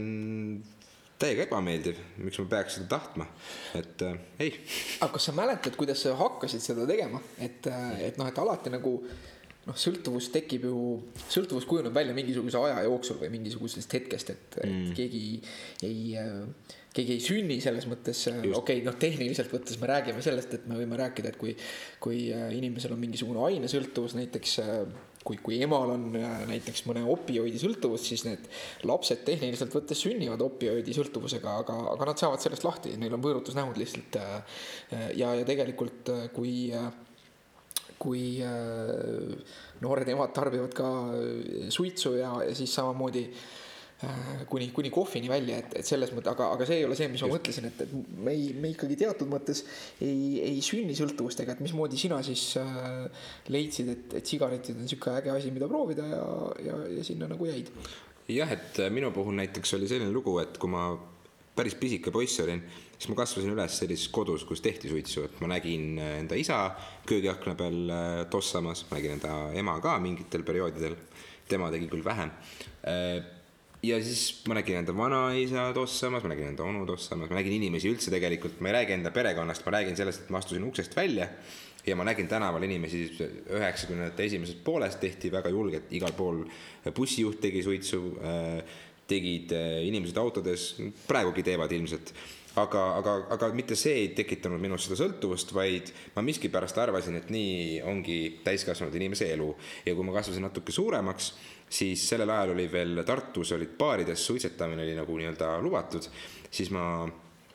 täiega 1.19 1.45
ebameeldiv, 1.45 1.99
miks 2.23 2.41
ma 2.41 2.47
peaks 2.55 2.79
seda 2.79 2.89
tahtma, 2.95 3.27
et 3.79 4.03
äh, 4.07 4.17
ei. 4.47 4.53
aga 5.03 5.11
kas 5.15 5.29
sa 5.29 5.35
mäletad, 5.37 5.77
kuidas 5.79 6.03
sa 6.07 6.15
hakkasid 6.19 6.63
seda 6.63 6.87
tegema, 6.89 7.21
et, 7.43 7.67
äh, 7.71 8.07
et 8.09 8.19
noh, 8.19 8.31
et 8.31 8.39
alati 8.39 8.73
nagu 8.73 8.95
noh, 9.69 9.77
sõltuvus 9.77 10.31
tekib 10.35 10.67
ju, 10.69 10.83
sõltuvus 11.29 11.67
kujuneb 11.69 11.95
välja 11.95 12.17
mingisuguse 12.17 12.61
aja 12.63 12.85
jooksul 12.87 13.21
või 13.21 13.33
mingisugusest 13.37 13.97
hetkest, 13.99 14.33
et 14.35 14.61
mm., 14.65 14.93
keegi 14.97 15.25
ei, 15.87 16.17
keegi 16.97 17.17
ei 17.17 17.25
sünni 17.25 17.59
selles 17.65 17.89
mõttes, 17.91 18.25
okei 18.33 18.55
okay,, 18.57 18.85
noh, 18.87 18.97
tehniliselt 19.01 19.53
võttes 19.53 19.79
me 19.81 19.91
räägime 19.91 20.25
sellest, 20.25 20.57
et 20.57 20.71
me 20.71 20.79
võime 20.81 20.99
rääkida, 21.01 21.33
et 21.33 21.41
kui, 21.41 21.55
kui 22.03 22.29
äh, 22.35 22.49
inimesel 22.57 22.97
on 22.97 23.03
mingisugune 23.03 23.45
ainesõltuvus 23.51 24.17
näiteks 24.19 24.57
äh, 24.65 24.79
kui, 25.27 25.37
kui 25.45 25.59
emal 25.65 25.93
on 25.93 26.07
äh, 26.17 26.39
näiteks 26.49 26.87
mõne 26.89 27.03
opioidi 27.13 27.61
sõltuvus, 27.61 28.07
siis 28.09 28.25
need 28.25 28.49
lapsed 28.89 29.21
tehniliselt 29.29 29.75
võttes 29.77 30.01
sünnivad 30.07 30.43
opioidi 30.47 30.97
sõltuvusega, 30.97 31.59
aga, 31.65 31.77
aga 31.93 32.09
nad 32.13 32.23
saavad 32.23 32.45
sellest 32.45 32.65
lahti, 32.65 32.97
neil 33.01 33.19
on 33.19 33.27
võõrutusnähud 33.27 33.77
lihtsalt. 33.79 34.17
ja, 35.19 35.35
ja 35.37 35.45
tegelikult, 35.47 36.09
kui 36.33 36.71
kui 37.99 38.39
äh, 38.45 39.55
noored 39.83 40.11
emad 40.15 40.35
tarbivad 40.37 40.75
ka 40.77 40.91
äh, 41.13 41.71
suitsu 41.75 42.17
ja, 42.19 42.33
ja 42.47 42.55
siis 42.57 42.73
samamoodi 42.79 43.25
äh, 43.29 44.45
kuni, 44.51 44.71
kuni 44.75 44.91
kohvini 44.95 45.31
välja, 45.31 45.59
et, 45.63 45.77
et 45.81 45.89
selles 45.89 46.13
mõttes, 46.15 46.31
aga, 46.33 46.51
aga 46.55 46.69
see 46.69 46.81
ei 46.81 46.87
ole 46.87 46.99
see, 46.99 47.11
mis 47.13 47.25
ma 47.27 47.31
mõtlesin, 47.35 47.69
et, 47.71 47.85
et 47.87 48.19
me 48.25 48.35
ei, 48.37 48.49
me 48.55 48.73
ikkagi 48.75 48.99
teatud 49.01 49.31
mõttes 49.31 49.65
ei, 50.05 50.39
ei 50.47 50.63
sünni 50.65 50.97
sõltuvustega, 50.99 51.57
et 51.57 51.65
mismoodi 51.65 52.01
sina 52.01 52.21
siis 52.27 52.51
äh, 52.63 53.29
leidsid, 53.51 53.93
et, 53.95 54.19
et 54.23 54.35
sigaretid 54.35 54.79
on 54.79 54.91
sihuke 54.91 55.15
äge 55.19 55.35
asi, 55.35 55.53
mida 55.55 55.71
proovida 55.71 56.07
ja, 56.13 56.25
ja, 56.71 56.83
ja 56.99 57.07
sinna 57.07 57.31
nagu 57.31 57.51
jäid? 57.51 57.73
jah, 58.29 58.51
et 58.53 58.83
minu 58.93 59.11
puhul 59.15 59.39
näiteks 59.39 59.79
oli 59.79 59.89
selline 59.91 60.13
lugu, 60.13 60.37
et 60.43 60.59
kui 60.61 60.71
ma 60.71 60.91
päris 61.59 61.75
pisike 61.79 62.13
poiss 62.15 62.39
olin 62.45 62.61
siis 62.99 63.13
ma 63.13 63.17
kasvasin 63.21 63.55
üles 63.55 63.79
sellises 63.79 64.11
kodus, 64.11 64.45
kus 64.47 64.63
tehti 64.63 64.91
suitsu, 64.91 65.25
et 65.29 65.41
ma 65.43 65.53
nägin 65.55 66.01
äh, 66.03 66.17
enda 66.19 66.39
isa 66.39 66.59
köögiakna 67.07 67.55
peal 67.59 67.81
äh, 67.95 68.21
tossamas, 68.31 68.85
ma 68.89 68.99
nägin 68.99 69.17
enda 69.17 69.35
ema 69.59 69.77
ka 69.83 69.97
mingitel 70.03 70.43
perioodidel, 70.47 70.97
tema 71.49 71.71
tegi 71.75 71.87
küll 71.91 72.03
vähem. 72.05 72.33
Äh, 72.91 73.21
ja 73.87 74.01
siis 74.03 74.43
ma 74.51 74.59
nägin 74.59 74.81
enda 74.81 74.95
vanaisa 74.99 75.69
tossamas, 75.77 76.27
ma 76.27 76.33
nägin 76.35 76.51
enda 76.51 76.67
onu 76.67 76.83
tossamas, 76.89 77.31
ma 77.31 77.39
nägin 77.39 77.55
inimesi 77.61 77.91
üldse 77.93 78.11
tegelikult, 78.15 78.59
ma 78.59 78.73
ei 78.73 78.81
räägi 78.81 78.97
enda 78.99 79.15
perekonnast, 79.15 79.63
ma 79.67 79.77
räägin 79.79 79.99
sellest, 79.99 80.27
et 80.27 80.35
ma 80.35 80.43
astusin 80.43 80.67
uksest 80.67 80.99
välja 80.99 81.31
ja 81.87 81.95
ma 81.97 82.05
nägin 82.05 82.27
tänaval 82.29 82.67
inimesi 82.67 83.05
üheksakümnendate 83.55 84.27
esimesest 84.27 84.59
poolest 84.67 84.99
tehti 85.01 85.31
väga 85.33 85.55
julgelt, 85.55 85.87
igal 85.95 86.13
pool 86.19 86.43
bussijuht 86.97 87.39
tegi 87.41 87.63
suitsu, 87.65 88.03
tegid 89.09 89.55
inimesed 89.87 90.19
autodes, 90.21 90.67
praegugi 91.07 91.47
teevad 91.47 91.73
ilmselt 91.73 92.13
aga, 92.57 92.83
aga, 92.99 93.15
aga 93.35 93.51
mitte 93.57 93.77
see 93.79 93.95
ei 94.03 94.09
tekitanud 94.17 94.61
minus 94.61 94.87
seda 94.87 94.99
sõltuvust, 95.03 95.53
vaid 95.57 95.93
ma 96.17 96.25
miskipärast 96.27 96.79
arvasin, 96.81 97.19
et 97.21 97.31
nii 97.35 97.79
ongi 97.87 98.19
täiskasvanud 98.45 98.95
inimese 98.95 99.31
elu. 99.35 99.49
ja 99.87 99.95
kui 99.95 100.07
ma 100.07 100.17
kasvasin 100.17 100.47
natuke 100.49 100.73
suuremaks, 100.73 101.33
siis 101.69 102.09
sellel 102.09 102.31
ajal 102.31 102.55
oli 102.57 102.67
veel 102.73 103.05
Tartus 103.07 103.53
olid 103.53 103.77
baarides 103.79 104.27
suitsetamine 104.27 104.83
oli 104.83 104.97
nagu 104.97 105.19
nii-öelda 105.19 105.59
lubatud, 105.63 106.09
siis 106.51 106.71
ma 106.75 107.09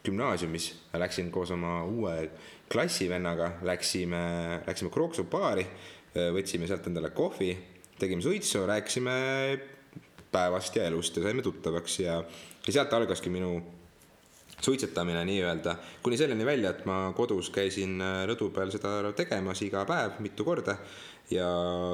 gümnaasiumis 0.03 0.71
läksin 0.99 1.31
koos 1.31 1.51
oma 1.51 1.83
uue 1.85 2.29
klassivennaga, 2.71 3.53
läksime, 3.61 4.23
läksime 4.67 4.91
Krooksu 4.91 5.25
baari, 5.31 5.65
võtsime 6.13 6.67
sealt 6.67 6.87
endale 6.89 7.13
kohvi, 7.15 7.53
tegime 7.99 8.21
suitsu, 8.21 8.65
rääkisime 8.67 9.13
päevast 10.33 10.75
ja 10.75 10.87
elust 10.89 11.17
ja 11.17 11.23
saime 11.23 11.41
tuttavaks 11.45 11.99
ja, 11.99 12.17
ja 12.67 12.73
sealt 12.73 12.93
algaski 12.93 13.29
minu 13.29 13.55
suitsetamine 14.61 15.25
nii-öelda, 15.25 15.75
kuni 16.03 16.17
selleni 16.17 16.45
välja, 16.45 16.73
et 16.73 16.85
ma 16.85 17.13
kodus 17.17 17.49
käisin 17.53 18.01
äh, 18.01 18.23
rõdu 18.29 18.49
peal 18.53 18.71
seda 18.73 19.13
tegemas 19.17 19.61
iga 19.65 19.83
päev 19.89 20.19
mitu 20.23 20.45
korda 20.47 20.77
ja 21.31 21.47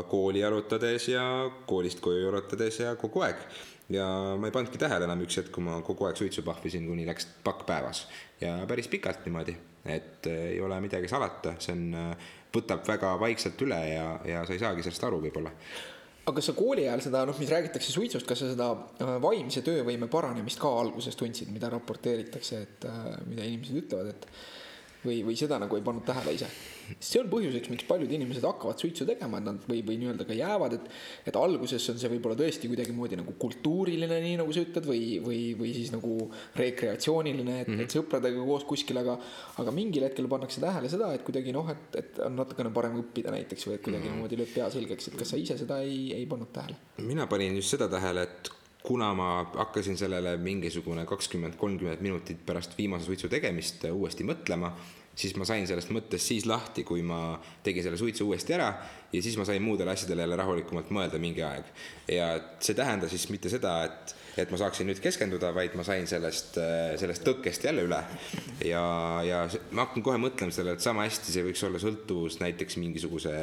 kooli 0.09 0.39
jalutades 0.43 1.09
ja 1.13 1.23
koolist 1.65 2.01
koju 2.03 2.25
jalutades 2.25 2.79
ja 2.79 2.95
kogu 2.99 3.21
aeg. 3.27 3.43
ja 3.89 4.05
ma 4.37 4.47
ei 4.47 4.53
pannudki 4.53 4.77
tähele 4.77 5.07
enam 5.09 5.21
üks 5.25 5.39
hetk, 5.41 5.51
kui 5.53 5.63
ma 5.65 5.79
kogu 5.85 6.05
aeg 6.05 6.17
suitsu 6.19 6.43
pahvisin, 6.45 6.85
kuni 6.87 7.07
läks 7.07 7.25
pakk 7.43 7.65
päevas. 7.65 8.07
Ja 8.41 8.59
päris 8.67 8.87
pikalt 8.87 9.25
niimoodi, 9.25 9.55
et 9.85 10.27
äh, 10.27 10.43
ei 10.55 10.59
ole 10.61 10.81
midagi 10.81 11.07
salata, 11.07 11.55
see 11.59 11.73
on, 11.73 11.87
äh, 11.97 12.35
võtab 12.53 12.85
väga 12.87 13.15
vaikselt 13.21 13.61
üle 13.61 13.79
ja, 13.93 14.05
ja 14.25 14.43
sa 14.45 14.53
ei 14.53 14.61
saagi 14.61 14.85
sellest 14.85 15.03
aru 15.05 15.21
võib-olla 15.21 15.53
aga 16.29 16.37
kas 16.39 16.51
sa 16.51 16.55
kooli 16.57 16.85
ajal 16.85 17.03
seda, 17.07 17.25
noh, 17.27 17.37
mis 17.41 17.51
räägitakse 17.51 17.93
suitsust, 17.93 18.27
kas 18.29 18.43
sa 18.43 18.51
seda 18.53 18.69
äh, 18.75 19.15
vaimse 19.23 19.63
töövõime 19.65 20.09
paranemist 20.11 20.61
ka 20.61 20.71
alguses 20.83 21.17
tundsid, 21.19 21.51
mida 21.53 21.71
raporteeritakse, 21.73 22.63
et 22.65 22.89
mida 23.27 23.45
inimesed 23.47 23.83
ütlevad, 23.83 24.13
et 24.13 24.29
või, 25.05 25.21
või 25.27 25.37
seda 25.39 25.59
nagu 25.61 25.77
ei 25.77 25.85
pannud 25.85 26.05
tähele 26.07 26.33
ise. 26.35 26.49
see 26.97 27.19
on 27.21 27.27
põhjuseks, 27.29 27.69
miks 27.69 27.85
paljud 27.85 28.11
inimesed 28.11 28.45
hakkavad 28.47 28.81
suitsu 28.81 29.05
tegema, 29.05 29.37
et 29.37 29.45
nad 29.45 29.65
või, 29.69 29.83
või 29.85 29.99
nii-öelda 30.01 30.25
ka 30.25 30.33
jäävad, 30.33 30.75
et, 30.79 30.87
et 31.29 31.37
alguses 31.37 31.85
on 31.93 31.99
see 32.01 32.11
võib-olla 32.15 32.37
tõesti 32.39 32.71
kuidagimoodi 32.71 33.19
nagu 33.19 33.35
kultuuriline, 33.41 34.19
nii 34.25 34.39
nagu 34.41 34.55
sa 34.55 34.63
ütled, 34.65 34.89
või, 34.89 35.03
või, 35.23 35.39
või 35.59 35.73
siis 35.77 35.93
nagu 35.93 36.15
rekreatsiooniline, 36.57 37.59
et 37.61 37.69
mm, 37.69 37.77
-hmm. 37.77 37.85
et 37.85 37.97
sõpradega 37.99 38.45
koos 38.49 38.65
kuskil, 38.69 39.01
aga, 39.03 39.19
aga 39.61 39.75
mingil 39.75 40.07
hetkel 40.07 40.27
pannakse 40.31 40.63
tähele 40.63 40.89
seda, 40.91 41.13
et 41.13 41.25
kuidagi 41.27 41.53
noh, 41.55 41.69
et, 41.69 41.99
et 42.01 42.21
on 42.25 42.39
natukene 42.41 42.73
parem 42.73 42.97
õppida 43.03 43.33
näiteks 43.35 43.69
või 43.69 43.77
et 43.77 43.85
kuidagi 43.85 44.09
mm 44.09 44.23
-hmm. 44.23 44.37
lööb 44.41 44.55
pea 44.55 44.71
selgeks, 44.73 45.11
et 45.11 45.19
kas 45.21 45.35
sa 45.35 45.37
ise 45.37 45.57
seda 45.61 45.81
ei, 45.85 46.09
ei 46.17 46.25
pannud 46.25 46.49
tähele? 46.53 46.81
mina 47.05 47.27
panin 47.27 47.55
just 47.55 47.77
seda 47.77 47.87
tähele, 47.87 48.25
et 48.25 48.58
kuna 48.83 49.13
ma 49.13 49.29
hakkasin 49.55 49.97
sellele 49.97 50.37
mingisugune 50.37 51.05
kakskümmend, 51.05 51.57
kolmkümmend 51.59 52.01
minutit 52.01 52.45
pärast 52.45 52.77
viimase 52.77 53.05
suitsu 53.05 53.29
tegemist 53.29 53.83
uuesti 53.91 54.23
mõtlema, 54.23 54.71
siis 55.19 55.35
ma 55.35 55.45
sain 55.47 55.67
sellest 55.67 55.91
mõttest 55.91 56.31
siis 56.31 56.47
lahti, 56.47 56.85
kui 56.87 57.03
ma 57.03 57.35
tegin 57.63 57.83
selle 57.83 57.99
suitsu 57.99 58.29
uuesti 58.29 58.55
ära 58.55 58.69
ja 59.11 59.21
siis 59.21 59.35
ma 59.37 59.45
sain 59.47 59.63
muudele 59.63 59.91
asjadele 59.91 60.23
jälle 60.23 60.39
rahulikumalt 60.39 60.93
mõelda 60.95 61.19
mingi 61.19 61.43
aeg. 61.43 61.67
ja 62.07 62.31
see 62.59 62.77
tähendas 62.77 63.11
siis 63.11 63.27
mitte 63.33 63.51
seda, 63.51 63.81
et 63.89 64.15
et 64.43 64.51
ma 64.53 64.59
saaksin 64.61 64.87
nüüd 64.89 65.01
keskenduda, 65.03 65.51
vaid 65.55 65.75
ma 65.77 65.85
sain 65.87 66.07
sellest, 66.09 66.57
äh, 66.61 66.93
sellest 67.01 67.25
tõkkest 67.27 67.65
jälle 67.67 67.85
üle. 67.87 68.01
ja, 68.65 68.83
ja 69.25 69.41
ma 69.71 69.87
hakkan 69.87 70.05
kohe 70.05 70.19
mõtlema 70.21 70.53
sellele, 70.55 70.77
et 70.79 70.85
sama 70.85 71.05
hästi 71.07 71.33
see 71.33 71.45
võiks 71.45 71.63
olla 71.67 71.81
sõltuvus 71.81 72.39
näiteks 72.43 72.79
mingisuguse 72.81 73.35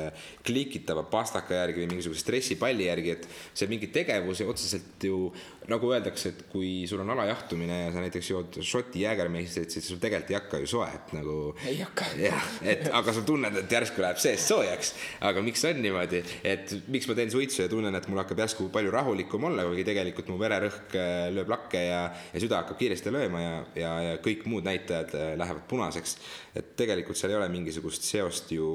klikitava 0.47 1.07
pastaka 1.11 1.63
järgi 1.63 1.85
või 1.85 1.93
mingisuguse 1.95 2.25
stressipalli 2.25 2.89
järgi, 2.91 3.17
et 3.17 3.29
see 3.55 3.71
mingi 3.71 3.91
tegevus 3.95 4.43
otseselt 4.47 5.09
ju 5.09 5.31
nagu 5.71 5.91
öeldakse, 5.91 6.31
et 6.31 6.43
kui 6.51 6.87
sul 6.89 7.01
on 7.03 7.11
alajahtumine 7.17 7.79
ja 7.81 7.93
sa 7.95 8.03
näiteks 8.03 8.31
jood 8.31 8.59
šoti 8.63 9.03
jäägermeistrit, 9.03 9.73
siis 9.75 9.89
sul 9.91 9.99
tegelikult 10.03 10.31
ei 10.31 10.39
hakka 10.39 10.61
ju 10.63 10.71
soe, 10.71 10.87
et 10.95 11.15
nagu. 11.17 11.37
ei 11.67 11.81
hakka. 11.81 12.07
jah, 12.21 12.51
et 12.63 12.87
aga 12.95 13.15
sa 13.17 13.25
tunned, 13.27 13.59
et 13.63 13.77
järsku 13.77 14.03
läheb 14.03 14.21
seest 14.23 14.51
soojaks. 14.53 14.93
aga 15.27 15.43
miks 15.43 15.65
on 15.67 15.81
niimoodi, 15.83 16.23
et 16.47 16.77
miks 16.93 17.09
ma 17.11 17.19
teen 17.19 17.33
suitsu 17.35 17.65
ja 17.65 17.71
tunnen, 17.73 17.95
et 17.99 18.09
mul 18.11 18.23
hakkab 18.23 18.45
järsku 18.45 18.69
palju 18.75 18.95
rahulikum 18.95 19.49
olla, 19.51 19.67
kuigi 19.67 19.87
tegelikult 19.91 20.31
mu 20.31 20.39
vererõhk 20.41 20.86
äh, 20.95 21.27
lööb 21.35 21.51
lakke 21.51 21.83
ja, 21.83 22.01
ja 22.33 22.43
süda 22.43 22.63
hakkab 22.63 22.79
kiiresti 22.81 23.13
lööma 23.15 23.43
ja, 23.43 23.55
ja, 23.81 23.93
ja 24.11 24.17
kõik 24.23 24.47
muud 24.51 24.67
näitajad 24.67 25.15
äh, 25.19 25.29
lähevad 25.41 25.67
punaseks. 25.69 26.17
et 26.57 26.75
tegelikult 26.79 27.19
seal 27.19 27.35
ei 27.35 27.41
ole 27.41 27.49
mingisugust 27.53 28.07
seost 28.07 28.53
ju 28.55 28.69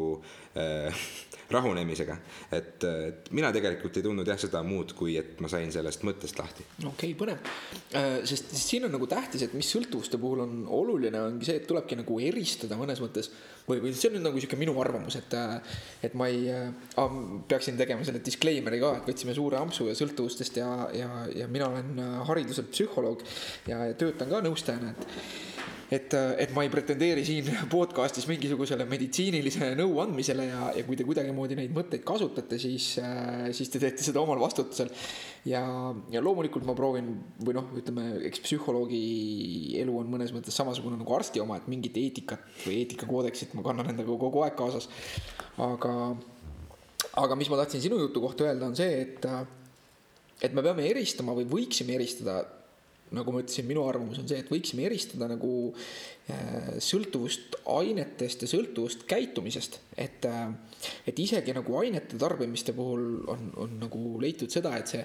äh, 0.57 1.03
rahunemisega. 1.55 2.17
et, 2.51 2.83
et 2.83 3.31
mina 3.35 3.51
tegelikult 3.53 3.97
ei 3.97 4.05
tundnud 4.05 4.27
jah 4.27 4.39
seda 4.39 4.63
muud, 4.63 4.93
kui 4.97 5.17
et 5.19 5.39
ma 5.43 5.49
sain 5.51 5.71
sellest 5.71 6.05
mõttest 6.07 6.39
lahti. 6.39 6.65
okei 6.83 7.13
okay,, 7.13 7.15
põnev. 7.19 7.51
Äh, 7.97 8.19
sest 8.27 8.55
siin 8.57 8.87
on 8.87 8.95
nagu 8.95 9.07
tähtis, 9.11 9.47
et 9.47 9.55
mis 9.57 9.71
sõltuvuste 9.71 10.19
puhul 10.21 10.45
on 10.45 10.61
oluline, 10.81 11.21
ongi 11.31 11.47
see, 11.47 11.61
et 11.61 11.67
tulebki 11.69 11.99
nagu 11.99 12.19
eristada 12.23 12.79
mõnes 12.79 13.03
mõttes 13.03 13.31
või, 13.67 13.81
või 13.83 13.93
see 13.95 14.09
on 14.09 14.17
nüüd 14.17 14.25
nagu 14.27 14.41
sihuke 14.41 14.59
minu 14.59 14.75
arvamus, 14.81 15.17
et, 15.19 15.35
äh, 15.37 15.77
et 16.07 16.15
ma 16.17 16.27
ei 16.31 16.47
äh,, 16.51 17.15
peaksin 17.51 17.79
tegema 17.79 18.05
selle 18.07 18.23
disclaimer'i 18.25 18.81
ka, 18.81 18.95
et 19.01 19.11
võtsime 19.11 19.35
suure 19.37 19.59
ampsu 19.61 19.89
ja 19.89 19.95
sõltuvustest 19.97 20.61
ja, 20.61 20.71
ja, 20.97 21.09
ja 21.35 21.47
mina 21.51 21.69
olen 21.71 22.01
äh, 22.01 22.17
hariduselt 22.29 22.71
psühholoog 22.73 23.23
ja, 23.69 23.85
ja 23.91 23.97
töötan 23.99 24.31
ka 24.31 24.43
nõustajana, 24.45 24.95
et 24.95 25.50
et, 25.91 26.13
et 26.15 26.51
ma 26.55 26.63
ei 26.63 26.71
pretendeeri 26.71 27.23
siin 27.27 27.49
podcast'is 27.75 28.27
mingisugusele 28.29 28.85
meditsiinilisele 28.87 29.73
nõu 29.75 29.99
andmisele 30.03 30.45
ja, 30.47 30.69
ja 30.77 30.85
kui 30.87 30.95
te 30.95 31.05
kuidagimoodi 31.07 31.57
neid 31.59 31.73
mõtteid 31.75 32.05
kasutate, 32.07 32.59
siis, 32.61 32.93
siis 33.57 33.71
te 33.73 33.81
teete 33.81 34.05
seda 34.05 34.21
omal 34.23 34.39
vastutusel. 34.39 34.91
ja, 35.51 35.63
ja 36.13 36.23
loomulikult 36.23 36.67
ma 36.67 36.75
proovin 36.77 37.11
või 37.43 37.57
noh, 37.57 37.67
ütleme, 37.81 38.07
eks 38.29 38.43
psühholoogi 38.45 39.01
elu 39.81 39.97
on 39.99 40.13
mõnes 40.13 40.31
mõttes 40.35 40.55
samasugune 40.55 40.99
nagu 41.01 41.17
arsti 41.17 41.43
oma, 41.43 41.59
et 41.59 41.67
mingit 41.71 41.99
eetikat 41.99 42.47
või 42.63 42.79
eetikakoodeksit 42.85 43.57
ma 43.59 43.65
kannan 43.67 43.91
endaga 43.91 44.15
kogu 44.23 44.45
aeg 44.45 44.55
kaasas. 44.55 44.87
aga, 45.59 45.93
aga 47.19 47.39
mis 47.39 47.51
ma 47.51 47.59
tahtsin 47.59 47.83
sinu 47.83 47.99
jutu 47.99 48.23
kohta 48.23 48.47
öelda, 48.47 48.71
on 48.71 48.79
see, 48.79 49.03
et, 49.03 49.27
et 50.39 50.55
me 50.55 50.63
peame 50.63 50.87
eristama 50.87 51.35
või 51.35 51.49
võiksime 51.51 51.99
eristada 51.99 52.39
nagu 53.15 53.33
ma 53.33 53.41
ütlesin, 53.43 53.67
minu 53.67 53.83
arvamus 53.87 54.21
on 54.21 54.27
see, 54.29 54.39
et 54.39 54.49
võiksime 54.51 54.85
eristada 54.87 55.27
nagu 55.27 55.51
äh, 56.31 56.77
sõltuvust 56.83 57.57
ainetest 57.71 58.45
ja 58.45 58.49
sõltuvust 58.49 59.03
käitumisest, 59.09 59.79
et, 59.99 60.23
äh, 60.29 60.87
et 61.09 61.19
isegi 61.19 61.55
nagu 61.55 61.75
ainete 61.81 62.19
tarbimiste 62.21 62.75
puhul 62.77 63.25
on, 63.31 63.49
on 63.65 63.75
nagu 63.81 64.15
leitud 64.23 64.53
seda, 64.53 64.73
et 64.79 64.93
see, 64.93 65.03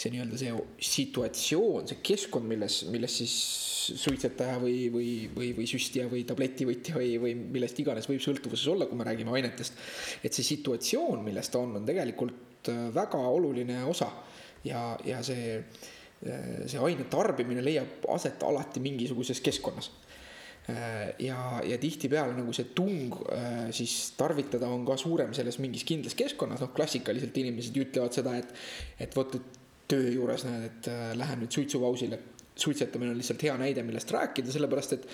see 0.00 0.14
nii-öelda 0.14 0.40
see 0.40 0.56
situatsioon, 0.92 1.92
see 1.92 2.00
keskkond, 2.12 2.48
milles, 2.48 2.82
milles 2.92 3.20
siis 3.20 3.36
suitsetaja 4.00 4.56
või, 4.62 4.88
või, 4.94 5.12
või, 5.36 5.52
või 5.58 5.68
süstija 5.68 6.08
või 6.08 6.24
tabletivõtja 6.28 6.96
või, 6.96 7.14
või 7.20 7.36
millest 7.36 7.84
iganes 7.84 8.08
võib 8.08 8.22
sõltuvuses 8.24 8.68
olla, 8.72 8.88
kui 8.88 8.96
me 8.96 9.08
räägime 9.08 9.34
ainetest. 9.36 9.76
et 10.24 10.32
see 10.32 10.54
situatsioon, 10.54 11.20
milles 11.24 11.52
ta 11.52 11.60
on, 11.60 11.76
on 11.82 11.88
tegelikult 11.88 12.72
äh, 12.72 12.86
väga 12.96 13.20
oluline 13.36 13.82
osa 13.92 14.08
ja, 14.64 14.92
ja 15.04 15.20
see 15.26 15.58
see 16.22 16.78
aine 16.78 17.08
tarbimine 17.10 17.64
leiab 17.64 18.06
aset 18.14 18.42
alati 18.46 18.80
mingisuguses 18.80 19.40
keskkonnas. 19.42 19.90
Äh, 20.70 21.14
ja, 21.18 21.60
ja 21.66 21.78
tihtipeale 21.82 22.36
nagu 22.36 22.52
see 22.54 22.68
tung 22.70 23.10
äh, 23.34 23.72
siis 23.74 24.12
tarvitada 24.14 24.68
on 24.70 24.84
ka 24.86 24.94
suurem 25.00 25.32
selles 25.34 25.58
mingis 25.58 25.82
kindlas 25.88 26.14
keskkonnas, 26.14 26.62
noh 26.62 26.70
klassikaliselt 26.76 27.40
inimesed 27.42 27.80
ütlevad 27.82 28.14
seda, 28.14 28.36
et, 28.38 28.52
et 29.02 29.16
vot, 29.18 29.34
et 29.34 29.58
töö 29.90 30.12
juures 30.14 30.46
näed, 30.46 30.68
et 30.68 30.90
lähen 31.18 31.42
nüüd 31.42 31.58
suitsupausile 31.58 32.20
suitsetamine 32.56 33.12
on 33.12 33.18
lihtsalt 33.18 33.42
hea 33.46 33.54
näide, 33.60 33.82
millest 33.86 34.10
rääkida, 34.12 34.52
sellepärast 34.52 34.96
et 34.98 35.06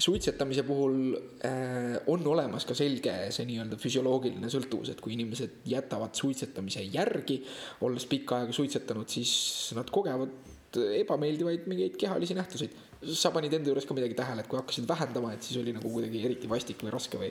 suitsetamise 0.00 0.64
puhul 0.68 1.16
äh, 1.44 1.98
on 2.08 2.26
olemas 2.26 2.64
ka 2.68 2.76
selge 2.76 3.14
see 3.34 3.46
nii-öelda 3.48 3.78
füsioloogiline 3.80 4.50
sõltuvus, 4.52 4.92
et 4.92 5.02
kui 5.04 5.12
inimesed 5.16 5.62
jätavad 5.68 6.16
suitsetamise 6.16 6.86
järgi, 6.88 7.42
olles 7.84 8.08
pikka 8.08 8.42
aega 8.42 8.56
suitsetanud, 8.56 9.08
siis 9.12 9.32
nad 9.76 9.90
kogevad 9.92 10.32
ebameeldivaid 10.76 11.68
mingeid 11.68 11.96
kehalisi 12.00 12.36
nähtuseid. 12.36 12.84
sa 13.14 13.30
panid 13.30 13.52
enda 13.54 13.70
juures 13.70 13.86
ka 13.86 13.94
midagi 13.94 14.16
tähele, 14.18 14.42
et 14.42 14.48
kui 14.50 14.58
hakkasid 14.58 14.88
vähendama, 14.88 15.32
et 15.32 15.42
siis 15.42 15.60
oli 15.60 15.72
nagu 15.76 15.90
kuidagi 15.92 16.24
eriti 16.24 16.48
vastik 16.50 16.80
või 16.82 16.90
raske 16.90 17.20
või 17.20 17.28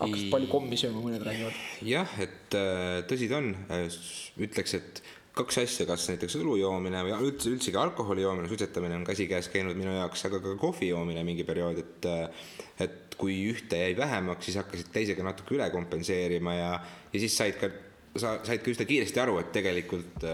hakkasid 0.00 0.32
palju 0.32 0.48
kommi 0.50 0.78
sööma, 0.80 1.02
mõned 1.04 1.22
räägivad. 1.24 1.60
jah, 1.86 2.16
et 2.18 2.56
äh, 2.58 3.00
tõsi 3.06 3.28
ta 3.30 3.38
on, 3.38 3.52
ütleks, 4.48 4.74
et 4.80 5.02
kaks 5.40 5.60
asja, 5.64 5.86
kas 5.88 6.06
näiteks 6.10 6.38
õlu 6.40 6.56
joomine 6.60 7.02
või 7.06 7.14
üldse, 7.30 7.50
üldsegi 7.52 7.78
alkoholi 7.80 8.24
joomine, 8.24 8.48
suitsetamine 8.50 8.98
on 8.98 9.06
käsikäes 9.08 9.50
käinud 9.52 9.78
minu 9.78 9.94
jaoks, 9.96 10.24
aga 10.28 10.40
ka 10.44 10.56
kohvi 10.60 10.90
joomine 10.92 11.24
mingi 11.26 11.46
periood, 11.48 11.80
et 11.82 12.10
et 12.80 13.16
kui 13.20 13.36
ühte 13.50 13.76
jäi 13.76 13.96
vähemaks, 13.98 14.46
siis 14.48 14.56
hakkasid 14.56 14.88
teisega 14.94 15.24
natuke 15.26 15.52
üle 15.56 15.66
kompenseerima 15.72 16.54
ja, 16.56 16.70
ja 17.12 17.20
siis 17.20 17.36
said 17.36 17.58
ka, 17.60 17.68
sa 18.16 18.38
said 18.46 18.64
ka 18.64 18.72
üsna 18.72 18.86
kiiresti 18.88 19.20
aru, 19.20 19.36
et 19.42 19.50
tegelikult 19.52 20.24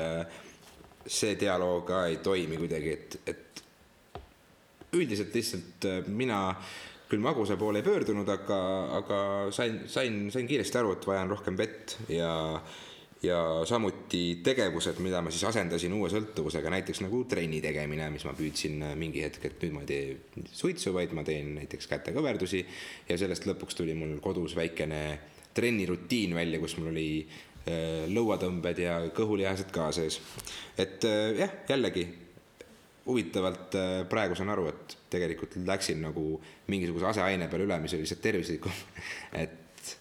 see 1.06 1.34
dialoog 1.38 1.86
ka 1.88 2.04
ei 2.10 2.20
toimi 2.22 2.58
kuidagi, 2.60 2.92
et, 2.94 3.18
et 3.26 3.64
üldiselt 4.96 5.34
lihtsalt 5.34 5.88
mina 6.06 6.40
küll 7.10 7.22
magusa 7.22 7.56
poole 7.58 7.82
ei 7.82 7.86
pöördunud, 7.86 8.28
aga, 8.28 8.58
aga 8.98 9.18
sain, 9.54 9.84
sain, 9.90 10.26
sain 10.34 10.48
kiiresti 10.48 10.80
aru, 10.80 10.96
et 10.96 11.06
vajan 11.06 11.30
rohkem 11.30 11.58
vett 11.58 11.96
ja 12.10 12.30
ja 13.22 13.38
samuti 13.64 14.40
tegevused, 14.44 14.98
mida 15.04 15.22
ma 15.24 15.32
siis 15.32 15.46
asendasin 15.48 15.94
uue 15.96 16.08
sõltuvusega, 16.12 16.70
näiteks 16.72 17.00
nagu 17.04 17.22
trenni 17.28 17.62
tegemine, 17.64 18.08
mis 18.12 18.26
ma 18.28 18.34
püüdsin 18.36 18.82
äh, 18.90 18.92
mingi 18.98 19.24
hetk, 19.24 19.48
et 19.48 19.64
nüüd 19.64 19.74
ma 19.76 19.84
ei 19.86 19.88
tee 19.88 20.44
suitsu, 20.52 20.92
vaid 20.96 21.14
ma 21.16 21.24
teen 21.26 21.54
näiteks 21.56 21.88
kätekõverdusi 21.90 22.62
ja 23.08 23.18
sellest 23.20 23.48
lõpuks 23.48 23.78
tuli 23.78 23.96
mul 23.96 24.18
kodus 24.24 24.56
väikene 24.58 25.00
trennirutiin 25.56 26.36
välja, 26.36 26.60
kus 26.60 26.76
mul 26.80 26.92
oli 26.92 27.08
äh, 27.24 28.04
lõuatõmbed 28.12 28.84
ja 28.84 29.00
kõhulihased 29.16 29.72
ka 29.74 29.88
sees. 29.96 30.20
et 30.76 31.04
äh, 31.08 31.32
jah, 31.40 31.58
jällegi 31.72 32.06
huvitavalt 33.06 33.76
praegu 34.10 34.34
saan 34.34 34.50
aru, 34.50 34.64
et 34.66 34.96
tegelikult 35.12 35.54
läksin 35.62 36.00
nagu 36.02 36.40
mingisuguse 36.66 37.06
aseaine 37.12 37.46
peale 37.48 37.68
üle, 37.68 37.76
mis 37.78 37.94
oli 37.94 38.02
lihtsalt 38.02 38.24
tervislikum 38.24 38.80
et 39.44 39.94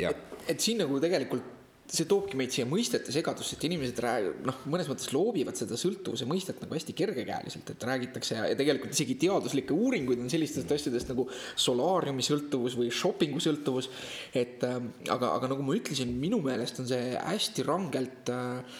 jah. 0.00 0.16
et 0.48 0.64
siin 0.64 0.80
nagu 0.80 0.96
tegelikult 1.00 1.53
see 1.84 2.06
toobki 2.08 2.38
meid 2.38 2.52
siia 2.54 2.64
mõistete 2.68 3.12
segadusse, 3.12 3.58
et 3.58 3.64
inimesed 3.68 3.98
noh, 4.46 4.60
mõnes 4.72 4.88
mõttes 4.88 5.10
loobivad 5.12 5.58
seda 5.58 5.76
sõltuvuse 5.78 6.24
mõistet 6.28 6.62
nagu 6.62 6.76
hästi 6.76 6.94
kergekäeliselt, 6.96 7.74
et 7.74 7.86
räägitakse 7.86 8.38
ja, 8.38 8.46
ja 8.48 8.58
tegelikult 8.58 8.94
isegi 8.96 9.18
teaduslikke 9.26 9.76
uuringuid 9.76 10.22
on 10.24 10.32
sellistest 10.32 10.72
asjadest 10.72 11.12
nagu 11.12 11.26
solaariumi 11.60 12.24
sõltuvus 12.24 12.78
või 12.80 12.88
shopping'u 12.88 13.42
sõltuvus. 13.44 13.90
et 14.32 14.64
äh, 14.64 14.78
aga, 15.12 15.34
aga 15.36 15.50
nagu 15.52 15.66
ma 15.66 15.76
ütlesin, 15.76 16.14
minu 16.20 16.40
meelest 16.44 16.80
on 16.80 16.88
see 16.88 17.18
hästi 17.18 17.66
rangelt 17.68 18.32
äh, 18.32 18.78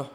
noh, 0.00 0.08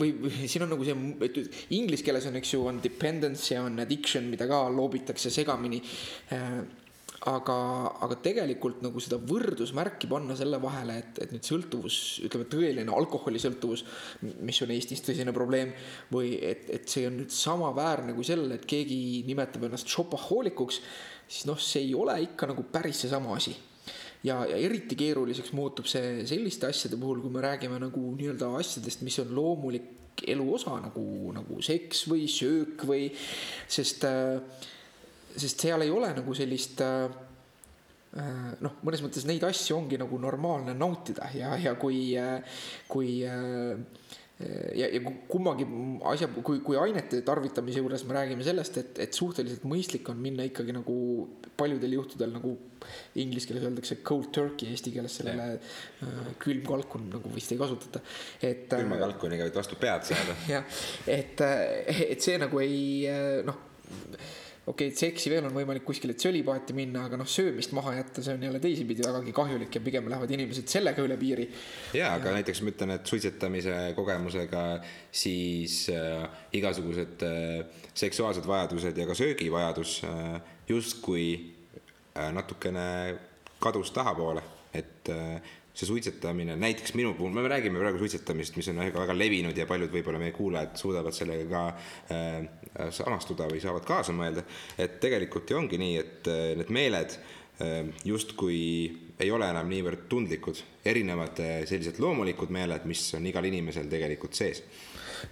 või, 0.00 0.14
või 0.24 0.48
siin 0.48 0.64
on 0.64 0.72
nagu 0.72 0.88
see, 0.88 0.96
et 1.28 1.68
inglise 1.76 2.06
keeles 2.06 2.30
on, 2.30 2.40
eks 2.40 2.54
ju, 2.56 2.64
on 2.72 2.80
dependency 2.84 3.52
ja 3.58 3.66
on 3.68 3.76
addiction, 3.84 4.32
mida 4.32 4.48
ka 4.48 4.64
loobitakse 4.72 5.32
segamini 5.32 5.82
aga, 7.30 7.56
aga 8.04 8.16
tegelikult 8.24 8.82
nagu 8.84 9.00
seda 9.02 9.16
võrdusmärki 9.22 10.08
panna 10.10 10.36
selle 10.36 10.58
vahele, 10.62 10.98
et, 11.00 11.20
et 11.24 11.32
nüüd 11.32 11.46
sõltuvus, 11.46 11.98
ütleme 12.26 12.46
tõeline 12.52 12.94
alkoholisõltuvus, 12.94 13.84
mis 14.44 14.60
on 14.64 14.74
Eestis 14.74 15.04
tõsine 15.06 15.32
probleem, 15.36 15.72
või 16.12 16.34
et, 16.36 16.68
et 16.74 16.88
see 16.90 17.06
on 17.08 17.18
nüüd 17.22 17.32
samaväärne 17.34 18.16
kui 18.16 18.26
sellele, 18.28 18.58
et 18.60 18.68
keegi 18.68 18.98
nimetab 19.28 19.64
ennast 19.68 19.88
šopahoolikuks, 19.92 20.80
siis 21.24 21.48
noh, 21.48 21.60
see 21.60 21.86
ei 21.86 21.94
ole 21.96 22.18
ikka 22.26 22.50
nagu 22.52 22.66
päris 22.72 23.04
seesama 23.04 23.38
asi. 23.38 23.56
Ja, 24.24 24.38
ja 24.48 24.56
eriti 24.56 24.96
keeruliseks 24.96 25.52
muutub 25.56 25.88
see 25.88 26.22
selliste 26.28 26.68
asjade 26.70 26.96
puhul, 27.00 27.20
kui 27.20 27.32
me 27.32 27.42
räägime 27.44 27.76
nagu 27.80 28.04
nii-öelda 28.16 28.54
asjadest, 28.60 29.04
mis 29.04 29.18
on 29.20 29.34
loomulik 29.36 30.24
elu 30.30 30.46
osa 30.54 30.76
nagu, 30.80 31.04
nagu 31.34 31.58
seks 31.64 32.06
või 32.08 32.28
söök 32.30 32.86
või, 32.88 33.08
sest 33.68 34.06
äh, 34.08 34.70
sest 35.36 35.66
seal 35.66 35.84
ei 35.84 35.92
ole 35.92 36.12
nagu 36.16 36.34
sellist 36.36 36.82
äh, 36.84 37.06
äh, 38.18 38.50
noh, 38.64 38.80
mõnes 38.86 39.02
mõttes 39.04 39.26
neid 39.28 39.44
asju 39.46 39.78
ongi 39.78 39.98
nagu 40.00 40.18
normaalne 40.22 40.76
nautida 40.78 41.30
ja, 41.34 41.54
ja 41.60 41.74
kui, 41.80 42.12
äh, 42.18 42.60
kui 42.90 43.22
ja, 43.24 44.88
ja 44.90 45.00
kummagi 45.30 45.66
asja, 46.10 46.26
kui, 46.42 46.58
kui 46.66 46.78
ainete 46.78 47.20
tarvitamise 47.26 47.78
juures 47.78 48.02
me 48.06 48.16
räägime 48.16 48.46
sellest, 48.46 48.78
et, 48.82 49.00
et 49.06 49.14
suhteliselt 49.14 49.62
mõistlik 49.70 50.10
on 50.10 50.18
minna 50.20 50.46
ikkagi 50.48 50.74
nagu 50.74 50.96
paljudel 51.54 51.94
juhtudel 51.94 52.34
nagu 52.34 52.56
inglise 53.22 53.46
keeles 53.46 53.62
öeldakse 53.64 54.00
cold 54.04 54.32
turkey, 54.34 54.72
eesti 54.74 54.90
keeles 54.94 55.20
sellele 55.20 55.54
äh, 55.54 56.32
külmkalkun 56.42 57.06
nagu 57.14 57.30
vist 57.34 57.54
ei 57.54 57.60
kasutata, 57.62 58.02
et. 58.42 58.66
külma 58.74 58.98
kalkuniga 59.02 59.46
võid 59.46 59.60
vastu 59.62 59.78
pead 59.80 60.10
saada. 60.10 60.38
jah, 60.56 60.80
et, 61.06 61.44
et 62.10 62.26
see 62.26 62.38
nagu 62.42 62.62
ei 62.62 63.06
noh 63.46 63.62
okei 64.66 64.88
okay,, 64.88 64.96
seksi 64.96 65.30
veel 65.32 65.44
on 65.48 65.54
võimalik 65.56 65.84
kuskile 65.84 66.16
tsölipaati 66.16 66.76
minna, 66.76 67.04
aga 67.08 67.18
noh, 67.20 67.28
söömist 67.28 67.74
maha 67.76 67.96
jätta, 67.98 68.22
see 68.24 68.36
on 68.36 68.46
jälle 68.46 68.60
teisipidi 68.62 69.04
vägagi 69.04 69.34
kahjulik 69.36 69.76
ja 69.76 69.82
pigem 69.84 70.08
lähevad 70.10 70.30
inimesed 70.36 70.70
sellega 70.72 71.04
üle 71.04 71.18
piiri. 71.20 71.48
ja, 71.96 72.14
aga 72.14 72.32
ja. 72.32 72.38
näiteks 72.38 72.62
ma 72.64 72.72
ütlen, 72.72 72.94
et 72.96 73.12
suitsetamise 73.12 73.76
kogemusega 73.98 74.64
siis 75.12 75.82
äh, 75.92 76.24
igasugused 76.56 77.26
äh, 77.28 77.82
seksuaalsed 77.94 78.48
vajadused 78.48 78.96
ja 78.98 79.08
ka 79.10 79.18
söögivajadus 79.18 79.98
äh, 80.08 80.40
justkui 80.68 81.28
äh, 82.16 82.32
natukene 82.32 82.88
kadus 83.60 83.92
tahapoole, 83.96 84.42
et 84.72 85.12
äh, 85.12 85.54
see 85.74 85.88
suitsetamine, 85.88 86.54
näiteks 86.56 86.94
minu 86.94 87.14
puhul, 87.18 87.32
me 87.34 87.48
räägime 87.50 87.80
praegu 87.82 87.98
suitsetamisest, 87.98 88.56
mis 88.60 88.68
on 88.70 88.78
väga, 88.78 89.00
väga 89.02 89.16
levinud 89.18 89.56
ja 89.58 89.66
paljud 89.66 89.90
võib-olla 89.90 90.20
meie 90.22 90.34
kuulajad 90.34 90.76
suudavad 90.78 91.16
sellega 91.16 91.46
ka 91.50 91.62
äh, 92.14 92.90
samastuda 92.94 93.48
või 93.50 93.62
saavad 93.62 93.86
kaasa 93.88 94.14
mõelda. 94.14 94.46
et 94.78 95.00
tegelikult 95.02 95.50
ju 95.50 95.58
ongi 95.58 95.80
nii, 95.82 95.96
et 95.98 96.30
äh, 96.30 96.44
need 96.60 96.70
meeled 96.74 97.16
äh, 97.18 97.90
justkui 98.06 98.60
ei 99.18 99.30
ole 99.34 99.50
enam 99.50 99.66
niivõrd 99.70 100.06
tundlikud, 100.10 100.62
erinevad 100.86 101.42
äh, 101.42 101.56
sellised 101.66 101.98
loomulikud 102.02 102.54
meeled, 102.54 102.86
mis 102.86 103.08
on 103.18 103.26
igal 103.26 103.50
inimesel 103.50 103.90
tegelikult 103.90 104.38
sees. 104.38 104.62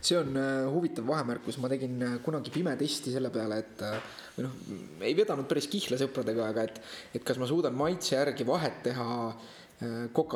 see 0.01 0.19
on 0.19 0.35
äh, 0.43 0.67
huvitav 0.75 1.07
vahemärkus, 1.07 1.63
ma 1.63 1.71
tegin 1.71 2.03
äh, 2.03 2.19
kunagi 2.25 2.51
pimetesti 2.51 3.15
selle 3.15 3.31
peale, 3.31 3.63
et 3.63 3.89
või 4.35 4.49
noh, 4.49 4.61
ei 5.07 5.15
vedanud 5.15 5.47
päris 5.47 5.71
kihla 5.71 6.03
sõpradega, 6.03 6.51
aga 6.51 6.67
et, 6.67 6.85
et 7.15 7.23
kas 7.23 7.39
ma 7.39 7.47
suudan 7.47 7.79
maitse 7.79 8.17
järgi 8.17 8.47
vahet 8.49 8.83
teha 8.91 9.11
äh, 9.31 9.51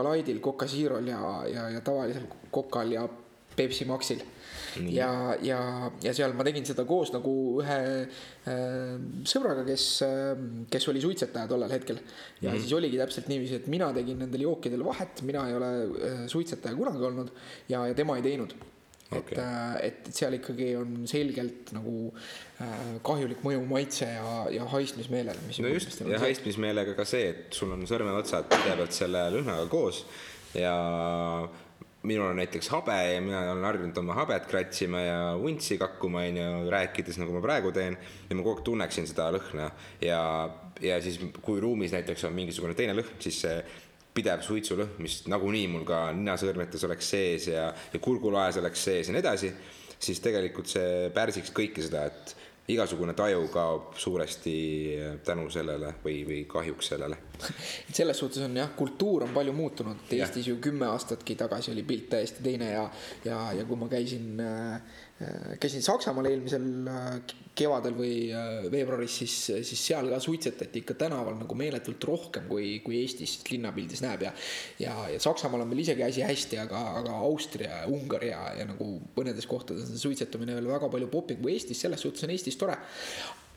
Light'il, 0.07 0.41
Coca 0.45 0.69
Zero'l 0.71 1.13
ja, 1.13 1.21
ja, 1.51 1.69
ja 1.77 1.85
tavalisel 1.85 2.27
Coca'l 2.53 2.97
ja 2.97 3.07
Pepsi 3.57 3.87
Maxil. 3.89 4.23
ja, 4.93 5.09
ja, 5.41 5.59
ja 6.05 6.13
seal 6.13 6.35
ma 6.37 6.45
tegin 6.45 6.67
seda 6.69 6.85
koos 6.89 7.09
nagu 7.15 7.33
ühe 7.63 7.79
äh, 8.05 8.97
sõbraga, 9.25 9.65
kes 9.65 9.87
äh,, 10.05 10.35
kes 10.69 10.89
oli 10.93 11.01
suitsetaja 11.01 11.49
tollel 11.49 11.73
hetkel. 11.73 12.03
ja 12.43 12.53
mm. 12.53 12.61
siis 12.61 12.77
oligi 12.77 13.01
täpselt 13.01 13.31
niiviisi, 13.33 13.63
et 13.63 13.71
mina 13.73 13.89
tegin 13.97 14.21
nendel 14.21 14.45
jookidel 14.45 14.85
vahet, 14.85 15.25
mina 15.25 15.47
ei 15.49 15.57
ole 15.57 15.71
äh, 15.87 16.25
suitsetaja 16.29 16.77
kunagi 16.77 17.09
olnud 17.09 17.33
ja, 17.73 17.87
ja 17.89 17.97
tema 17.97 18.19
ei 18.21 18.27
teinud 18.29 18.53
okay.. 19.11 19.37
et, 19.37 19.85
et, 19.89 20.09
et 20.09 20.21
seal 20.21 20.39
ikkagi 20.39 20.71
on 20.79 21.03
selgelt 21.11 21.73
nagu 21.77 21.97
äh, 22.63 22.97
kahjulik 23.07 23.45
mõju 23.47 23.67
maitse 23.69 24.09
ja, 24.09 24.39
ja 24.55 24.67
haistmismeelele. 24.73 25.51
no 25.63 25.75
just, 25.75 26.01
ja 26.07 26.23
haistmismeelega 26.23 26.97
ka 26.99 27.07
see, 27.09 27.31
et 27.35 27.61
sul 27.61 27.75
on 27.77 27.87
sõrmeotsad 27.89 28.51
pidevalt 28.53 28.97
selle 28.97 29.29
lõhnaga 29.37 29.69
koos 29.73 30.05
ja 30.57 30.75
minul 32.07 32.31
on 32.31 32.37
näiteks 32.39 32.69
habe 32.71 32.97
ja 33.15 33.21
mina 33.21 33.41
olen 33.53 33.65
harjunud 33.67 33.99
oma 33.99 34.15
habet 34.15 34.47
kratsima 34.51 35.01
ja 35.03 35.19
vuntsi 35.41 35.79
kakkuma, 35.79 36.23
onju, 36.29 36.71
rääkides 36.71 37.19
nagu 37.19 37.35
ma 37.35 37.43
praegu 37.43 37.73
teen. 37.75 37.99
ja 38.29 38.37
ma 38.37 38.45
kogu 38.45 38.61
aeg 38.61 38.69
tunneksin 38.69 39.09
seda 39.11 39.29
lõhna 39.35 39.71
ja, 40.05 40.21
ja 40.83 41.01
siis, 41.03 41.19
kui 41.43 41.61
ruumis 41.63 41.95
näiteks 41.97 42.29
on 42.29 42.37
mingisugune 42.37 42.77
teine 42.79 42.95
lõhn, 42.97 43.19
siis 43.23 43.41
see 43.43 43.59
pidev 44.17 44.43
suitsulõhn, 44.47 44.97
mis 45.05 45.21
nagunii 45.31 45.67
mul 45.73 45.85
ka 45.89 46.07
ninasõõrmetes 46.17 46.87
oleks 46.89 47.13
sees 47.15 47.51
ja, 47.53 47.69
ja 47.93 48.03
kurgulaes 48.03 48.59
oleks 48.63 48.89
sees 48.89 49.11
ja 49.11 49.17
nii 49.17 49.25
edasi, 49.25 49.53
siis 49.99 50.21
tegelikult 50.25 50.71
see 50.73 51.09
pärsiks 51.15 51.55
kõike 51.57 51.85
seda, 51.85 52.07
et 52.11 52.37
igasugune 52.73 53.15
taju 53.15 53.45
kaob 53.53 53.93
suuresti 54.03 54.55
tänu 55.25 55.47
sellele 55.55 55.93
või, 56.03 56.17
või 56.27 56.41
kahjuks 56.51 56.89
sellele. 56.91 57.19
selles 57.95 58.19
suhtes 58.19 58.43
on 58.43 58.57
jah, 58.59 58.73
kultuur 58.77 59.29
on 59.29 59.35
palju 59.37 59.55
muutunud, 59.55 60.01
et 60.07 60.17
Eestis 60.19 60.49
ju 60.51 60.57
kümme 60.63 60.89
aastatki 60.91 61.37
tagasi 61.39 61.71
oli 61.71 61.85
pilt 61.87 62.09
täiesti 62.17 62.43
teine 62.43 62.73
ja, 62.73 62.89
ja, 63.25 63.43
ja 63.55 63.69
kui 63.69 63.79
ma 63.79 63.87
käisin 63.93 64.43
äh, 64.43 64.81
Äh, 64.81 65.06
käisin 65.61 65.83
Saksamaal 65.83 66.27
eelmisel 66.29 66.65
äh, 66.93 67.15
kevadel 67.57 67.95
või 67.97 68.29
äh, 68.37 68.67
veebruaris, 68.73 69.15
siis, 69.23 69.37
siis 69.65 69.85
seal 69.89 70.11
ka 70.13 70.19
suitsetati 70.21 70.83
ikka 70.83 70.97
tänaval 71.01 71.39
nagu 71.39 71.57
meeletult 71.57 72.05
rohkem 72.05 72.45
kui, 72.51 72.83
kui 72.85 72.99
Eestis 73.01 73.39
linnapildis 73.49 74.05
näeb 74.05 74.27
ja. 74.27 74.35
ja, 74.83 74.97
ja 75.15 75.23
Saksamaal 75.23 75.65
on 75.65 75.73
veel 75.73 75.81
isegi 75.87 76.05
asi 76.05 76.25
hästi, 76.27 76.61
aga, 76.67 76.83
aga 77.01 77.17
Austria, 77.25 77.81
Ungari 77.89 78.29
ja, 78.35 78.43
ja 78.61 78.69
nagu 78.69 78.91
mõnedes 79.17 79.49
kohtades 79.49 79.89
on 79.95 80.05
suitsetamine 80.05 80.59
veel 80.59 80.69
väga 80.75 80.93
palju 80.93 81.09
popim 81.13 81.41
kui 81.41 81.57
Eestis, 81.57 81.81
selles 81.87 82.05
suhtes 82.05 82.29
on 82.29 82.37
Eestis 82.37 82.61
tore 82.61 82.77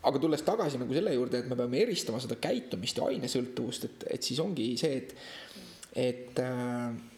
aga 0.00 0.16
tulles 0.16 0.40
tagasi 0.46 0.80
nagu 0.80 0.96
selle 0.96 1.12
juurde, 1.12 1.42
et 1.42 1.52
me 1.52 1.60
peame 1.60 1.84
eristama 1.84 2.22
seda 2.24 2.40
käitumist 2.40 2.96
ja 2.96 3.12
ainesõltuvust, 3.12 3.84
et, 3.84 4.10
et 4.16 4.24
siis 4.24 4.40
ongi 4.40 4.72
see, 4.80 4.96
et, 4.96 5.12
et 6.08 6.40
äh, 6.40 7.09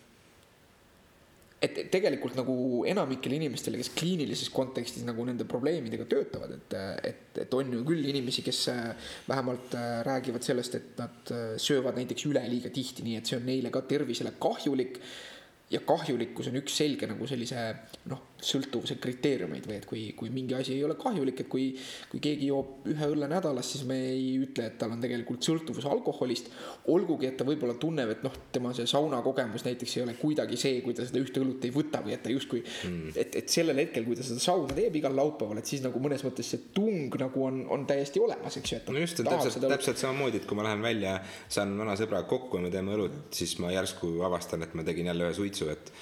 et 1.63 1.79
tegelikult 1.93 2.35
nagu 2.35 2.55
enamikele 2.91 3.37
inimestele, 3.39 3.79
kes 3.79 3.93
kliinilises 3.95 4.51
kontekstis 4.55 5.05
nagu 5.07 5.23
nende 5.29 5.47
probleemidega 5.49 6.09
töötavad, 6.11 6.57
et, 6.57 6.75
et, 7.07 7.43
et 7.45 7.55
on 7.55 7.71
ju 7.77 7.83
küll 7.87 8.09
inimesi, 8.11 8.43
kes 8.47 8.63
äh, 8.73 9.13
vähemalt 9.29 9.77
äh, 9.79 10.01
räägivad 10.09 10.43
sellest, 10.47 10.79
et 10.81 10.99
nad 10.99 11.35
äh, 11.35 11.53
söövad 11.63 12.01
näiteks 12.01 12.27
üleliiga 12.27 12.73
tihti, 12.75 13.07
nii 13.07 13.21
et 13.21 13.31
see 13.31 13.39
on 13.39 13.47
neile 13.47 13.71
ka 13.75 13.85
tervisele 13.87 14.35
kahjulik. 14.43 14.99
Ja 15.73 15.81
kahjulikkus 15.89 16.51
on 16.51 16.59
üks 16.61 16.75
selge 16.83 17.07
nagu 17.09 17.25
sellise 17.31 17.63
noh, 18.11 18.27
sõltuvuse 18.47 18.97
kriteeriumeid 19.03 19.67
või 19.69 19.77
et 19.79 19.87
kui, 19.89 20.03
kui 20.19 20.31
mingi 20.35 20.57
asi 20.57 20.75
ei 20.77 20.85
ole 20.87 20.97
kahjulik, 21.01 21.45
et 21.45 21.51
kui, 21.51 21.69
kui 22.11 22.21
keegi 22.23 22.49
joob 22.51 22.89
ühe 22.93 23.09
õlle 23.15 23.29
nädalas, 23.31 23.71
siis 23.75 23.85
me 23.89 23.99
ei 24.11 24.35
ütle, 24.43 24.67
et 24.69 24.79
tal 24.81 24.95
on 24.95 25.03
tegelikult 25.03 25.45
sõltuvus 25.47 25.87
alkoholist. 25.89 26.51
olgugi, 26.93 27.29
et 27.29 27.37
ta 27.39 27.47
võib-olla 27.47 27.77
tunneb, 27.81 28.11
et 28.17 28.25
noh, 28.27 28.35
tema 28.53 28.73
see 28.77 28.89
saunakogemus 28.91 29.65
näiteks 29.67 29.97
ei 29.97 30.05
ole 30.07 30.15
kuidagi 30.19 30.59
see, 30.61 30.81
kui 30.85 30.95
ta 30.95 31.07
seda 31.07 31.23
ühte 31.23 31.43
õlut 31.43 31.65
ei 31.67 31.75
võta 31.75 32.03
või 32.05 32.17
et 32.17 32.23
ta 32.25 32.33
justkui 32.33 32.63
mm., 32.63 33.15
et, 33.17 33.37
et 33.43 33.53
sellel 33.53 33.79
hetkel, 33.85 34.07
kui 34.09 34.19
ta 34.19 34.27
seda 34.27 34.43
sauna 34.43 34.75
teeb 34.77 34.97
igal 34.99 35.15
laupäeval, 35.17 35.63
et 35.63 35.71
siis 35.71 35.85
nagu 35.85 36.03
mõnes 36.03 36.25
mõttes 36.27 36.53
see 36.55 36.71
tung 36.75 37.15
nagu 37.23 37.47
on, 37.47 37.63
on 37.73 37.87
täiesti 37.89 38.23
olemas, 38.23 38.59
eks 38.59 38.75
ju. 38.75 38.81
no 38.91 39.05
just, 39.05 39.23
täpselt, 39.23 39.61
täpselt 39.73 40.03
samamoodi, 40.03 40.43
et 40.43 40.49
kui 40.49 40.59
ma 40.59 40.67
lähen 40.67 40.83
välja, 40.85 41.19
saan 41.53 41.77
vana 41.79 41.95
sõbraga 41.99 42.29
kokku 42.31 42.59
ja 42.59 42.67
me 42.67 42.73
teeme 42.75 42.97
õlut, 42.97 43.23
siis 43.35 43.55
ma 43.63 43.71
järsku 43.75 44.19
avastan, 44.27 44.67
et 44.67 44.75
ma 44.79 44.87
tegin 44.87 45.11
jälle 45.13 45.29
ühe 45.29 45.37
suitsu, 45.37 45.71
et 45.73 45.95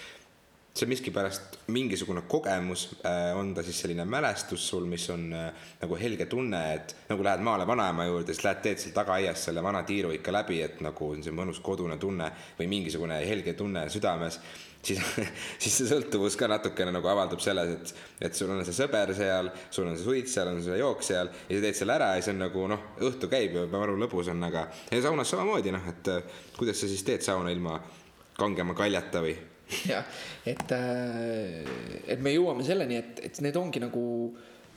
see 0.75 0.87
miskipärast 0.87 1.59
mingisugune 1.75 2.23
kogemus, 2.31 2.87
äh, 3.05 3.37
on 3.37 3.53
ta 3.55 3.63
siis 3.67 3.81
selline 3.83 4.05
mälestus 4.07 4.69
sul, 4.71 4.87
mis 4.87 5.09
on 5.11 5.27
äh, 5.35 5.67
nagu 5.81 5.99
helge 5.99 6.27
tunne, 6.31 6.61
et 6.75 6.95
nagu 7.11 7.27
lähed 7.27 7.43
maale 7.45 7.67
vanaema 7.67 8.07
juurde, 8.07 8.35
siis 8.35 8.45
lähed, 8.47 8.63
teed 8.65 8.83
seal 8.83 8.95
tagaaias 8.95 9.45
selle 9.49 9.65
vana 9.67 9.83
tiiru 9.87 10.15
ikka 10.15 10.35
läbi, 10.35 10.61
et 10.63 10.81
nagu 10.85 11.11
on 11.11 11.25
see 11.27 11.35
mõnus 11.35 11.59
kodune 11.65 11.99
tunne 12.01 12.31
või 12.59 12.71
mingisugune 12.71 13.19
helge 13.27 13.57
tunne 13.59 13.89
südames 13.91 14.39
siis, 14.83 15.03
siis 15.63 15.77
see 15.81 15.91
sõltuvus 15.91 16.39
ka 16.39 16.49
natukene 16.51 16.95
nagu 16.95 17.11
avaldub 17.13 17.43
selles, 17.45 17.75
et, 17.75 17.95
et 18.29 18.39
sul 18.39 18.55
on 18.55 18.63
see 18.65 18.77
sõber 18.77 19.13
seal, 19.17 19.51
sul 19.75 19.91
on 19.91 19.99
see 19.99 20.07
suits 20.07 20.39
seal, 20.39 20.53
on 20.55 20.63
see 20.65 20.79
jook 20.81 21.05
seal 21.07 21.31
ja 21.31 21.59
sa 21.59 21.65
teed 21.67 21.81
selle 21.83 21.99
ära 21.99 22.15
ja 22.17 22.25
see 22.25 22.35
on 22.37 22.45
nagu 22.47 22.67
noh, 22.71 22.91
õhtu 23.11 23.31
käib 23.33 23.59
ja 23.59 23.67
maru 23.75 23.99
lõbus 24.01 24.31
on, 24.33 24.43
aga 24.49 24.69
ja 24.91 25.03
saunas 25.05 25.35
samamoodi 25.35 25.75
noh, 25.75 25.91
et 25.93 26.13
kuidas 26.57 26.81
sa 26.81 26.91
siis 26.91 27.05
teed 27.07 27.27
sauna 27.27 27.53
ilma 27.53 27.81
kangema 28.39 28.77
kaljata 28.79 29.25
või 29.25 29.35
jah, 29.91 30.05
et, 30.47 30.73
äh, 30.75 31.65
et 32.09 32.23
me 32.23 32.33
jõuame 32.35 32.65
selleni, 32.67 32.99
et, 33.01 33.21
et 33.27 33.43
need 33.45 33.59
ongi 33.61 33.83
nagu 33.83 34.05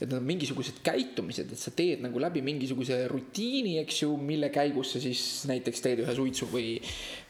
et 0.02 0.10
need 0.10 0.18
on 0.18 0.26
mingisugused 0.26 0.82
käitumised, 0.84 1.52
et 1.54 1.60
sa 1.60 1.72
teed 1.76 2.02
nagu 2.04 2.20
läbi 2.22 2.41
mingisuguse 2.46 3.04
rutiini, 3.12 3.78
eks 3.84 4.02
ju, 4.04 4.16
mille 4.18 4.50
käigus 4.54 4.96
sa 4.96 5.02
siis 5.04 5.22
näiteks 5.50 5.84
teed 5.86 6.02
ühe 6.04 6.16
suitsu 6.18 6.50
või. 6.52 6.76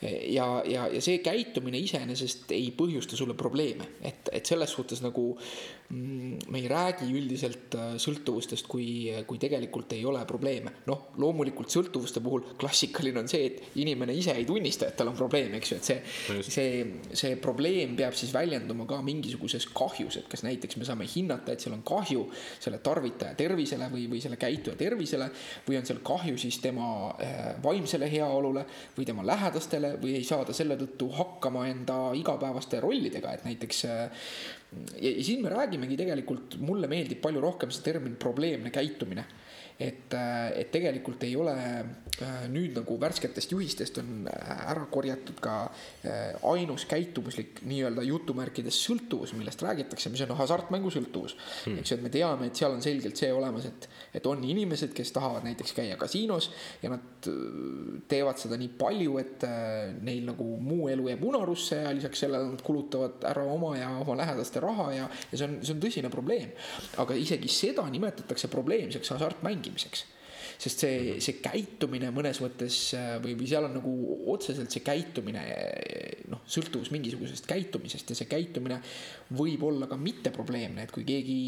ja, 0.04 0.48
ja, 0.68 0.88
ja 0.92 1.02
see 1.04 1.20
käitumine 1.24 1.80
iseenesest 1.84 2.52
ei 2.56 2.72
põhjusta 2.76 3.20
sulle 3.20 3.36
probleeme, 3.40 3.88
et, 4.02 4.32
et 4.34 4.48
selles 4.48 4.72
suhtes 4.72 5.04
nagu 5.04 5.30
mm, 5.36 6.50
me 6.52 6.62
ei 6.62 6.70
räägi 6.72 7.10
üldiselt 7.14 7.78
äh, 7.78 7.94
sõltuvustest, 8.02 8.68
kui, 8.72 9.12
kui 9.28 9.40
tegelikult 9.42 9.94
ei 9.96 10.06
ole 10.08 10.24
probleeme. 10.30 10.74
noh, 10.90 11.10
loomulikult 11.22 11.72
sõltuvuste 11.72 12.24
puhul 12.24 12.48
klassikaline 12.60 13.22
on 13.22 13.30
see, 13.32 13.52
et 13.52 13.80
inimene 13.84 14.16
ise 14.18 14.36
ei 14.36 14.48
tunnista, 14.50 14.90
et 14.90 14.98
tal 15.00 15.12
on 15.12 15.20
probleem, 15.20 15.54
eks 15.60 15.76
ju, 15.76 15.80
et 15.80 15.92
see, 15.92 16.42
see, 16.48 16.84
see 17.14 17.38
probleem 17.44 17.96
peab 18.00 18.18
siis 18.18 18.34
väljenduma 18.34 18.88
ka 18.90 19.02
mingisuguses 19.06 19.70
kahjus, 19.76 20.20
et 20.20 20.32
kas 20.32 20.46
näiteks 20.48 20.80
me 20.80 20.90
saame 20.90 21.08
hinnata, 21.08 21.54
et 21.54 21.64
seal 21.64 21.78
on 21.78 21.86
kahju 21.86 22.26
selle 22.60 22.80
tarvitaja 22.84 23.36
tervisele 23.40 23.90
või, 23.92 24.08
või 24.12 24.22
selle 24.24 24.40
käituja 24.42 24.76
tervisele 24.80 25.30
või 25.68 25.80
on 25.80 25.88
seal 25.88 26.02
kahju 26.06 26.40
siis 26.42 26.60
tema 26.64 26.88
äh, 27.14 27.54
vaimsele 27.64 28.10
heaolule 28.12 28.66
või 28.98 29.08
tema 29.10 29.26
lähedastele 29.28 29.96
või 30.02 30.18
ei 30.20 30.28
saa 30.28 30.46
ta 30.46 30.56
selle 30.56 30.78
tõttu 30.80 31.10
hakkama 31.18 31.68
enda 31.72 32.00
igapäevaste 32.18 32.82
rollidega, 32.84 33.34
et 33.34 33.48
näiteks 33.48 33.86
äh, 33.90 34.28
ja, 35.00 35.10
ja 35.10 35.24
siin 35.24 35.44
me 35.46 35.54
räägimegi 35.54 35.98
tegelikult, 36.00 36.58
mulle 36.62 36.90
meeldib 36.92 37.22
palju 37.24 37.42
rohkem 37.44 37.74
see 37.74 37.86
termin 37.86 38.18
probleemne 38.20 38.74
käitumine 38.74 39.26
et, 39.84 40.14
äh, 40.14 40.52
et 40.62 40.72
tegelikult 40.72 41.24
ei 41.28 41.36
ole 41.40 41.54
äh, 41.54 42.46
nüüd 42.52 42.76
nagu 42.78 42.96
värsketest 43.02 43.52
juhistest 43.52 44.00
on 44.02 44.28
äh, 44.32 44.64
ära 44.72 44.86
korjatud 44.92 45.40
ka 45.44 45.56
ainus 46.50 46.86
käitumuslik 46.90 47.62
nii-öelda 47.68 48.04
jutumärkides 48.06 48.76
sõltuvus, 48.86 49.34
millest 49.38 49.62
räägitakse, 49.64 50.12
mis 50.12 50.24
on 50.26 50.34
hasartmängusõltuvus 50.38 51.36
hmm.. 51.36 51.80
eks 51.82 51.94
ju, 51.94 51.98
et 51.98 52.04
me 52.06 52.12
teame, 52.14 52.50
et 52.50 52.60
seal 52.60 52.76
on 52.76 52.84
selgelt 52.84 53.20
see 53.20 53.32
olemas, 53.34 53.68
et, 53.70 53.88
et 54.20 54.28
on 54.30 54.44
inimesed, 54.44 54.92
kes 54.96 55.14
tahavad 55.16 55.48
näiteks 55.48 55.76
käia 55.78 55.98
kasiinos 56.00 56.50
ja 56.84 56.92
nad 56.94 57.30
teevad 58.12 58.42
seda 58.42 58.60
nii 58.60 58.74
palju, 58.80 59.16
et 59.22 59.46
neil 60.04 60.28
nagu 60.28 60.48
muu 60.60 60.90
elu 60.92 61.08
jääb 61.14 61.24
unarusse 61.30 61.80
ja 61.86 61.94
lisaks 61.96 62.26
sellele 62.26 62.52
nad 62.52 62.64
kulutavad 62.66 63.24
ära 63.32 63.46
oma 63.48 63.74
ja 63.80 63.94
oma 64.04 64.18
lähedaste 64.20 64.64
raha 64.64 64.90
ja, 64.98 65.08
ja 65.32 65.40
see 65.40 65.48
on, 65.48 65.56
see 65.64 65.76
on 65.76 65.84
tõsine 65.88 66.12
probleem. 66.14 66.52
aga 67.00 67.16
isegi 67.18 67.52
seda 67.52 67.88
nimetatakse 67.94 68.52
probleemseks 68.52 69.16
hasartmängimiseks 69.16 69.73
mängimiseks 69.74 70.06
sest 70.64 70.84
see, 70.84 71.18
see 71.24 71.40
käitumine 71.44 72.12
mõnes 72.14 72.40
mõttes 72.44 72.78
või, 73.24 73.34
või 73.40 73.48
seal 73.50 73.66
on 73.68 73.74
nagu 73.80 73.92
otseselt 74.32 74.72
see 74.72 74.84
käitumine 74.86 75.42
noh, 76.32 76.44
sõltuvus 76.46 76.92
mingisugusest 76.94 77.48
käitumisest 77.50 78.14
ja 78.14 78.18
see 78.18 78.30
käitumine 78.30 78.80
võib 79.34 79.64
olla 79.68 79.90
ka 79.90 79.98
mitteprobleemne, 80.00 80.86
et 80.86 80.94
kui 80.94 81.06
keegi 81.08 81.40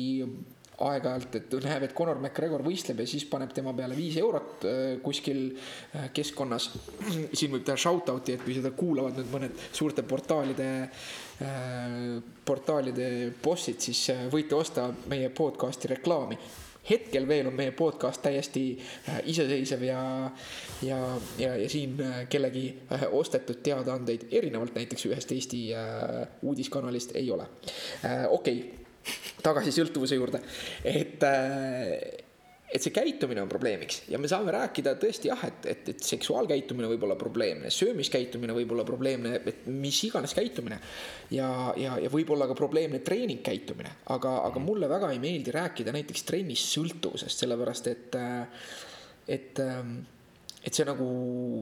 aeg-ajalt, 0.75 1.37
et 1.39 1.53
näeb, 1.63 1.85
et 1.87 1.93
Conor 1.95 2.19
McGregor 2.19 2.63
võistleb 2.65 2.99
ja 2.99 3.07
siis 3.07 3.23
paneb 3.29 3.53
tema 3.55 3.71
peale 3.77 3.95
viis 3.95 4.17
eurot 4.19 4.65
äh, 4.67 4.81
kuskil 5.03 5.45
äh, 5.53 6.09
keskkonnas. 6.15 6.67
siin 7.37 7.53
võib 7.53 7.63
teha 7.67 7.77
shout 7.79 8.11
out'i, 8.11 8.35
et 8.35 8.43
kui 8.43 8.57
seda 8.57 8.73
kuulavad 8.75 9.15
nüüd 9.21 9.31
mõned 9.31 9.63
suurte 9.69 10.03
portaalide 10.07 10.69
äh,, 10.83 11.95
portaalide 12.45 13.07
bossid, 13.43 13.79
siis 13.87 14.03
äh, 14.11 14.27
võite 14.33 14.59
osta 14.59 14.89
meie 15.11 15.31
podcast'i 15.31 15.95
reklaami 15.95 16.39
hetkel 16.89 17.27
veel 17.27 17.49
on 17.49 17.55
meie 17.57 17.73
podcast 17.75 18.21
täiesti 18.25 18.65
äh, 19.09 19.19
iseseisev 19.31 19.83
ja, 19.87 20.01
ja, 20.85 20.99
ja, 21.39 21.55
ja 21.57 21.69
siin 21.69 21.97
äh, 22.01 22.23
kellegi 22.29 22.67
äh, 22.91 23.07
ostetud 23.11 23.61
teadaandeid 23.65 24.27
erinevalt 24.31 24.75
näiteks 24.75 25.07
ühest 25.09 25.31
Eesti 25.35 25.67
uudiskanalist 26.41 27.15
ei 27.15 27.31
ole. 27.31 27.47
okei 28.29 28.59
okay, 28.59 29.15
tagasi 29.43 29.73
sõltuvuse 29.75 30.17
juurde, 30.17 30.41
et 30.85 31.21
et 32.73 32.81
see 32.81 32.93
käitumine 32.93 33.43
on 33.43 33.49
probleemiks. 33.49 34.01
Ja 34.11 34.19
me 34.21 34.29
saame 34.29 34.53
rääkida 34.55 34.95
tõesti 35.01 35.29
jah, 35.29 35.43
et, 35.47 35.67
et, 35.69 35.91
et 35.93 36.07
seksuaalkäitumine 36.07 36.89
võib 36.91 37.05
olla 37.07 37.17
probleemne, 37.19 37.69
söömiskäitumine 37.73 38.55
võib 38.57 38.73
olla 38.75 38.85
probleemne, 38.87 39.35
et 39.51 39.67
mis 39.69 40.01
iganes 40.07 40.33
käitumine. 40.35 40.79
ja, 41.31 41.49
ja, 41.79 41.99
ja 42.01 42.11
võib-olla 42.11 42.49
ka 42.49 42.57
probleemne 42.57 42.99
treeningkäitumine, 43.05 43.93
aga, 44.15 44.37
aga 44.49 44.63
mulle 44.63 44.89
väga 44.91 45.11
ei 45.13 45.21
meeldi 45.23 45.53
rääkida 45.55 45.93
näiteks 45.95 46.25
trennis 46.27 46.65
sõltuvusest, 46.73 47.45
sellepärast 47.45 47.87
et, 47.93 48.19
et 49.37 49.63
ähm, 49.63 49.97
et 50.65 50.73
see 50.73 50.85
nagu 50.87 51.07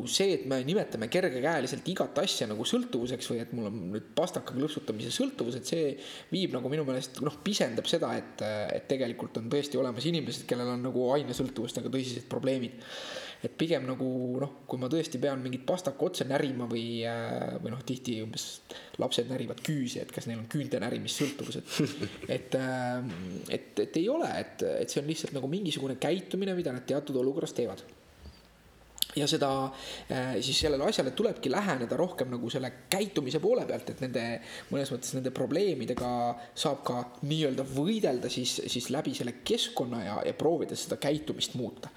see, 0.07 0.37
et 0.37 0.45
me 0.47 0.61
nimetame 0.63 1.09
kergekäeliselt 1.11 1.87
igat 1.91 2.21
asja 2.21 2.47
nagu 2.47 2.63
sõltuvuseks 2.67 3.29
või 3.31 3.41
et 3.43 3.51
mul 3.55 3.67
on 3.67 3.79
nüüd 3.91 4.05
pastaka 4.15 4.55
klõpsutamise 4.55 5.11
sõltuvus, 5.11 5.57
et 5.59 5.67
see 5.67 5.89
viib 6.31 6.53
nagu 6.55 6.71
minu 6.71 6.85
meelest 6.87 7.19
noh, 7.25 7.35
pisendab 7.43 7.89
seda, 7.89 8.13
et, 8.15 8.43
et 8.77 8.87
tegelikult 8.87 9.41
on 9.41 9.49
tõesti 9.51 9.79
olemas 9.81 10.07
inimesed, 10.07 10.45
kellel 10.47 10.71
on 10.75 10.87
nagu 10.87 11.03
ainesõltuvustega 11.17 11.91
tõsised 11.91 12.29
probleemid. 12.31 12.79
et 13.43 13.57
pigem 13.59 13.83
nagu 13.83 14.05
noh, 14.39 14.51
kui 14.71 14.79
ma 14.79 14.87
tõesti 14.87 15.19
pean 15.19 15.41
mingit 15.43 15.65
pastaka 15.67 16.05
otsa 16.05 16.23
närima 16.23 16.63
või, 16.71 17.03
või 17.59 17.73
noh, 17.73 17.81
tihti 17.83 18.21
umbes 18.23 18.45
lapsed 19.03 19.27
närivad 19.27 19.59
küüsi, 19.67 19.99
et 19.99 20.13
kas 20.15 20.29
neil 20.29 20.39
on 20.39 20.47
küünte 20.47 20.79
närimissõltuvus, 20.79 21.59
et 21.59 21.73
et, 22.37 22.55
et, 23.51 23.83
et 23.83 23.99
ei 23.99 24.07
ole, 24.07 24.31
et, 24.39 24.63
et 24.85 24.87
see 24.87 25.03
on 25.03 25.11
lihtsalt 25.11 25.35
nagu 25.35 25.51
mingisugune 25.51 25.99
käitumine, 25.99 26.55
mida 26.55 26.71
nad 26.71 26.87
teatud 26.87 27.19
olukorras 27.19 27.51
teevad 27.57 27.83
ja 29.15 29.27
seda 29.29 29.49
äh, 30.11 30.35
siis 30.41 30.59
sellele 30.63 30.87
asjale 30.87 31.13
tulebki 31.15 31.51
läheneda 31.51 31.97
rohkem 31.99 32.31
nagu 32.33 32.49
selle 32.51 32.71
käitumise 32.91 33.41
poole 33.43 33.65
pealt, 33.69 33.93
et 33.93 34.03
nende 34.03 34.23
mõnes 34.71 34.91
mõttes 34.93 35.13
nende 35.17 35.33
probleemidega 35.35 36.09
saab 36.55 36.83
ka 36.87 36.99
nii-öelda 37.27 37.65
võidelda 37.73 38.31
siis, 38.33 38.55
siis 38.71 38.89
läbi 38.93 39.15
selle 39.17 39.37
keskkonna 39.45 40.03
ja, 40.05 40.17
ja 40.27 40.35
proovida 40.37 40.77
seda 40.79 40.97
käitumist 41.01 41.57
muuta. 41.59 41.91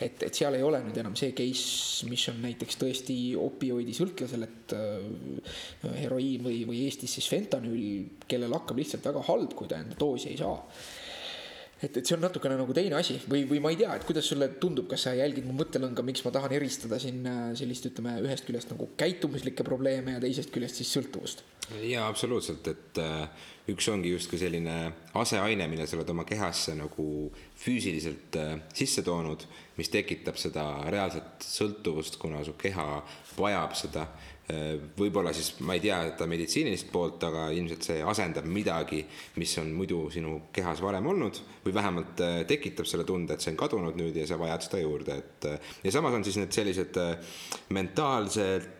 et, 0.00 0.22
et 0.22 0.34
seal 0.34 0.54
ei 0.54 0.62
ole 0.62 0.82
nüüd 0.84 1.00
enam 1.00 1.16
see 1.18 1.32
case, 1.36 2.06
mis 2.10 2.28
on 2.30 2.40
näiteks 2.44 2.78
tõesti 2.80 3.18
opioidisõltlasel, 3.40 4.46
et 4.46 4.76
äh, 4.76 5.92
heroiin 6.04 6.44
või, 6.44 6.62
või 6.68 6.84
Eestis 6.86 7.18
siis 7.18 7.28
fentanüül, 7.30 8.22
kellel 8.28 8.54
hakkab 8.54 8.78
lihtsalt 8.78 9.08
väga 9.08 9.24
halb, 9.28 9.54
kui 9.58 9.70
ta 9.70 9.80
enda 9.80 9.98
doosi 9.98 10.32
ei 10.32 10.40
saa 10.40 10.56
et, 11.82 11.96
et 11.96 12.02
see 12.02 12.16
on 12.16 12.24
natukene 12.24 12.56
nagu 12.58 12.74
teine 12.76 12.98
asi. 12.98 13.18
Või, 13.30 13.44
või 13.50 13.60
ma 13.62 13.72
ei 13.72 13.78
tea, 13.80 13.94
et 13.98 14.06
kuidas 14.08 14.28
sulle 14.30 14.50
tundub, 14.62 14.88
kas 14.90 15.06
sa 15.06 15.14
jälgid 15.16 15.46
mu 15.46 15.54
mõttelõnga, 15.58 16.04
miks 16.06 16.24
ma 16.26 16.32
tahan 16.34 16.54
eristada 16.58 16.98
siin 17.02 17.22
äh, 17.28 17.44
sellist, 17.58 17.86
ütleme, 17.90 18.18
ühest 18.24 18.48
küljest 18.48 18.72
nagu 18.74 18.90
käitumuslikke 18.98 19.66
probleeme 19.66 20.16
ja 20.16 20.24
teisest 20.24 20.52
küljest 20.54 20.82
siis 20.82 20.92
sõltuvust? 20.96 21.46
jaa, 21.84 22.06
absoluutselt, 22.08 22.64
et 22.70 22.98
äh, 23.02 23.48
üks 23.68 23.88
ongi 23.92 24.14
justkui 24.14 24.38
selline 24.40 24.76
aseaine, 25.20 25.66
mille 25.68 25.84
sa 25.86 25.98
oled 25.98 26.12
oma 26.14 26.24
kehasse 26.28 26.72
nagu 26.78 27.08
füüsiliselt 27.60 28.38
äh, 28.40 28.54
sisse 28.76 29.04
toonud, 29.04 29.44
mis 29.76 29.92
tekitab 29.92 30.40
seda 30.40 30.64
reaalset 30.88 31.44
sõltuvust, 31.44 32.16
kuna 32.22 32.40
su 32.46 32.56
keha 32.58 33.02
vajab 33.36 33.76
seda 33.78 34.08
võib-olla 34.48 35.32
siis 35.36 35.50
ma 35.60 35.74
ei 35.76 35.82
tea 35.82 35.98
seda 36.06 36.28
meditsiinilist 36.30 36.88
poolt, 36.92 37.20
aga 37.28 37.48
ilmselt 37.52 37.84
see 37.84 37.98
asendab 38.00 38.46
midagi, 38.48 39.02
mis 39.36 39.52
on 39.60 39.74
muidu 39.76 40.06
sinu 40.12 40.38
kehas 40.54 40.80
varem 40.80 41.06
olnud 41.10 41.42
või 41.66 41.74
vähemalt 41.76 42.22
äh, 42.24 42.38
tekitab 42.48 42.88
selle 42.88 43.04
tunde, 43.08 43.36
et 43.36 43.44
see 43.44 43.52
on 43.52 43.60
kadunud 43.60 43.98
nüüd 43.98 44.16
ja 44.16 44.24
sa 44.28 44.40
vajad 44.40 44.64
seda 44.64 44.80
juurde, 44.80 45.20
et 45.20 45.48
äh, 45.50 45.76
ja 45.84 45.92
samas 45.92 46.16
on 46.16 46.24
siis 46.24 46.40
need 46.40 46.56
sellised 46.56 47.00
äh, 47.02 47.38
mentaalsed 47.76 48.74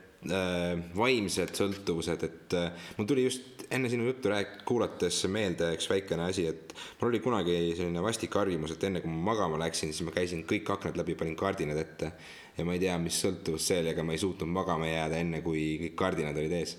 vaimsed 0.98 1.52
sõltuvused, 1.54 2.22
et 2.26 2.54
mul 2.96 3.06
tuli 3.06 3.22
just 3.28 3.60
enne 3.70 3.86
sinu 3.86 4.08
juttu 4.08 4.32
rääk-, 4.32 4.64
kuulates 4.66 5.20
meelde 5.30 5.68
üks 5.76 5.86
väikene 5.86 6.24
asi, 6.26 6.48
et 6.50 6.74
mul 6.98 7.12
oli 7.12 7.20
kunagi 7.22 7.54
selline 7.78 8.02
vastik 8.02 8.34
harjumus, 8.34 8.72
et 8.74 8.88
enne 8.88 8.98
kui 9.04 9.12
ma 9.12 9.28
magama 9.30 9.60
läksin, 9.62 9.92
siis 9.94 10.02
ma 10.02 10.16
käisin 10.16 10.42
kõik 10.48 10.72
aknad 10.74 10.98
läbi, 10.98 11.14
panin 11.14 11.38
kardinad 11.38 11.78
ette 11.78 12.10
ja 12.58 12.66
ma 12.66 12.74
ei 12.74 12.82
tea, 12.82 12.96
mis 13.00 13.18
sõltuvus 13.22 13.68
see 13.70 13.78
oli, 13.82 13.92
aga 13.92 14.04
ma 14.06 14.14
ei 14.16 14.20
suutnud 14.22 14.50
magama 14.50 14.88
jääda 14.90 15.20
enne, 15.22 15.40
kui 15.44 15.62
kõik 15.84 15.94
kardinad 15.98 16.38
olid 16.40 16.56
ees. 16.58 16.74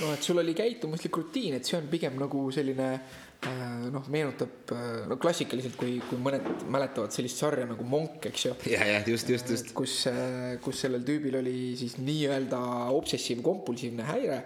no 0.00 0.10
et 0.16 0.26
sul 0.26 0.42
oli 0.42 0.54
käitumuslik 0.58 1.16
rutiin, 1.20 1.56
et 1.58 1.68
see 1.68 1.78
on 1.78 1.86
pigem 1.90 2.18
nagu 2.18 2.42
selline 2.54 2.88
äh, 2.96 3.86
noh, 3.94 4.08
meenutab 4.12 4.74
äh, 4.74 5.04
no 5.10 5.18
klassikaliselt, 5.22 5.78
kui, 5.78 6.00
kui 6.10 6.18
mõned 6.22 6.66
mäletavad 6.72 7.14
sellist 7.14 7.38
sarja 7.42 7.68
nagu 7.70 7.86
Monk, 7.86 8.26
eks 8.32 8.48
ju. 8.48 8.54
ja, 8.72 8.82
jah, 8.96 9.10
just, 9.14 9.30
just, 9.30 9.52
just. 9.54 9.74
kus, 9.76 9.98
äh, 10.10 10.56
kus 10.64 10.82
sellel 10.84 11.06
tüübil 11.06 11.38
oli 11.38 11.58
siis 11.78 11.98
nii-öelda 12.02 12.60
obsessiiv-kompulsiivne 12.96 14.08
häire, 14.10 14.42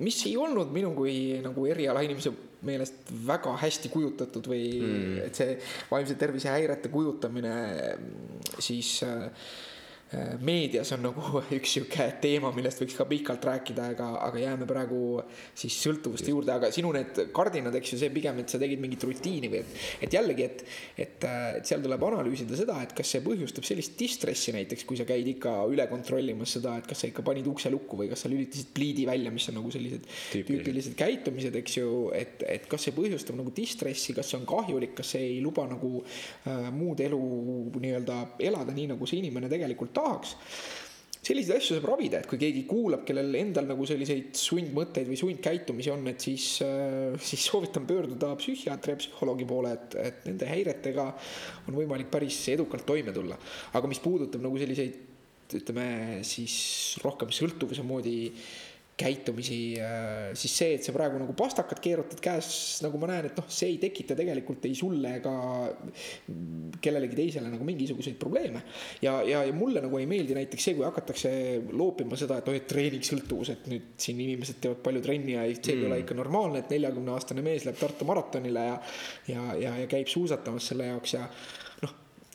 mis 0.00 0.22
ei 0.24 0.38
olnud 0.40 0.72
minu 0.72 0.94
kui 0.96 1.42
nagu 1.44 1.66
erialainimese 1.68 2.32
meelest 2.64 3.12
väga 3.26 3.52
hästi 3.60 3.88
kujutatud 3.92 4.48
või 4.48 4.64
mm. 4.80 5.18
et 5.26 5.36
see 5.36 5.56
vaimse 5.90 6.16
tervise 6.20 6.48
häirete 6.52 6.88
kujutamine 6.92 7.52
siis 8.60 8.98
äh, 9.04 9.28
meedias 10.42 10.90
on 10.96 11.04
nagu 11.04 11.22
üks 11.58 11.76
sihuke 11.76 12.06
teema, 12.22 12.50
millest 12.54 12.82
võiks 12.82 12.96
ka 12.98 13.06
pikalt 13.08 13.44
rääkida, 13.46 13.90
aga, 13.94 14.08
aga 14.26 14.40
jääme 14.42 14.66
praegu 14.68 15.20
siis 15.54 15.76
sõltuvuste 15.84 16.32
juurde, 16.32 16.54
aga 16.56 16.70
sinu 16.74 16.90
need 16.94 17.20
kardinad, 17.36 17.76
eks 17.78 17.94
ju, 17.94 18.00
see 18.00 18.10
pigem, 18.14 18.40
et 18.42 18.50
sa 18.50 18.58
tegid 18.60 18.82
mingit 18.82 19.04
rutiini 19.06 19.50
või 19.52 19.60
et, 19.62 19.76
et 20.06 20.16
jällegi, 20.16 20.48
et, 20.48 20.64
et, 21.06 21.26
et 21.60 21.70
seal 21.70 21.84
tuleb 21.84 22.06
analüüsida 22.08 22.58
seda, 22.58 22.80
et 22.82 22.94
kas 22.96 23.14
see 23.14 23.22
põhjustab 23.24 23.66
sellist 23.68 23.94
distressi 24.00 24.54
näiteks, 24.56 24.86
kui 24.88 24.98
sa 24.98 25.06
käid 25.08 25.28
ikka 25.30 25.54
üle 25.70 25.86
kontrollimas 25.90 26.56
seda, 26.58 26.74
et 26.80 26.90
kas 26.90 27.04
sa 27.04 27.10
ikka 27.10 27.24
panid 27.26 27.46
ukse 27.50 27.70
lukku 27.70 28.00
või 28.00 28.10
kas 28.10 28.26
sa 28.26 28.32
lülitasid 28.32 28.74
pliidi 28.74 29.06
välja, 29.08 29.30
mis 29.34 29.46
on 29.52 29.60
nagu 29.60 29.70
sellised 29.70 30.10
tüüpilised 30.34 30.98
käitumised, 30.98 31.54
eks 31.62 31.78
ju, 31.78 31.94
et, 32.16 32.42
et 32.50 32.66
kas 32.70 32.88
see 32.88 32.96
põhjustab 32.96 33.38
nagu 33.38 33.54
distressi, 33.54 34.16
kas 34.16 34.32
see 34.32 34.40
on 34.40 34.48
kahjulik, 34.50 34.96
kas 34.98 35.14
see 35.14 35.36
ei 35.36 35.38
luba 35.44 35.68
nagu 35.70 36.02
äh, 36.02 36.68
muud 36.74 37.00
elu 37.04 37.22
nii-öelda 37.78 38.18
elada 38.50 38.74
nii, 38.74 38.90
nagu 38.96 39.06
see 39.06 39.22
inimene 39.22 39.50
tegelikult 39.52 39.99
tahaks 40.04 40.36
selliseid 41.20 41.60
asju 41.60 41.76
saab 41.76 41.88
ravida, 41.90 42.20
et 42.22 42.28
kui 42.28 42.38
keegi 42.40 42.62
kuulab, 42.68 43.02
kellel 43.06 43.34
endal 43.38 43.68
nagu 43.68 43.84
selliseid 43.88 44.32
sundmõtteid 44.40 45.08
või 45.10 45.18
sundkäitumisi 45.20 45.92
on, 45.92 46.06
et 46.10 46.24
siis, 46.24 46.46
äh, 46.64 47.12
siis 47.30 47.44
soovitan 47.50 47.86
pöörduda 47.88 48.32
psühhiaatri 48.40 48.94
ja 48.94 49.02
psühholoogi 49.02 49.48
poole, 49.48 49.74
et, 49.76 49.98
et 50.00 50.26
nende 50.30 50.48
häiretega 50.48 51.06
on 51.66 51.76
võimalik 51.76 52.10
päris 52.12 52.40
edukalt 52.54 52.88
toime 52.88 53.14
tulla. 53.16 53.38
aga 53.76 53.90
mis 53.90 54.02
puudutab 54.02 54.42
nagu 54.46 54.58
selliseid, 54.60 55.06
ütleme 55.50 55.86
siis 56.22 56.56
rohkem 57.02 57.32
sõltuvuse 57.34 57.82
moodi 57.82 58.16
äh, 58.30 58.69
käitumisi, 59.00 59.58
äh, 59.80 60.30
siis 60.38 60.54
see, 60.60 60.74
et 60.76 60.86
sa 60.86 60.94
praegu 60.94 61.20
nagu 61.20 61.34
pastakad 61.38 61.80
keerutad 61.82 62.20
käes, 62.22 62.50
nagu 62.84 63.00
ma 63.00 63.10
näen, 63.10 63.30
et 63.30 63.40
noh, 63.40 63.48
see 63.50 63.72
ei 63.72 63.78
tekita 63.82 64.16
tegelikult 64.18 64.66
ei 64.68 64.76
sulle 64.78 65.14
ega 65.20 65.34
kellelegi 66.82 67.18
teisele 67.18 67.50
nagu 67.52 67.66
mingisuguseid 67.66 68.18
probleeme. 68.20 68.62
ja, 69.02 69.20
ja, 69.26 69.44
ja 69.48 69.56
mulle 69.56 69.82
nagu 69.84 69.98
ei 70.00 70.08
meeldi 70.10 70.36
näiteks 70.36 70.68
see, 70.68 70.76
kui 70.78 70.86
hakatakse 70.86 71.32
loopima 71.72 72.18
seda, 72.20 72.40
et 72.40 72.50
oh, 72.50 72.56
et 72.56 72.68
treeningsõltuvus, 72.70 73.54
et 73.54 73.70
nüüd 73.72 73.94
siin 74.00 74.20
inimesed 74.20 74.60
teevad 74.62 74.84
palju 74.84 75.04
trenni 75.04 75.36
ja 75.36 75.46
see 75.54 75.74
ei 75.74 75.80
mm. 75.80 75.88
ole 75.88 76.02
ikka 76.04 76.18
normaalne, 76.18 76.64
et 76.64 76.74
neljakümne 76.74 77.16
aastane 77.16 77.44
mees 77.44 77.66
läheb 77.66 77.80
Tartu 77.80 78.06
maratonile 78.08 78.66
ja 78.66 78.76
ja, 79.28 79.42
ja, 79.56 79.74
ja 79.82 79.88
käib 79.90 80.08
suusatamas 80.10 80.70
selle 80.70 80.90
jaoks 80.90 81.14
ja 81.14 81.26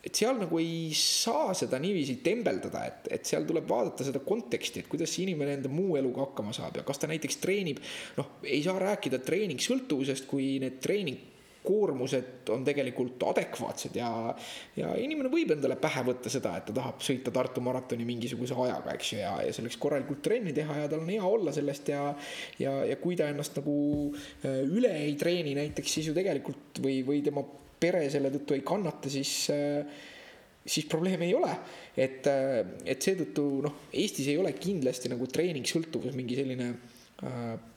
et 0.05 0.13
seal 0.13 0.37
nagu 0.37 0.59
ei 0.61 0.89
saa 0.97 1.53
seda 1.57 1.79
niiviisi 1.81 2.19
tembeldada, 2.25 2.85
et, 2.85 3.11
et 3.17 3.25
seal 3.25 3.45
tuleb 3.47 3.67
vaadata 3.69 4.05
seda 4.05 4.21
konteksti, 4.25 4.83
et 4.83 4.91
kuidas 4.91 5.11
see 5.11 5.25
inimene 5.25 5.57
enda 5.57 5.71
muu 5.71 5.97
eluga 5.99 6.27
hakkama 6.27 6.53
saab 6.55 6.77
ja 6.79 6.85
kas 6.87 7.01
ta 7.01 7.09
näiteks 7.09 7.39
treenib. 7.41 7.81
noh, 8.19 8.37
ei 8.45 8.61
saa 8.65 8.77
rääkida 8.81 9.23
treeningsõltuvusest, 9.25 10.29
kui 10.29 10.55
need 10.61 10.77
treening 10.83 11.33
koormused 11.65 12.49
on 12.53 12.63
tegelikult 12.65 13.23
adekvaatsed 13.31 13.97
ja, 13.97 14.09
ja 14.77 14.91
inimene 15.01 15.31
võib 15.33 15.55
endale 15.55 15.77
pähe 15.81 16.03
võtta 16.05 16.29
seda, 16.29 16.53
et 16.59 16.67
ta 16.69 16.75
tahab 16.77 17.01
sõita 17.01 17.33
Tartu 17.33 17.63
maratoni 17.65 18.05
mingisuguse 18.07 18.53
ajaga, 18.65 18.93
eks 18.93 19.13
ju, 19.15 19.19
ja, 19.23 19.33
ja 19.47 19.55
selleks 19.55 19.79
korralikult 19.81 20.21
trenni 20.25 20.53
teha 20.55 20.83
ja 20.83 20.91
tal 20.91 21.01
on 21.01 21.09
hea 21.09 21.25
olla 21.25 21.53
sellest 21.55 21.89
ja, 21.89 22.03
ja, 22.61 22.77
ja 22.91 22.99
kui 23.01 23.17
ta 23.17 23.31
ennast 23.33 23.57
nagu 23.57 23.75
äh, 24.13 24.61
üle 24.61 24.93
ei 25.07 25.15
treeni 25.19 25.55
näiteks, 25.57 25.97
siis 25.97 26.11
ju 26.11 26.17
tegelikult 26.17 26.83
või, 26.85 26.99
või 27.07 27.23
tema 27.25 27.41
pere 27.79 28.05
selle 28.11 28.31
tõttu 28.33 28.55
ei 28.55 28.63
kannata, 28.65 29.11
siis, 29.11 29.31
äh, 29.53 29.85
siis 30.65 30.87
probleemi 30.91 31.29
ei 31.29 31.35
ole. 31.37 31.53
et, 31.95 32.27
äh, 32.27 32.59
et 32.85 33.01
seetõttu 33.01 33.45
noh, 33.63 33.75
Eestis 33.93 34.27
ei 34.27 34.37
ole 34.37 34.51
kindlasti 34.53 35.09
nagu 35.09 35.27
treeningsõltuvus 35.31 36.15
mingi 36.15 36.35
selline 36.35 36.73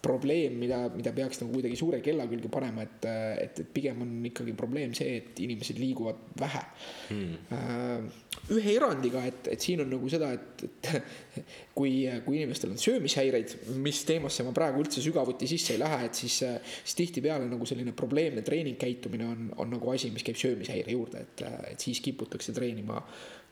probleem, 0.02 0.56
mida, 0.60 0.78
mida 0.92 1.12
peaks 1.14 1.40
nagu 1.40 1.52
kuidagi 1.54 1.76
suure 1.78 2.00
kella 2.04 2.26
külge 2.28 2.50
panema, 2.52 2.84
et, 2.84 3.06
et, 3.44 3.60
et 3.62 3.68
pigem 3.72 4.02
on 4.04 4.10
ikkagi 4.28 4.52
probleem 4.56 4.92
see, 4.96 5.18
et 5.20 5.40
inimesed 5.44 5.78
liiguvad 5.80 6.18
vähe. 6.38 6.62
Hmm.. 7.08 8.08
ühe 8.54 8.74
erandiga, 8.74 9.22
et, 9.28 9.48
et 9.52 9.64
siin 9.64 9.82
on 9.84 9.90
nagu 9.92 10.10
seda, 10.12 10.30
et, 10.36 10.64
et 10.66 10.90
kui, 11.78 11.92
kui 12.26 12.40
inimestel 12.40 12.74
on 12.74 12.82
söömishäireid, 12.82 13.56
mis 13.84 14.02
teemasse 14.08 14.46
ma 14.46 14.52
praegu 14.56 14.82
üldse 14.84 15.02
sügavuti 15.04 15.48
sisse 15.50 15.74
ei 15.76 15.82
lähe, 15.82 16.02
et 16.08 16.20
siis, 16.20 16.38
siis 16.82 16.98
tihtipeale 16.98 17.48
nagu 17.48 17.68
selline 17.68 17.94
probleemne 17.96 18.44
treeningkäitumine 18.46 19.28
on, 19.28 19.48
on 19.64 19.74
nagu 19.76 19.94
asi, 19.94 20.12
mis 20.14 20.26
käib 20.26 20.40
söömishäire 20.40 20.94
juurde, 20.96 21.24
et, 21.24 21.46
et 21.72 21.88
siis 21.88 22.02
kiputakse 22.04 22.54
treenima, 22.56 23.00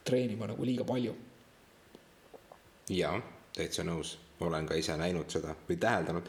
treenima 0.07 0.53
nagu 0.53 0.69
liiga 0.69 0.87
palju. 0.89 1.17
jaa, 2.93 3.19
täitsa 3.57 3.85
nõus 3.87 4.17
olen 4.41 4.67
ka 4.69 4.77
ise 4.79 4.97
näinud 5.01 5.31
seda 5.33 5.55
või 5.69 5.79
täheldanud. 5.81 6.29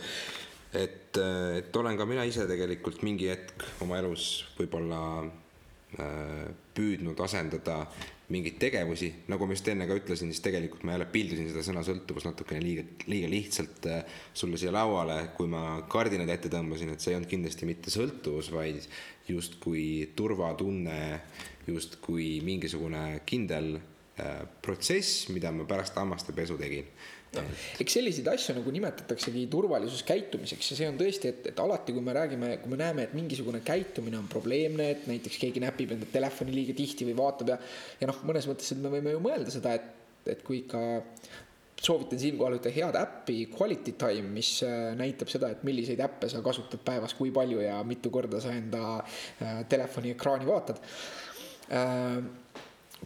et, 0.73 1.17
et 1.57 1.75
olen 1.75 1.97
ka 1.97 2.05
mina 2.05 2.23
ise 2.27 2.47
tegelikult 2.47 3.03
mingi 3.03 3.29
hetk 3.31 3.65
oma 3.81 3.99
elus 3.99 4.45
võib-olla 4.59 5.01
äh, 5.23 6.47
püüdnud 6.77 7.19
asendada 7.23 7.85
mingeid 8.27 8.57
tegevusi, 8.59 9.07
nagu 9.31 9.47
ma 9.47 9.55
just 9.55 9.67
enne 9.71 9.85
ka 9.87 9.95
ütlesin, 9.95 10.33
siis 10.33 10.43
tegelikult 10.43 10.83
ma 10.83 10.97
jälle 10.97 11.05
pildusin 11.11 11.47
seda 11.47 11.61
sõna 11.63 11.83
sõltuvus 11.87 12.25
natukene 12.27 12.59
liiga, 12.59 12.83
liiga 13.07 13.29
lihtsalt 13.31 13.87
äh, 13.87 14.17
sulle 14.35 14.59
siia 14.59 14.73
lauale, 14.75 15.29
kui 15.37 15.47
ma 15.51 15.61
kardinad 15.87 16.29
ette 16.33 16.51
tõmbasin, 16.51 16.91
et 16.91 17.03
see 17.03 17.13
ei 17.13 17.19
olnud 17.19 17.31
kindlasti 17.31 17.69
mitte 17.69 17.93
sõltuvus, 17.93 18.51
vaid 18.51 18.83
justkui 19.31 19.85
turvatunne, 20.19 20.99
justkui 21.71 22.41
mingisugune 22.43 23.21
kindel 23.27 23.77
äh, 23.77 24.43
protsess, 24.63 25.29
mida 25.31 25.53
ma 25.55 25.63
pärast 25.69 25.95
hammaste 25.95 26.35
pesu 26.35 26.59
tegin 27.32 27.57
eks 27.84 27.97
selliseid 27.97 28.30
asju 28.32 28.55
nagu 28.57 28.73
nimetataksegi 28.73 29.45
turvalisuskäitumiseks 29.51 30.71
ja 30.71 30.78
see 30.80 30.89
on 30.89 30.99
tõesti, 30.99 31.32
et, 31.32 31.49
et 31.51 31.59
alati, 31.63 31.95
kui 31.95 32.03
me 32.03 32.15
räägime, 32.17 32.53
kui 32.63 32.73
me 32.73 32.80
näeme, 32.82 33.07
et 33.07 33.17
mingisugune 33.17 33.61
käitumine 33.65 34.19
on 34.19 34.30
probleemne, 34.32 34.91
et 34.95 35.09
näiteks 35.09 35.39
keegi 35.41 35.63
näpib 35.63 35.93
enda 35.95 36.09
telefoni 36.11 36.55
liiga 36.55 36.75
tihti 36.78 37.07
või 37.09 37.17
vaatab 37.19 37.53
ja, 37.53 37.59
ja 38.01 38.09
noh, 38.11 38.23
mõnes 38.28 38.47
mõttes, 38.49 38.71
et 38.73 38.82
me 38.82 38.93
võime 38.93 39.15
ju 39.15 39.21
mõelda 39.23 39.53
seda, 39.53 39.75
et, 39.78 39.91
et 40.34 40.41
kui 40.45 40.63
ikka 40.63 40.82
soovitan 41.78 42.19
siinkohal 42.19 42.57
ühte 42.57 42.71
head 42.73 42.97
äppi 42.97 43.38
Quality 43.53 43.93
Time, 44.01 44.32
mis 44.34 44.55
äh, 44.65 44.91
näitab 44.97 45.30
seda, 45.32 45.51
et 45.53 45.63
milliseid 45.67 46.01
äppe 46.03 46.30
sa 46.32 46.41
kasutad 46.45 46.82
päevas, 46.86 47.13
kui 47.17 47.32
palju 47.36 47.61
ja 47.61 47.78
mitu 47.88 48.11
korda 48.13 48.41
sa 48.41 48.55
enda 48.55 48.97
äh, 48.97 49.61
telefoni 49.69 50.15
ekraani 50.15 50.49
vaatad. 50.49 50.82
Äh, 51.67 52.17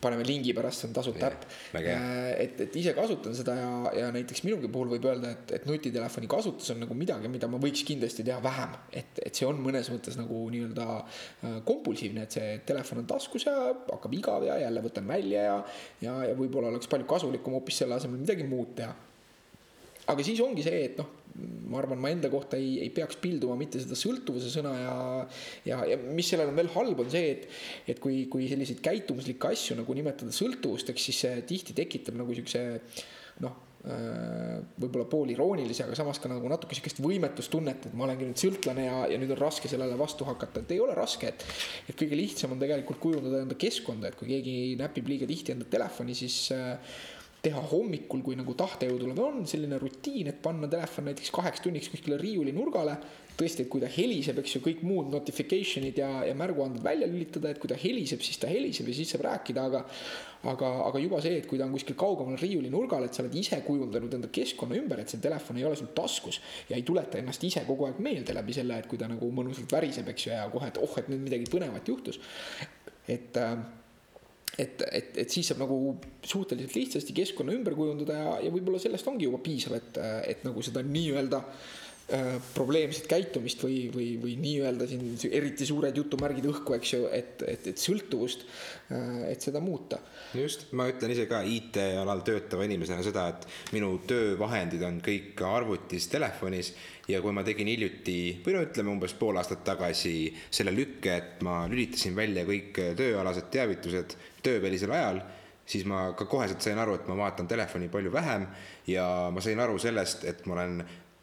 paneme 0.01 0.25
lingi 0.27 0.53
pärast, 0.57 0.81
see 0.81 0.89
on 0.89 0.95
tasuta 0.95 1.27
äpp. 1.29 1.45
Äh, 1.77 2.31
et, 2.43 2.61
et 2.65 2.77
ise 2.81 2.93
kasutan 2.97 3.35
seda 3.37 3.55
ja, 3.57 3.71
ja 3.97 4.09
näiteks 4.15 4.43
minugi 4.47 4.69
puhul 4.71 4.91
võib 4.95 5.05
öelda, 5.09 5.33
et, 5.35 5.53
et 5.59 5.67
nutitelefoni 5.69 6.29
kasutus 6.31 6.73
on 6.73 6.81
nagu 6.83 6.97
midagi, 6.97 7.29
mida 7.31 7.49
ma 7.51 7.59
võiks 7.61 7.85
kindlasti 7.87 8.25
teha 8.27 8.39
vähem. 8.43 8.75
et, 8.91 9.21
et 9.25 9.37
see 9.37 9.47
on 9.47 9.61
mõnes 9.61 9.91
mõttes 9.93 10.17
nagu 10.19 10.41
nii-öelda 10.53 10.87
äh, 10.97 11.59
kompulsiivne, 11.67 12.25
et 12.25 12.39
see 12.39 12.57
telefon 12.67 13.03
on 13.03 13.11
taskus 13.13 13.45
ja 13.47 13.55
hakkab 13.91 14.17
igav 14.17 14.47
ja 14.47 14.57
jälle 14.65 14.83
võtan 14.83 15.07
välja 15.07 15.45
ja, 15.49 15.61
ja, 16.01 16.17
ja 16.31 16.35
võib-olla 16.37 16.73
oleks 16.73 16.89
palju 16.91 17.07
kasulikum 17.09 17.57
hoopis 17.59 17.83
selle 17.83 17.97
asemel 17.99 18.21
midagi 18.21 18.47
muud 18.47 18.75
teha. 18.81 19.10
Aga 20.11 20.27
siis 20.27 20.39
ongi 20.43 20.65
see, 20.65 20.85
et 20.91 21.01
noh 21.01 21.17
ma 21.71 21.79
arvan, 21.79 21.99
ma 22.01 22.11
enda 22.11 22.29
kohta 22.31 22.59
ei, 22.59 22.75
ei 22.83 22.91
peaks 22.93 23.17
pilduma 23.21 23.55
mitte 23.59 23.79
seda 23.81 23.95
sõltuvuse 23.97 24.51
sõna 24.51 24.73
ja, 24.75 24.93
ja, 25.67 25.79
ja 25.93 25.97
mis 26.01 26.27
sellel 26.31 26.51
on 26.51 26.59
veel 26.59 26.71
halb, 26.75 27.03
on 27.03 27.09
see, 27.11 27.33
et, 27.37 27.49
et 27.93 28.03
kui, 28.03 28.25
kui 28.31 28.49
selliseid 28.51 28.83
käitumuslikke 28.83 29.51
asju 29.53 29.79
nagu 29.79 29.95
nimetada 29.97 30.35
sõltuvusteks, 30.35 31.09
siis 31.09 31.25
see 31.25 31.43
tihti 31.47 31.75
tekitab 31.77 32.17
nagu 32.19 32.35
siukse 32.35 32.63
noh 33.45 33.55
äh, 33.87 34.57
võib-olla 34.81 35.07
pooliroonilise, 35.13 35.85
aga 35.87 35.95
samas 35.97 36.19
ka 36.21 36.29
nagu 36.31 36.51
natuke 36.51 36.75
sihukest 36.75 36.99
võimetustunnet, 37.05 37.87
et 37.87 37.95
ma 37.95 38.09
olengi 38.09 38.27
nüüd 38.27 38.43
sõltlane 38.43 38.89
ja, 38.89 38.99
ja 39.13 39.21
nüüd 39.21 39.31
on 39.37 39.41
raske 39.41 39.71
sellele 39.71 39.95
vastu 39.99 40.27
hakata, 40.27 40.65
et 40.65 40.75
ei 40.75 40.83
ole 40.83 40.97
raske, 40.97 41.31
et. 41.31 41.47
et 41.87 41.95
kõige 41.95 42.19
lihtsam 42.19 42.57
on 42.57 42.61
tegelikult 42.61 42.99
kujundada 43.01 43.45
enda 43.45 43.57
keskkonda, 43.59 44.11
et 44.11 44.19
kui 44.19 44.29
keegi 44.33 44.75
näpib 44.81 45.09
liiga 45.09 45.29
tihti 45.29 45.55
enda 45.55 45.69
telefoni, 45.71 46.17
siis 46.17 46.43
äh, 46.57 46.99
teha 47.41 47.61
hommikul, 47.71 48.21
kui 48.21 48.37
nagu 48.37 48.53
tahtejõudu 48.57 49.15
on 49.23 49.41
selline 49.49 49.79
rutiin, 49.81 50.29
et 50.29 50.41
panna 50.43 50.69
telefon 50.69 51.09
näiteks 51.09 51.33
kaheks 51.33 51.63
tunniks 51.65 51.89
kuskile 51.89 52.19
riiuli 52.21 52.53
nurgale. 52.53 52.97
tõesti, 53.41 53.63
et 53.63 53.69
kui 53.73 53.81
ta 53.81 53.87
heliseb, 53.89 54.37
eks 54.37 54.51
ju, 54.53 54.59
kõik 54.61 54.81
muud 54.85 55.07
notification'id 55.09 55.97
ja, 55.97 56.09
ja 56.27 56.33
märguanded 56.37 56.83
välja 56.83 57.07
lülitada, 57.09 57.49
et 57.49 57.57
kui 57.57 57.71
ta 57.71 57.77
heliseb, 57.79 58.21
siis 58.21 58.37
ta 58.37 58.45
heliseb 58.51 58.91
ja 58.91 58.93
siis 58.93 59.15
saab 59.15 59.23
rääkida, 59.25 59.63
aga. 59.71 59.81
aga, 60.51 60.69
aga 60.89 60.99
juba 61.01 61.21
see, 61.21 61.39
et 61.39 61.47
kui 61.49 61.57
ta 61.57 61.65
on 61.65 61.73
kuskil 61.73 61.97
kaugemal 61.97 62.37
riiuli 62.37 62.69
nurgal, 62.69 63.07
et 63.07 63.17
sa 63.17 63.23
oled 63.23 63.33
ise 63.37 63.57
kujundanud 63.65 64.13
enda 64.13 64.29
keskkonna 64.33 64.77
ümber, 64.77 65.01
et 65.01 65.09
see 65.09 65.21
telefon 65.23 65.57
ei 65.57 65.65
ole 65.65 65.79
sul 65.79 65.89
taskus. 65.95 66.41
ja 66.69 66.75
ei 66.75 66.85
tuleta 66.85 67.17
ennast 67.17 67.43
ise 67.49 67.65
kogu 67.65 67.87
aeg 67.87 67.97
meelde 68.03 68.37
läbi 68.37 68.53
selle, 68.53 68.77
et 68.77 68.89
kui 68.89 69.01
ta 69.01 69.09
nagu 69.09 69.31
mõnusalt 69.33 69.73
väriseb, 69.73 70.13
eks 70.13 70.27
ju, 70.27 70.33
ja 70.35 70.45
kohe, 70.53 70.69
et 70.69 70.77
oh, 70.77 70.97
et 71.01 71.09
nüüd 71.09 71.25
midagi 71.25 71.49
põnevat 71.49 71.87
juhtus. 71.87 72.19
et 73.09 73.37
äh, 73.37 73.57
et, 74.59 74.81
et, 74.91 75.13
et 75.23 75.31
siis 75.31 75.47
saab 75.47 75.61
nagu 75.63 75.77
suhteliselt 76.27 76.75
lihtsasti 76.75 77.15
keskkonna 77.15 77.55
ümber 77.55 77.75
kujundada 77.77 78.17
ja, 78.17 78.33
ja 78.47 78.51
võib-olla 78.53 78.81
sellest 78.83 79.07
ongi 79.07 79.29
juba 79.29 79.39
piisav, 79.43 79.77
et, 79.79 80.01
et 80.27 80.43
nagu 80.47 80.63
seda 80.65 80.83
nii-öelda 80.83 81.39
äh, 81.39 82.35
probleemset 82.55 83.07
käitumist 83.09 83.63
või, 83.63 83.85
või, 83.93 84.07
või 84.21 84.35
nii-öelda 84.43 84.87
siin 84.89 85.15
eriti 85.31 85.67
suured 85.67 85.95
jutumärgid 85.95 86.49
õhku, 86.51 86.75
eks 86.75 86.93
ju, 86.97 87.05
et, 87.15 87.43
et, 87.47 87.69
et 87.71 87.81
sõltuvust 87.81 88.43
äh,, 88.43 89.29
et 89.31 89.47
seda 89.47 89.63
muuta. 89.63 90.01
just, 90.35 90.67
ma 90.75 90.89
ütlen 90.91 91.15
ise 91.15 91.27
ka 91.31 91.43
IT-alal 91.47 92.25
töötava 92.27 92.67
inimesena 92.67 93.05
seda, 93.07 93.29
et 93.31 93.75
minu 93.75 93.93
töövahendid 94.07 94.83
on 94.87 94.99
kõik 95.05 95.39
arvutis, 95.47 96.09
telefonis 96.11 96.73
ja 97.11 97.21
kui 97.23 97.33
ma 97.35 97.43
tegin 97.47 97.71
hiljuti 97.71 98.17
või 98.43 98.57
no 98.57 98.65
ütleme 98.67 98.91
umbes 98.93 99.15
pool 99.19 99.39
aastat 99.39 99.63
tagasi 99.67 100.15
selle 100.51 100.75
lükke, 100.75 101.15
et 101.15 101.45
ma 101.47 101.63
lülitasin 101.71 102.15
välja 102.17 102.43
kõik 102.47 102.83
tööalased 102.99 103.47
teavitused 103.53 104.19
töövälisel 104.43 104.91
ajal, 104.91 105.21
siis 105.65 105.85
ma 105.87 106.11
ka 106.17 106.25
koheselt 106.29 106.63
sain 106.63 106.79
aru, 106.81 106.97
et 106.97 107.07
ma 107.09 107.17
vaatan 107.23 107.47
telefoni 107.47 107.89
palju 107.91 108.11
vähem 108.13 108.47
ja 108.89 109.05
ma 109.33 109.43
sain 109.43 109.59
aru 109.59 109.77
sellest, 109.79 110.25
et 110.29 110.45
ma 110.45 110.57
olen 110.57 110.81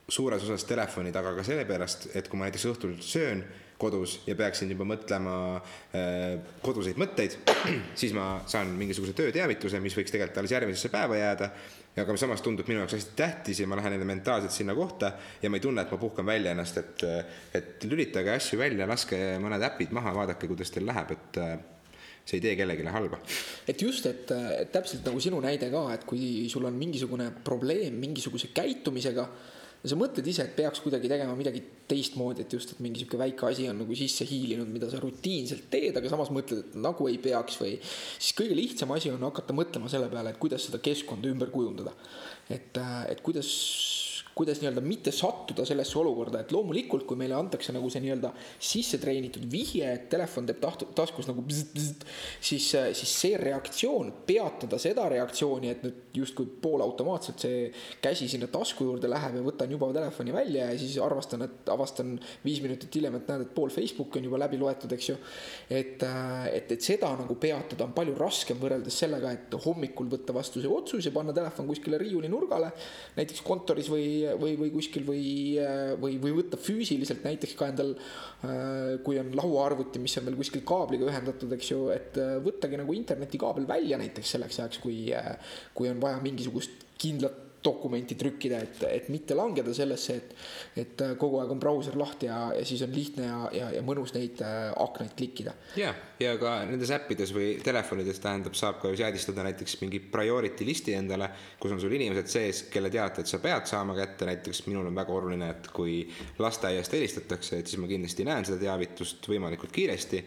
suures 0.08 0.44
osas 0.44 0.64
telefoni 0.64 1.12
taga 1.12 1.34
ka 1.36 1.44
sellepärast, 1.44 2.10
et 2.16 2.28
kui 2.28 2.40
ma 2.40 2.48
näiteks 2.48 2.68
õhtul 2.70 2.94
söön 3.04 3.44
kodus 3.78 4.16
ja 4.26 4.34
peaksin 4.34 4.70
juba 4.72 4.86
mõtlema 4.88 5.34
äh, 5.58 6.38
koduseid 6.64 6.98
mõtteid, 6.98 7.36
siis 8.00 8.14
ma 8.16 8.40
saan 8.50 8.72
mingisuguse 8.78 9.14
tööteavituse, 9.18 9.80
mis 9.84 9.94
võiks 9.96 10.14
tegelikult 10.14 10.40
alles 10.42 10.56
järgmisesse 10.56 10.90
päeva 10.92 11.20
jääda. 11.20 11.52
Aga 11.98 12.14
samas 12.20 12.42
tundub 12.44 12.68
minu 12.70 12.78
jaoks 12.78 12.94
hästi 12.94 13.14
tähtis 13.18 13.58
ja 13.58 13.66
ma 13.66 13.74
lähen 13.78 14.04
mentaalselt 14.06 14.54
sinna 14.54 14.74
kohta 14.74 15.12
ja 15.42 15.50
ma 15.50 15.58
ei 15.58 15.64
tunne, 15.64 15.82
et 15.82 15.90
ma 15.90 15.98
puhkan 15.98 16.26
välja 16.26 16.52
ennast, 16.54 16.78
et, 16.78 17.02
et 17.58 17.86
lülitage 17.90 18.36
asju 18.36 18.58
välja, 18.60 18.86
laske 18.86 19.18
mõned 19.42 19.64
äpid 19.66 19.90
maha, 19.96 20.12
vaadake, 20.14 20.46
kuidas 20.46 20.70
teil 20.70 20.86
läheb, 20.86 21.16
et 21.16 21.40
see 22.28 22.38
ei 22.38 22.44
tee 22.44 22.56
kellelegi 22.60 22.90
halba. 22.92 23.20
et 23.68 23.82
just, 23.82 24.06
et, 24.06 24.32
täpselt 24.72 25.06
nagu 25.08 25.20
sinu 25.20 25.40
näide 25.44 25.70
ka, 25.72 25.84
et 25.94 26.04
kui 26.08 26.48
sul 26.52 26.66
on 26.68 26.76
mingisugune 26.76 27.30
probleem 27.44 27.96
mingisuguse 28.00 28.52
käitumisega 28.56 29.28
ja 29.78 29.90
sa 29.92 29.98
mõtled 29.98 30.26
ise, 30.26 30.44
et 30.44 30.56
peaks 30.58 30.82
kuidagi 30.82 31.08
tegema 31.10 31.36
midagi 31.38 31.62
teistmoodi, 31.88 32.44
et 32.44 32.54
just, 32.56 32.74
et 32.74 32.80
mingi 32.84 33.02
sihuke 33.02 33.20
väike 33.20 33.46
asi 33.46 33.68
on 33.70 33.78
nagu 33.84 33.96
sisse 33.96 34.26
hiilinud, 34.26 34.68
mida 34.74 34.90
sa 34.90 35.00
rutiinselt 35.02 35.68
teed, 35.70 35.96
aga 35.96 36.10
samas 36.10 36.32
mõtled, 36.34 36.64
et 36.64 36.76
nagu 36.82 37.06
ei 37.10 37.20
peaks 37.22 37.60
või. 37.62 37.76
siis 38.18 38.34
kõige 38.36 38.58
lihtsam 38.58 38.92
asi 38.96 39.12
on 39.14 39.22
hakata 39.28 39.56
mõtlema 39.56 39.90
selle 39.92 40.10
peale, 40.12 40.34
et 40.34 40.42
kuidas 40.42 40.66
seda 40.66 40.82
keskkonda 40.82 41.30
ümber 41.30 41.54
kujundada. 41.54 41.94
et, 42.50 42.74
et 43.08 43.22
kuidas 43.22 43.52
kuidas 44.38 44.60
nii-öelda 44.62 44.82
mitte 44.84 45.12
sattuda 45.14 45.64
sellesse 45.66 45.98
olukorda, 45.98 46.42
et 46.44 46.52
loomulikult, 46.54 47.04
kui 47.08 47.18
meile 47.18 47.34
antakse 47.34 47.74
nagu 47.74 47.90
see 47.90 48.02
nii-öelda 48.04 48.30
sisse 48.54 49.00
treenitud 49.02 49.46
vihje, 49.50 49.88
et 49.96 50.06
telefon 50.12 50.46
teeb 50.46 50.60
tahtu, 50.62 50.86
taskus 50.96 51.26
nagu 51.30 51.42
bzz, 51.46 51.64
bzz, 51.74 52.06
siis, 52.50 52.68
siis 53.00 53.14
see 53.24 53.40
reaktsioon, 53.40 54.12
peatada 54.28 54.78
seda 54.82 55.08
reaktsiooni, 55.10 55.72
et 55.72 55.82
nüüd 55.86 56.18
justkui 56.20 56.46
poolautomaatselt 56.62 57.42
see 57.44 57.64
käsi 58.04 58.28
sinna 58.30 58.48
tasku 58.52 58.86
juurde 58.86 59.10
läheb 59.10 59.38
ja 59.40 59.44
võtan 59.46 59.74
juba 59.74 59.90
telefoni 59.94 60.34
välja 60.34 60.68
ja 60.70 60.78
siis 60.78 60.96
arvastan, 61.02 61.44
et 61.48 61.72
avastan 61.74 62.14
viis 62.44 62.62
minutit 62.64 62.94
hiljem, 62.94 63.18
et 63.18 63.32
näed, 63.32 63.46
et 63.48 63.54
pool 63.56 63.72
Facebooki 63.74 64.22
on 64.22 64.30
juba 64.30 64.42
läbi 64.44 64.60
loetud, 64.60 64.94
eks 64.94 65.10
ju. 65.10 65.18
et, 65.70 66.06
et, 66.52 66.72
et 66.76 66.84
seda 66.84 67.10
nagu 67.18 67.38
peatada 67.40 67.86
on 67.86 67.94
palju 67.96 68.14
raskem 68.18 68.62
võrreldes 68.62 69.02
sellega, 69.02 69.34
et 69.34 69.58
hommikul 69.66 70.10
võtta 70.14 70.36
vastu 70.36 70.62
see 70.62 70.70
otsus 70.70 71.10
ja 71.10 71.14
panna 71.14 71.34
telefon 71.34 71.66
kuskile 71.70 71.98
riiuli 72.00 72.30
nurgale, 72.30 72.70
näiteks 73.18 73.42
kontoris 73.46 73.90
või 73.90 74.27
või, 74.40 74.54
või 74.60 74.70
kuskil 74.74 75.06
või, 75.08 75.24
või, 76.00 76.18
või 76.22 76.34
võtta 76.36 76.60
füüsiliselt 76.60 77.24
näiteks 77.26 77.56
ka 77.58 77.70
endal, 77.72 77.94
äh, 78.44 78.98
kui 79.06 79.18
on 79.20 79.32
lauaarvuti, 79.38 80.02
mis 80.02 80.16
on 80.20 80.28
veel 80.28 80.38
kuskil 80.40 80.64
kaabliga 80.68 81.08
ühendatud, 81.08 81.52
eks 81.56 81.72
ju, 81.72 81.82
et 81.94 82.20
äh, 82.20 82.36
võttagi 82.44 82.80
nagu 82.80 82.96
internetikaabel 82.96 83.68
välja 83.68 84.00
näiteks 84.00 84.36
selleks 84.36 84.60
ajaks, 84.60 84.82
kui, 84.84 85.00
äh, 85.16 85.34
kui 85.74 85.90
on 85.92 86.02
vaja 86.02 86.20
mingisugust 86.24 86.88
kindlat 86.98 87.47
dokumenti 87.64 88.14
trükkida, 88.18 88.60
et, 88.62 88.82
et 88.88 89.08
mitte 89.12 89.34
langeda 89.36 89.72
sellesse, 89.74 90.14
et, 90.14 90.34
et 90.82 91.02
kogu 91.18 91.40
aeg 91.42 91.52
on 91.54 91.60
brauser 91.62 91.96
lahti 91.98 92.28
ja, 92.28 92.40
ja 92.54 92.64
siis 92.66 92.82
on 92.86 92.92
lihtne 92.94 93.26
ja, 93.26 93.38
ja, 93.54 93.70
ja 93.78 93.82
mõnus 93.86 94.14
neid 94.14 94.40
äh, 94.44 94.68
aknaid 94.78 95.14
klikkida. 95.18 95.54
ja, 95.80 95.92
ja 96.22 96.34
ka 96.40 96.54
nendes 96.68 96.92
äppides 96.94 97.32
või 97.34 97.50
telefonides 97.64 98.22
tähendab, 98.22 98.54
saab 98.58 98.78
ka 98.82 98.92
ju 98.92 99.00
seadistada 99.00 99.46
näiteks 99.46 99.78
mingi 99.82 100.00
priority 100.12 100.66
listi 100.68 100.94
endale, 100.98 101.30
kus 101.60 101.74
on 101.74 101.82
sul 101.82 101.96
inimesed 101.98 102.30
sees, 102.30 102.62
kelle 102.72 102.92
teated 102.94 103.28
sa 103.30 103.42
pead 103.42 103.66
saama 103.70 103.96
kätte, 103.98 104.28
näiteks 104.28 104.64
minul 104.68 104.90
on 104.90 104.98
väga 104.98 105.16
oluline, 105.18 105.50
et 105.56 105.72
kui 105.74 106.00
lasteaiast 106.38 106.94
helistatakse, 106.94 107.58
et 107.58 107.70
siis 107.70 107.82
ma 107.82 107.90
kindlasti 107.90 108.26
näen 108.28 108.46
seda 108.46 108.62
teavitust 108.68 109.26
võimalikult 109.30 109.74
kiiresti 109.74 110.22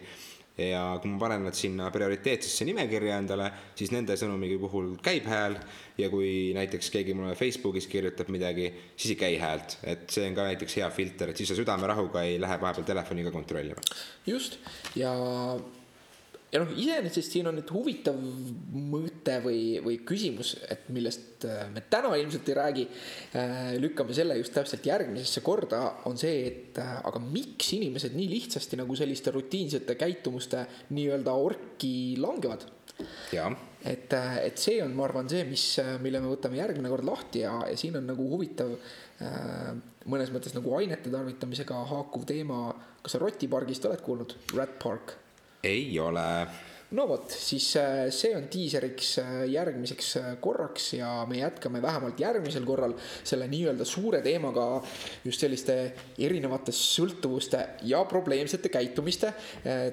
ja 0.58 0.82
kui 1.00 1.10
ma 1.10 1.18
panen 1.22 1.46
nad 1.46 1.56
sinna 1.56 1.88
prioriteetsesse 1.92 2.66
nimekirja 2.68 3.18
endale, 3.22 3.48
siis 3.78 3.92
nende 3.94 4.16
sõnumi 4.20 4.52
puhul 4.60 4.94
käib 5.04 5.28
hääl. 5.30 5.56
Ja 6.00 6.08
kui 6.12 6.52
näiteks 6.56 6.88
keegi 6.92 7.14
mulle 7.16 7.34
Facebookis 7.36 7.86
kirjutab 7.90 8.30
midagi, 8.32 8.70
siis 8.96 9.12
ei 9.12 9.20
käi 9.20 9.36
häält, 9.40 9.76
et 9.84 10.08
see 10.12 10.24
on 10.28 10.36
ka 10.38 10.48
näiteks 10.48 10.78
hea 10.80 10.88
filter, 10.90 11.32
et 11.32 11.40
siis 11.40 11.52
sa 11.52 11.58
südamerahuga 11.58 12.24
ei 12.28 12.40
lähe 12.40 12.58
vahepeal 12.60 12.88
telefoniga 12.88 13.30
kontrollima. 13.34 13.84
just. 14.26 14.58
Ja 14.96 15.12
ja 16.52 16.60
noh, 16.60 16.72
iseenesest 16.76 17.32
siin 17.32 17.48
on 17.48 17.56
nüüd 17.56 17.70
huvitav 17.72 18.18
mõte 18.92 19.38
või, 19.44 19.62
või 19.84 19.96
küsimus, 20.06 20.52
et 20.70 20.84
millest 20.92 21.46
äh, 21.48 21.64
me 21.72 21.84
täna 21.90 22.12
ilmselt 22.20 22.50
ei 22.52 22.56
räägi. 22.58 22.84
Äh, 23.38 23.62
lükkame 23.80 24.14
selle 24.16 24.36
just 24.36 24.54
täpselt 24.56 24.86
järgmisesse 24.86 25.42
korda, 25.44 25.80
on 26.10 26.20
see, 26.20 26.42
et 26.50 26.80
äh, 26.82 26.98
aga 27.08 27.22
miks 27.24 27.72
inimesed 27.78 28.16
nii 28.18 28.28
lihtsasti 28.34 28.80
nagu 28.80 28.96
selliste 28.98 29.32
rutiinsete 29.32 29.96
käitumuste 30.00 30.66
nii-öelda 30.92 31.36
orki 31.40 31.94
langevad? 32.20 32.68
et, 33.88 34.12
et 34.12 34.60
see 34.60 34.76
on, 34.84 34.92
ma 34.94 35.08
arvan, 35.08 35.26
see, 35.30 35.46
mis, 35.48 35.64
mille 36.04 36.20
me 36.22 36.28
võtame 36.30 36.60
järgmine 36.60 36.92
kord 36.92 37.08
lahti 37.08 37.40
ja, 37.42 37.56
ja 37.66 37.78
siin 37.80 37.96
on 37.98 38.04
nagu 38.06 38.26
huvitav 38.30 38.76
mõnes 40.12 40.30
mõttes 40.34 40.54
nagu 40.54 40.76
ainete 40.76 41.10
tarvitamisega 41.10 41.80
haakuv 41.90 42.28
teema. 42.28 42.60
kas 43.02 43.16
sa 43.16 43.22
Rotipargist 43.22 43.88
oled 43.88 44.04
kuulnud, 44.04 44.36
Rat 44.54 44.76
Park? 44.82 45.16
Ei 45.62 45.98
ole. 46.00 46.46
no 46.90 47.06
vot, 47.08 47.30
siis 47.30 47.70
äh, 47.80 48.08
see 48.12 48.34
on 48.36 48.48
diiseriks 48.52 49.14
äh, 49.22 49.30
järgmiseks 49.48 50.08
äh, 50.18 50.24
korraks 50.42 50.90
ja 50.98 51.12
me 51.28 51.38
jätkame 51.38 51.80
vähemalt 51.82 52.20
järgmisel 52.20 52.66
korral 52.68 52.92
selle 53.24 53.46
nii-öelda 53.48 53.86
suure 53.88 54.20
teemaga 54.24 54.66
just 55.24 55.40
selliste 55.40 55.76
erinevate 56.18 56.74
sõltuvuste 56.76 57.62
ja 57.88 58.02
probleemsete 58.10 58.68
käitumiste 58.72 59.32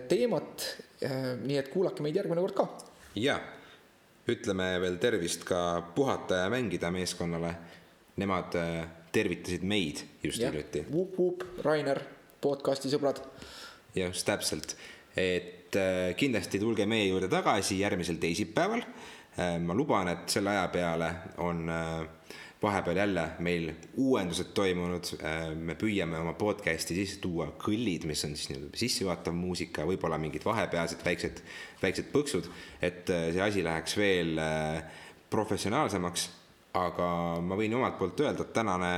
teemat. 0.10 0.66
nii 1.00 1.56
et 1.56 1.70
kuulake 1.72 2.04
meid 2.04 2.18
järgmine 2.18 2.42
kord 2.44 2.58
ka. 2.58 2.66
ja, 3.16 3.38
ütleme 4.28 4.74
veel 4.82 4.98
tervist 5.00 5.46
ka 5.48 5.62
puhata 5.96 6.44
ja 6.44 6.50
mängida 6.52 6.92
meeskonnale. 6.92 7.54
Nemad 8.20 8.58
tervitasid 9.16 9.64
meid 9.64 10.02
just 10.24 10.44
hiljuti. 10.44 10.84
Vup-vup, 10.92 11.46
Rainer, 11.64 12.02
podcast'i 12.42 12.92
sõbrad. 12.92 13.22
just 13.96 14.28
täpselt, 14.28 14.76
et 15.16 15.59
et 15.70 15.78
äh, 15.78 16.16
kindlasti 16.18 16.60
tulge 16.62 16.86
meie 16.90 17.10
juurde 17.10 17.30
tagasi 17.30 17.80
järgmisel 17.80 18.18
teisipäeval. 18.22 18.82
Äh, 19.38 19.58
ma 19.62 19.76
luban, 19.78 20.10
et 20.10 20.32
selle 20.32 20.56
aja 20.56 20.68
peale 20.74 21.10
on 21.46 21.70
äh, 21.70 22.32
vahepeal 22.62 22.98
jälle 22.98 23.26
meil 23.46 23.70
uuendused 24.02 24.50
toimunud. 24.58 25.14
me 25.56 25.78
püüame 25.80 26.18
oma 26.20 26.34
podcast'i 26.34 26.98
sisse 26.98 27.22
tuua 27.24 27.54
kõllid, 27.62 28.08
mis 28.10 28.26
on 28.26 28.34
siis 28.36 28.50
nii-öelda 28.50 28.82
sissejuhatav 28.82 29.38
muusika, 29.38 29.86
võib-olla 29.88 30.18
mingid 30.20 30.44
vahepealsed 30.44 31.06
väiksed, 31.06 31.40
väiksed 31.82 32.10
põksud, 32.12 32.50
et 32.82 33.08
see 33.08 33.42
asi 33.46 33.64
läheks 33.64 33.96
veel 33.98 34.42
professionaalsemaks. 35.32 36.30
aga 36.74 37.08
ma 37.42 37.56
võin 37.56 37.74
omalt 37.74 37.96
poolt 37.98 38.20
öelda, 38.20 38.44
et 38.44 38.54
tänane 38.54 38.92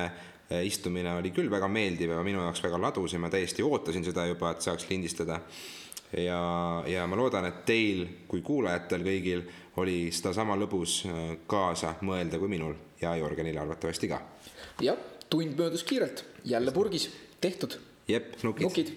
istumine 0.66 1.14
oli 1.20 1.30
küll 1.32 1.52
väga 1.52 1.70
meeldiv 1.72 2.16
ja 2.16 2.24
minu 2.24 2.42
jaoks 2.42 2.64
väga 2.64 2.82
ladus 2.82 3.14
ja 3.14 3.20
ma 3.20 3.30
täiesti 3.30 3.64
ootasin 3.64 4.04
seda 4.04 4.26
juba, 4.26 4.52
et 4.52 4.66
saaks 4.66 4.90
lindistada 4.90 5.40
ja, 6.18 6.84
ja 6.88 7.08
ma 7.08 7.16
loodan, 7.20 7.48
et 7.48 7.64
teil 7.66 8.06
kui 8.28 8.42
kuulajatel 8.46 9.06
kõigil 9.06 9.44
oli 9.82 10.12
sedasama 10.12 10.58
lõbus 10.60 11.02
äh, 11.08 11.22
kaasa 11.48 11.96
mõelda 12.08 12.40
kui 12.40 12.52
minul 12.52 12.76
ja 13.02 13.16
Jörgenil 13.20 13.58
arvatavasti 13.62 14.12
ka. 14.12 14.22
jah, 14.84 15.00
tund 15.30 15.56
möödus 15.58 15.84
kiirelt, 15.88 16.26
jälle 16.44 16.72
purgis, 16.76 17.10
tehtud. 17.42 17.80
jep, 18.08 18.36
nukid, 18.44 18.68
nukid.. 18.68 18.94